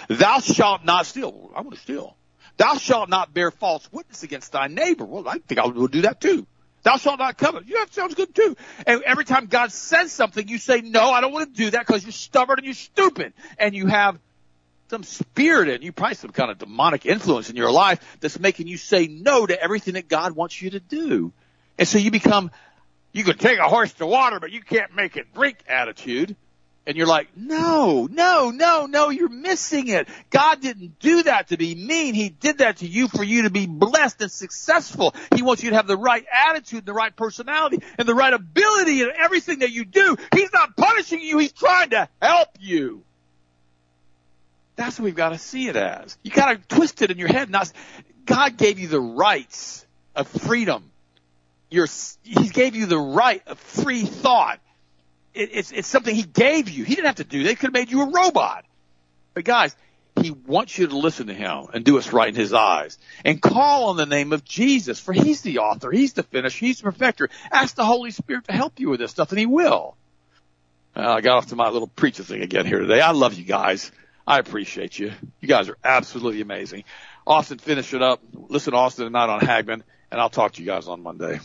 Thou 0.08 0.40
shalt 0.40 0.84
not 0.84 1.06
steal. 1.06 1.50
I 1.54 1.60
want 1.60 1.74
to 1.74 1.80
steal. 1.80 2.16
Thou 2.56 2.76
shalt 2.76 3.08
not 3.08 3.32
bear 3.32 3.50
false 3.50 3.90
witness 3.92 4.22
against 4.24 4.52
thy 4.52 4.66
neighbor. 4.66 5.04
Well, 5.04 5.28
I 5.28 5.38
think 5.38 5.60
I 5.60 5.66
will 5.66 5.86
do 5.86 6.02
that 6.02 6.20
too. 6.20 6.46
Thou 6.82 6.96
shalt 6.96 7.18
not 7.18 7.36
covet. 7.38 7.64
Yeah, 7.66 7.78
that 7.80 7.94
sounds 7.94 8.14
good 8.14 8.34
too. 8.34 8.56
And 8.86 9.02
every 9.02 9.24
time 9.24 9.46
God 9.46 9.72
says 9.72 10.12
something, 10.12 10.46
you 10.48 10.58
say, 10.58 10.80
no, 10.80 11.10
I 11.10 11.20
don't 11.20 11.32
want 11.32 11.54
to 11.54 11.56
do 11.56 11.70
that 11.70 11.86
because 11.86 12.02
you're 12.02 12.12
stubborn 12.12 12.58
and 12.58 12.66
you're 12.66 12.74
stupid. 12.74 13.32
And 13.58 13.74
you 13.74 13.86
have 13.86 14.18
some 14.90 15.02
spirit 15.02 15.68
and 15.68 15.84
you 15.84 15.92
probably 15.92 16.14
some 16.14 16.30
kind 16.30 16.50
of 16.50 16.58
demonic 16.58 17.04
influence 17.04 17.50
in 17.50 17.56
your 17.56 17.70
life 17.70 18.18
that's 18.20 18.38
making 18.38 18.68
you 18.68 18.76
say 18.76 19.06
no 19.06 19.46
to 19.46 19.60
everything 19.60 19.94
that 19.94 20.08
God 20.08 20.32
wants 20.32 20.60
you 20.60 20.70
to 20.70 20.80
do. 20.80 21.32
And 21.78 21.86
so 21.86 21.98
you 21.98 22.10
become, 22.10 22.50
you 23.12 23.24
can 23.24 23.38
take 23.38 23.58
a 23.58 23.68
horse 23.68 23.92
to 23.94 24.06
water, 24.06 24.40
but 24.40 24.50
you 24.52 24.60
can't 24.60 24.94
make 24.94 25.16
it 25.16 25.32
drink 25.34 25.58
attitude. 25.68 26.36
And 26.86 26.96
you're 26.96 27.06
like, 27.06 27.28
no, 27.36 28.08
no, 28.10 28.50
no, 28.50 28.86
no, 28.86 29.10
you're 29.10 29.28
missing 29.28 29.88
it. 29.88 30.08
God 30.30 30.62
didn't 30.62 30.98
do 30.98 31.22
that 31.24 31.48
to 31.48 31.58
be 31.58 31.74
mean. 31.74 32.14
He 32.14 32.30
did 32.30 32.58
that 32.58 32.78
to 32.78 32.86
you 32.86 33.08
for 33.08 33.22
you 33.22 33.42
to 33.42 33.50
be 33.50 33.66
blessed 33.66 34.22
and 34.22 34.32
successful. 34.32 35.14
He 35.34 35.42
wants 35.42 35.62
you 35.62 35.68
to 35.68 35.76
have 35.76 35.86
the 35.86 35.98
right 35.98 36.24
attitude, 36.32 36.86
the 36.86 36.94
right 36.94 37.14
personality, 37.14 37.82
and 37.98 38.08
the 38.08 38.14
right 38.14 38.32
ability 38.32 39.02
in 39.02 39.10
everything 39.14 39.58
that 39.58 39.70
you 39.70 39.84
do. 39.84 40.16
He's 40.34 40.50
not 40.50 40.78
punishing 40.78 41.20
you. 41.20 41.36
He's 41.36 41.52
trying 41.52 41.90
to 41.90 42.08
help 42.22 42.48
you. 42.58 43.02
That's 44.76 44.98
what 44.98 45.04
we've 45.04 45.14
got 45.14 45.30
to 45.30 45.38
see 45.38 45.68
it 45.68 45.76
as. 45.76 46.16
You 46.22 46.30
got 46.30 46.52
to 46.52 46.74
twist 46.74 47.02
it 47.02 47.10
in 47.10 47.18
your 47.18 47.28
head. 47.28 47.50
Not, 47.50 47.70
God 48.24 48.56
gave 48.56 48.78
you 48.78 48.88
the 48.88 49.00
rights 49.00 49.84
of 50.16 50.26
freedom. 50.26 50.90
Your, 51.70 51.86
he 52.22 52.48
gave 52.48 52.74
you 52.74 52.86
the 52.86 52.98
right 52.98 53.42
of 53.46 53.58
free 53.58 54.02
thought. 54.02 54.60
It, 55.34 55.50
it's, 55.52 55.70
it's 55.70 55.88
something 55.88 56.14
he 56.14 56.22
gave 56.22 56.68
you. 56.68 56.84
He 56.84 56.94
didn't 56.94 57.06
have 57.06 57.16
to 57.16 57.24
do. 57.24 57.40
He 57.40 57.54
could 57.54 57.68
have 57.68 57.72
made 57.72 57.90
you 57.90 58.02
a 58.02 58.10
robot. 58.10 58.64
But 59.34 59.44
guys, 59.44 59.76
he 60.22 60.30
wants 60.30 60.76
you 60.76 60.86
to 60.86 60.96
listen 60.96 61.28
to 61.28 61.34
him 61.34 61.66
and 61.72 61.84
do 61.84 61.94
what's 61.94 62.12
right 62.12 62.28
in 62.28 62.34
his 62.34 62.52
eyes 62.52 62.98
and 63.24 63.40
call 63.40 63.90
on 63.90 63.96
the 63.96 64.06
name 64.06 64.32
of 64.32 64.44
Jesus 64.44 64.98
for 64.98 65.12
he's 65.12 65.42
the 65.42 65.58
author. 65.58 65.90
He's 65.90 66.14
the 66.14 66.22
finisher. 66.22 66.66
He's 66.66 66.78
the 66.78 66.84
perfecter. 66.84 67.28
Ask 67.50 67.76
the 67.76 67.84
Holy 67.84 68.10
Spirit 68.10 68.46
to 68.46 68.52
help 68.52 68.80
you 68.80 68.88
with 68.88 69.00
this 69.00 69.10
stuff 69.10 69.30
and 69.30 69.38
he 69.38 69.46
will. 69.46 69.96
Uh, 70.96 71.12
I 71.12 71.20
got 71.20 71.36
off 71.36 71.46
to 71.48 71.56
my 71.56 71.68
little 71.68 71.88
preacher 71.88 72.24
thing 72.24 72.42
again 72.42 72.66
here 72.66 72.80
today. 72.80 73.00
I 73.00 73.12
love 73.12 73.34
you 73.34 73.44
guys. 73.44 73.92
I 74.26 74.38
appreciate 74.38 74.98
you. 74.98 75.12
You 75.40 75.48
guys 75.48 75.68
are 75.68 75.78
absolutely 75.84 76.40
amazing. 76.40 76.84
Austin, 77.26 77.58
finish 77.58 77.94
it 77.94 78.02
up. 78.02 78.20
Listen 78.32 78.72
to 78.72 78.78
Austin 78.78 79.04
tonight 79.04 79.28
on 79.28 79.40
Hagmann 79.40 79.82
and 80.10 80.20
I'll 80.20 80.30
talk 80.30 80.52
to 80.52 80.62
you 80.62 80.66
guys 80.66 80.88
on 80.88 81.02
Monday. 81.02 81.38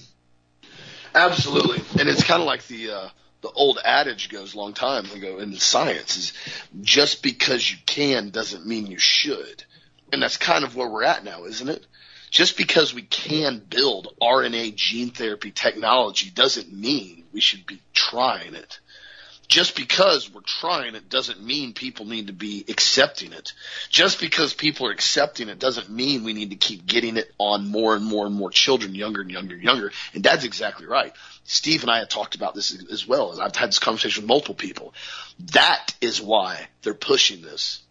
Absolutely, 1.16 1.82
and 2.00 2.10
it's 2.10 2.24
kind 2.24 2.42
of 2.42 2.48
like 2.48 2.66
the 2.68 2.92
uh, 2.92 3.10
the 3.42 3.52
old 3.52 3.78
adage 3.84 4.30
goes 4.30 4.56
long 4.56 4.74
time 4.74 5.06
ago 5.12 5.40
in 5.40 5.56
science 5.56 6.18
is 6.18 6.34
just 6.82 7.22
because 7.22 7.70
you 7.70 7.78
can 7.86 8.30
doesn't 8.30 8.66
mean 8.66 8.88
you 8.88 8.98
should, 8.98 9.64
and 10.12 10.22
that's 10.22 10.38
kind 10.38 10.64
of 10.64 10.76
where 10.76 10.90
we're 10.90 11.04
at 11.04 11.24
now, 11.24 11.46
isn't 11.46 11.70
it? 11.70 11.86
Just 12.32 12.58
because 12.58 12.96
we 12.96 13.04
can 13.04 13.60
build 13.60 14.16
RNA 14.20 14.74
gene 14.76 15.12
therapy 15.12 15.52
technology 15.52 16.32
doesn't 16.32 16.74
mean 16.74 17.26
we 17.32 17.42
should 17.42 17.66
be 17.68 17.80
trying 17.94 18.56
it 18.56 18.80
just 19.48 19.76
because 19.76 20.34
we're 20.34 20.42
trying 20.42 20.96
it 20.96 21.10
doesn't 21.10 21.44
mean 21.44 21.74
people 21.74 22.06
need 22.06 22.28
to 22.28 22.34
be 22.34 22.66
accepting 22.68 23.34
it. 23.34 23.54
Just 23.90 24.20
because 24.20 24.54
people 24.54 24.88
are 24.88 24.92
accepting 24.92 25.50
it 25.50 25.60
doesn't 25.60 25.90
mean 25.90 26.24
we 26.24 26.34
need 26.34 26.52
to 26.52 26.56
keep 26.56 26.86
getting 26.86 27.18
it 27.18 27.32
on 27.38 27.70
more 27.70 27.96
and 27.96 28.06
more 28.06 28.26
and 28.26 28.36
more 28.36 28.50
children, 28.50 28.96
younger 28.96 29.22
and 29.22 29.32
younger 29.32 29.56
and 29.56 29.64
younger. 29.64 29.92
And 30.14 30.24
that's 30.24 30.44
exactly 30.44 30.88
right. 30.88 31.14
Steve 31.44 31.82
and 31.82 31.92
I 31.92 32.00
have 32.00 32.10
talked 32.10 32.36
about 32.36 32.56
this 32.56 32.78
as 32.92 33.08
well. 33.08 33.40
I've 33.42 33.56
had 33.56 33.70
this 33.70 33.80
conversation 33.80 34.24
with 34.24 34.30
multiple 34.30 34.56
people. 34.56 34.94
That 35.52 35.94
is 36.02 36.22
why 36.22 36.68
they're 36.82 36.94
pushing 36.94 37.42
this 37.42 37.84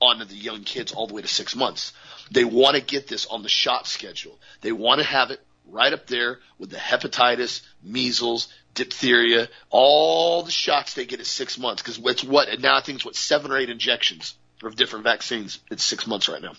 onto 0.00 0.24
the 0.24 0.34
young 0.34 0.62
kids 0.62 0.92
all 0.92 1.06
the 1.06 1.14
way 1.14 1.22
to 1.22 1.28
six 1.28 1.56
months. 1.56 1.92
They 2.30 2.44
want 2.44 2.76
to 2.76 2.82
get 2.82 3.08
this 3.08 3.26
on 3.26 3.42
the 3.42 3.48
shot 3.48 3.86
schedule. 3.86 4.38
They 4.60 4.72
want 4.72 5.00
to 5.00 5.06
have 5.06 5.30
it 5.30 5.40
right 5.70 5.92
up 5.92 6.06
there 6.06 6.38
with 6.58 6.70
the 6.70 6.76
hepatitis, 6.76 7.62
measles, 7.82 8.48
diphtheria, 8.74 9.48
all 9.70 10.42
the 10.42 10.50
shots 10.50 10.94
they 10.94 11.06
get 11.06 11.20
at 11.20 11.26
six 11.26 11.58
months. 11.58 11.82
Because 11.82 11.98
it's 11.98 12.24
what 12.24 12.60
now 12.60 12.76
I 12.76 12.80
think 12.80 12.96
it's 12.96 13.04
what 13.04 13.16
seven 13.16 13.50
or 13.50 13.58
eight 13.58 13.70
injections 13.70 14.34
of 14.62 14.76
different 14.76 15.04
vaccines. 15.04 15.58
It's 15.70 15.84
six 15.84 16.06
months 16.06 16.28
right 16.28 16.42
now. 16.42 16.52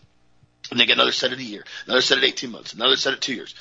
And 0.72 0.80
they 0.80 0.86
get 0.86 0.98
another 0.98 1.12
set 1.12 1.32
at 1.32 1.40
a 1.40 1.44
year, 1.44 1.64
another 1.86 2.02
set 2.02 2.20
at 2.20 2.24
18 2.24 2.52
months, 2.52 2.74
another 2.74 2.96
set 2.96 3.14
at 3.14 3.22
two 3.22 3.34
years. 3.34 3.56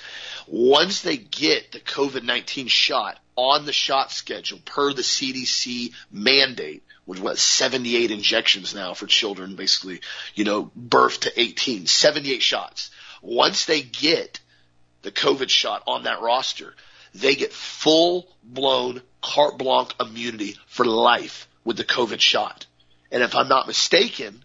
Once 0.47 1.01
they 1.01 1.17
get 1.17 1.73
the 1.73 1.81
COVID-19 1.81 2.69
shot 2.69 3.19
on 3.35 3.65
the 3.65 3.73
shot 3.73 4.13
schedule 4.13 4.59
per 4.65 4.93
the 4.93 5.03
CDC 5.03 5.93
mandate, 6.11 6.83
which 7.07 7.21
was 7.21 7.41
78 7.41 8.11
injections 8.11 8.75
now 8.75 8.93
for 8.93 9.07
children, 9.07 9.57
basically, 9.57 10.01
you 10.35 10.45
know, 10.45 10.71
birth 10.77 11.21
to 11.21 11.41
18, 11.41 11.87
78 11.87 12.43
shots. 12.43 12.91
Once 13.23 13.65
they 13.65 13.81
get 13.81 14.41
the 15.03 15.11
COVID 15.11 15.49
shot 15.49 15.83
on 15.87 16.05
that 16.05 16.21
roster, 16.21 16.75
they 17.15 17.35
get 17.35 17.53
full 17.53 18.29
blown 18.43 19.03
carte 19.23 19.59
blanche 19.59 19.93
immunity 20.01 20.57
for 20.67 20.85
life 20.85 21.49
with 21.65 21.77
the 21.77 21.85
COVID 21.85 22.21
shot. 22.21 22.67
And 23.11 23.23
if 23.23 23.35
I'm 23.35 23.49
not 23.49 23.67
mistaken, 23.67 24.45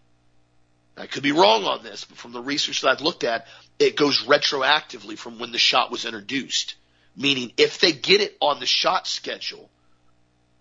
I 0.97 1.07
could 1.07 1.23
be 1.23 1.31
wrong 1.31 1.65
on 1.65 1.83
this, 1.83 2.05
but 2.05 2.17
from 2.17 2.31
the 2.31 2.41
research 2.41 2.81
that 2.81 2.89
I've 2.89 3.01
looked 3.01 3.23
at, 3.23 3.47
it 3.79 3.95
goes 3.95 4.23
retroactively 4.23 5.17
from 5.17 5.39
when 5.39 5.51
the 5.51 5.57
shot 5.57 5.91
was 5.91 6.05
introduced. 6.05 6.75
Meaning 7.15 7.51
if 7.57 7.79
they 7.79 7.91
get 7.91 8.21
it 8.21 8.37
on 8.39 8.59
the 8.59 8.65
shot 8.65 9.07
schedule, 9.07 9.69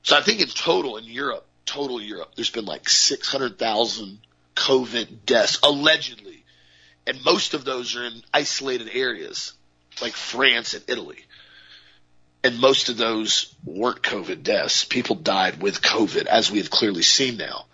So 0.04 0.18
I 0.18 0.22
think 0.22 0.40
in 0.40 0.48
total 0.48 0.96
in 0.96 1.04
Europe, 1.04 1.46
total 1.66 2.02
Europe, 2.02 2.36
there's 2.36 2.52
been 2.52 2.66
like 2.66 2.88
600,000 2.88 4.20
COVID 4.56 5.26
deaths, 5.26 5.60
allegedly. 5.62 6.46
And 7.06 7.26
most 7.26 7.54
of 7.54 7.66
those 7.66 7.98
are 7.98 8.06
in 8.06 8.24
isolated 8.34 8.88
areas 8.94 9.52
like 10.02 10.14
France 10.14 10.74
and 10.74 10.86
Italy 10.88 11.27
and 12.48 12.62
most 12.62 12.88
of 12.88 12.96
those 12.96 13.54
weren't 13.66 14.02
COVID 14.02 14.42
deaths. 14.42 14.86
People 14.86 15.18
died 15.18 15.62
with 15.62 15.82
COVID, 15.82 16.28
as 16.28 16.50
we 16.50 16.60
have 16.60 16.70
clearly 16.70 17.02
seen 17.02 17.36
now. 17.36 17.66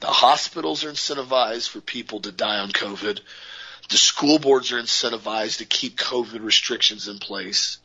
The 0.00 0.06
hospitals 0.06 0.84
are 0.84 0.90
incentivized 0.90 1.68
for 1.68 1.82
people 1.82 2.20
to 2.20 2.32
die 2.32 2.60
on 2.60 2.70
COVID. 2.70 3.20
The 3.90 3.96
school 3.98 4.38
boards 4.38 4.72
are 4.72 4.80
incentivized 4.80 5.58
to 5.58 5.66
keep 5.66 5.98
COVID 5.98 6.42
restrictions 6.42 7.08
in 7.08 7.18
place. 7.18 7.76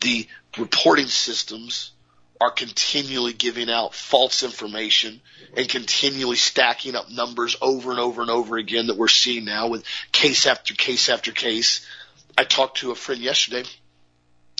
The 0.00 0.28
reporting 0.58 1.06
systems 1.06 1.92
are 2.42 2.50
continually 2.50 3.32
giving 3.32 3.70
out 3.70 3.94
false 3.94 4.42
information 4.42 5.22
and 5.56 5.66
continually 5.66 6.36
stacking 6.36 6.94
up 6.94 7.10
numbers 7.10 7.56
over 7.62 7.90
and 7.90 8.00
over 8.00 8.20
and 8.20 8.30
over 8.30 8.58
again 8.58 8.88
that 8.88 8.98
we're 8.98 9.08
seeing 9.08 9.46
now 9.46 9.68
with 9.68 9.86
case 10.12 10.46
after 10.46 10.74
case 10.74 11.08
after 11.08 11.32
case. 11.32 11.86
I 12.36 12.44
talked 12.44 12.78
to 12.78 12.90
a 12.90 12.94
friend 12.94 13.22
yesterday 13.22 13.66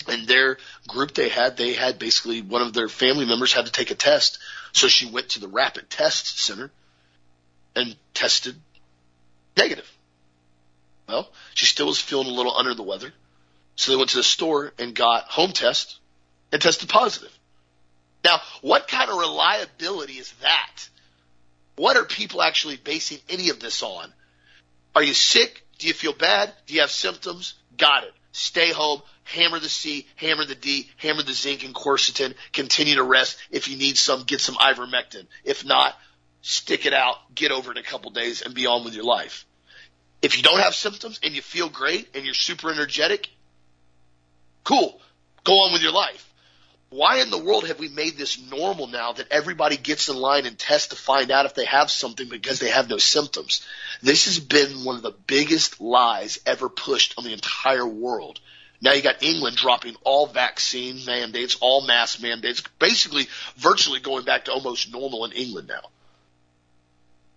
and 0.07 0.27
their 0.27 0.57
group 0.87 1.13
they 1.13 1.29
had, 1.29 1.57
they 1.57 1.73
had 1.73 1.99
basically 1.99 2.41
one 2.41 2.61
of 2.61 2.73
their 2.73 2.89
family 2.89 3.25
members 3.25 3.53
had 3.53 3.65
to 3.65 3.71
take 3.71 3.91
a 3.91 3.95
test. 3.95 4.39
So 4.71 4.87
she 4.87 5.05
went 5.09 5.29
to 5.29 5.39
the 5.39 5.47
rapid 5.47 5.89
test 5.89 6.39
center 6.39 6.71
and 7.75 7.95
tested 8.13 8.55
negative. 9.57 9.89
Well, 11.07 11.29
she 11.53 11.65
still 11.65 11.87
was 11.87 11.99
feeling 11.99 12.27
a 12.27 12.31
little 12.31 12.55
under 12.55 12.73
the 12.73 12.83
weather. 12.83 13.13
So 13.75 13.91
they 13.91 13.97
went 13.97 14.11
to 14.11 14.17
the 14.17 14.23
store 14.23 14.73
and 14.79 14.95
got 14.95 15.25
home 15.25 15.51
test 15.51 15.99
and 16.51 16.61
tested 16.61 16.89
positive. 16.89 17.31
Now, 18.23 18.41
what 18.61 18.87
kind 18.87 19.09
of 19.09 19.17
reliability 19.17 20.13
is 20.13 20.31
that? 20.41 20.89
What 21.75 21.97
are 21.97 22.05
people 22.05 22.41
actually 22.41 22.77
basing 22.77 23.19
any 23.29 23.49
of 23.49 23.59
this 23.59 23.83
on? 23.83 24.11
Are 24.95 25.03
you 25.03 25.13
sick? 25.13 25.63
Do 25.77 25.87
you 25.87 25.93
feel 25.93 26.13
bad? 26.13 26.53
Do 26.65 26.73
you 26.73 26.81
have 26.81 26.89
symptoms? 26.89 27.53
Got 27.77 28.05
it. 28.05 28.13
Stay 28.37 28.73
home, 28.73 29.01
hammer 29.23 29.59
the 29.59 29.69
C, 29.69 30.05
hammer 30.17 30.43
the 30.43 30.55
D, 30.55 30.89
hammer 30.97 31.23
the 31.23 31.31
zinc 31.31 31.63
and 31.63 31.73
quercetin, 31.73 32.33
continue 32.51 32.95
to 32.95 33.03
rest. 33.03 33.37
If 33.49 33.69
you 33.69 33.77
need 33.77 33.97
some, 33.97 34.23
get 34.23 34.41
some 34.41 34.55
ivermectin. 34.55 35.27
If 35.45 35.63
not, 35.63 35.97
stick 36.41 36.85
it 36.85 36.91
out, 36.91 37.15
get 37.33 37.53
over 37.53 37.71
it 37.71 37.77
in 37.77 37.83
a 37.85 37.87
couple 37.87 38.11
days 38.11 38.41
and 38.41 38.53
be 38.53 38.65
on 38.65 38.83
with 38.83 38.93
your 38.93 39.05
life. 39.05 39.45
If 40.21 40.35
you 40.35 40.43
don't 40.43 40.59
have 40.59 40.75
symptoms 40.75 41.21
and 41.23 41.33
you 41.33 41.41
feel 41.41 41.69
great 41.69 42.09
and 42.13 42.25
you're 42.25 42.33
super 42.33 42.69
energetic, 42.69 43.29
cool. 44.65 44.99
Go 45.45 45.53
on 45.53 45.71
with 45.71 45.81
your 45.81 45.93
life 45.93 46.29
why 46.95 47.19
in 47.19 47.29
the 47.29 47.37
world 47.37 47.67
have 47.67 47.77
we 47.77 47.89
made 47.89 48.15
this 48.15 48.41
normal 48.49 48.87
now 48.87 49.11
that 49.11 49.29
everybody 49.29 49.75
gets 49.75 50.07
in 50.07 50.15
line 50.15 50.45
and 50.45 50.57
tests 50.57 50.87
to 50.87 50.95
find 50.95 51.29
out 51.29 51.45
if 51.45 51.53
they 51.53 51.65
have 51.65 51.91
something 51.91 52.29
because 52.29 52.59
they 52.59 52.69
have 52.69 52.89
no 52.89 52.97
symptoms? 52.97 53.65
This 54.01 54.25
has 54.25 54.39
been 54.39 54.85
one 54.85 54.95
of 54.95 55.01
the 55.01 55.13
biggest 55.27 55.81
lies 55.81 56.39
ever 56.45 56.69
pushed 56.69 57.15
on 57.17 57.25
the 57.25 57.33
entire 57.33 57.85
world. 57.85 58.39
Now 58.81 58.93
you 58.93 59.01
got 59.01 59.23
England 59.23 59.57
dropping 59.57 59.95
all 60.05 60.27
vaccine 60.27 61.03
mandates, 61.05 61.57
all 61.59 61.85
mask 61.85 62.21
mandates, 62.21 62.63
basically 62.79 63.27
virtually 63.57 63.99
going 63.99 64.23
back 64.23 64.45
to 64.45 64.53
almost 64.53 64.91
normal 64.91 65.25
in 65.25 65.33
England 65.33 65.67
now. 65.67 65.89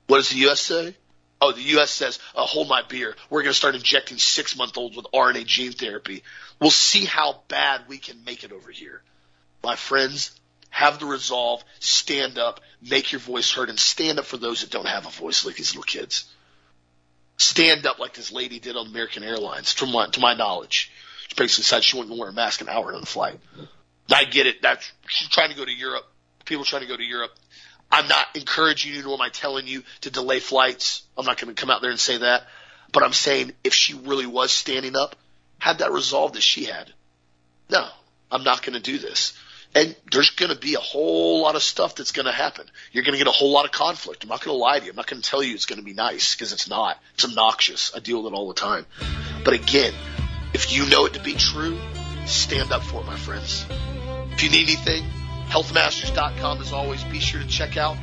What 0.07 0.19
does 0.19 0.31
the 0.31 0.39
U.S. 0.39 0.61
say? 0.61 0.95
Oh, 1.41 1.51
the 1.51 1.63
U.S. 1.63 1.91
says, 1.91 2.21
oh, 2.37 2.47
hold 2.47 2.69
my 2.69 2.83
beer. 2.83 3.17
We're 3.29 3.43
going 3.43 3.53
to 3.53 3.59
start 3.59 3.75
injecting 3.75 4.19
six 4.19 4.57
month 4.57 4.79
olds 4.79 4.97
with 4.97 5.07
RNA 5.13 5.47
gene 5.47 5.73
therapy. 5.73 6.23
We'll 6.61 6.71
see 6.71 7.05
how 7.05 7.43
bad 7.49 7.83
we 7.89 7.99
can 7.99 8.25
make 8.25 8.45
it 8.45 8.53
over 8.53 8.71
here 8.71 9.03
my 9.63 9.77
friends, 9.77 10.33
have 10.71 10.99
the 10.99 11.07
resolve, 11.07 11.65
stand 11.81 12.39
up, 12.39 12.61
make 12.83 13.13
your 13.13 13.21
voice 13.21 13.53
heard, 13.53 13.71
and 13.71 13.79
stand 13.79 14.19
up 14.19 14.25
for 14.25 14.37
those 14.37 14.61
that 14.61 14.71
don't 14.71 14.87
have 14.87 15.07
a 15.07 15.11
voice 15.11 15.45
like 15.45 15.57
these 15.57 15.75
little 15.75 15.83
kids. 15.83 16.25
Stand 17.37 17.87
up 17.87 17.99
like 17.99 18.15
this 18.15 18.33
lady 18.33 18.59
did 18.59 18.77
on 18.77 18.87
American 18.89 19.23
Airlines, 19.23 19.75
to 19.77 19.87
my, 19.87 20.09
to 20.09 20.21
my 20.21 20.35
knowledge. 20.35 20.93
She 21.29 21.35
basically 21.37 21.65
said 21.65 21.85
she 21.85 21.97
wouldn't 21.97 22.19
wear 22.19 22.31
a 22.31 22.33
mask 22.33 22.61
an 22.61 22.69
hour 22.69 22.93
on 22.93 23.01
the 23.01 23.07
flight. 23.07 23.39
I 24.11 24.25
get 24.25 24.47
it. 24.47 24.63
That's, 24.63 24.91
she's 25.09 25.29
trying 25.29 25.51
to 25.51 25.57
go 25.57 25.65
to 25.65 25.73
Europe. 25.73 26.05
People 26.45 26.65
trying 26.65 26.83
to 26.83 26.89
go 26.89 26.97
to 26.97 27.03
Europe. 27.03 27.33
I'm 27.91 28.09
not 28.09 28.27
encouraging 28.35 28.95
you, 28.95 29.03
nor 29.03 29.15
am 29.15 29.21
I 29.21 29.29
telling 29.29 29.67
you 29.67 29.83
to 30.03 30.11
delay 30.11 30.41
flights. 30.41 31.03
I'm 31.17 31.25
not 31.25 31.41
going 31.41 31.55
to 31.55 31.61
come 31.61 31.71
out 31.71 31.81
there 31.81 31.91
and 31.91 32.01
say 32.01 32.19
that. 32.19 32.43
But 32.93 33.03
I'm 33.03 33.13
saying 33.13 33.53
if 33.65 33.75
she 33.75 33.95
really 33.95 34.27
was 34.27 34.51
standing 34.53 34.97
up, 34.97 35.17
had 35.59 35.79
that 35.79 35.93
resolve 35.93 36.33
that 36.35 36.43
she 36.43 36.65
had. 36.65 36.93
No, 37.71 37.87
I'm 38.31 38.45
not 38.45 38.63
going 38.63 38.75
to 38.75 38.81
do 38.81 38.99
this. 38.99 39.33
And 39.79 39.95
there's 40.11 40.31
going 40.31 40.51
to 40.51 40.59
be 40.59 40.75
a 40.75 40.81
whole 40.81 41.43
lot 41.43 41.55
of 41.55 41.63
stuff 41.63 41.95
that's 41.95 42.11
going 42.11 42.27
to 42.27 42.33
happen. 42.33 42.67
You're 42.91 43.05
going 43.05 43.13
to 43.13 43.19
get 43.19 43.29
a 43.29 43.31
whole 43.31 43.53
lot 43.53 43.65
of 43.65 43.71
conflict. 43.71 44.25
I'm 44.25 44.29
not 44.29 44.43
going 44.43 44.53
to 44.53 44.61
lie 44.61 44.81
to 44.81 44.85
you. 44.85 44.91
I'm 44.91 44.97
not 44.97 45.07
going 45.07 45.23
to 45.23 45.31
tell 45.31 45.41
you 45.41 45.55
it's 45.55 45.67
going 45.67 45.79
to 45.79 45.85
be 45.85 45.95
nice 45.95 46.35
because 46.35 46.53
it's 46.53 46.69
not. 46.69 46.99
It's 47.15 47.25
obnoxious. 47.25 47.93
I 47.95 48.01
deal 48.01 48.25
with 48.25 48.33
it 48.33 48.37
all 48.37 48.49
the 48.49 48.55
time. 48.55 48.87
But 49.45 49.55
again, 49.55 49.95
if 50.53 50.73
you 50.73 50.85
know 50.91 51.07
it 51.07 51.15
to 51.15 51.23
be 51.23 51.35
true, 51.35 51.79
stand 52.27 52.73
up 52.73 52.83
for 52.83 53.03
it, 53.03 53.07
my 53.07 53.17
friends. 53.17 53.67
If 54.33 54.43
you 54.43 54.51
need 54.51 54.65
anything, 54.65 55.05
healthmasters.com 55.47 56.61
as 56.61 56.73
always. 56.73 57.05
Be 57.05 57.21
sure 57.21 57.41
to 57.41 57.47
check 57.47 57.77
out 57.77 57.97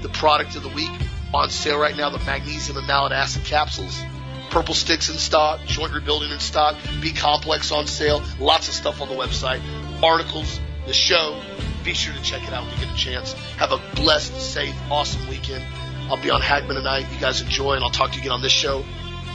the 0.00 0.08
product 0.08 0.56
of 0.56 0.62
the 0.62 0.70
week 0.70 0.90
on 1.34 1.50
sale 1.50 1.78
right 1.78 1.94
now, 1.94 2.08
the 2.08 2.24
magnesium 2.24 2.78
and 2.78 2.86
malate 2.86 3.12
acid 3.12 3.44
capsules. 3.44 4.00
Purple 4.48 4.74
sticks 4.74 5.10
in 5.10 5.16
stock, 5.16 5.60
joint 5.66 5.92
rebuilding 5.92 6.30
in 6.30 6.40
stock, 6.40 6.78
B 7.02 7.12
complex 7.12 7.72
on 7.72 7.86
sale, 7.86 8.22
lots 8.38 8.68
of 8.68 8.74
stuff 8.74 9.02
on 9.02 9.10
the 9.10 9.14
website, 9.14 9.60
articles, 10.02 10.58
the 10.86 10.92
show. 10.92 11.40
Be 11.84 11.94
sure 11.94 12.14
to 12.14 12.22
check 12.22 12.42
it 12.42 12.52
out 12.52 12.64
when 12.64 12.74
you 12.74 12.84
get 12.84 12.94
a 12.94 12.96
chance. 12.96 13.32
Have 13.56 13.72
a 13.72 13.80
blessed, 13.96 14.40
safe, 14.40 14.74
awesome 14.90 15.28
weekend. 15.28 15.64
I'll 16.10 16.20
be 16.20 16.30
on 16.30 16.40
Hagmann 16.40 16.74
tonight. 16.74 17.06
You 17.12 17.20
guys 17.20 17.40
enjoy, 17.40 17.74
and 17.74 17.84
I'll 17.84 17.90
talk 17.90 18.10
to 18.10 18.16
you 18.16 18.22
again 18.22 18.32
on 18.32 18.42
this 18.42 18.52
show 18.52 18.84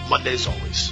Monday 0.09 0.33
as 0.33 0.47
always. 0.47 0.91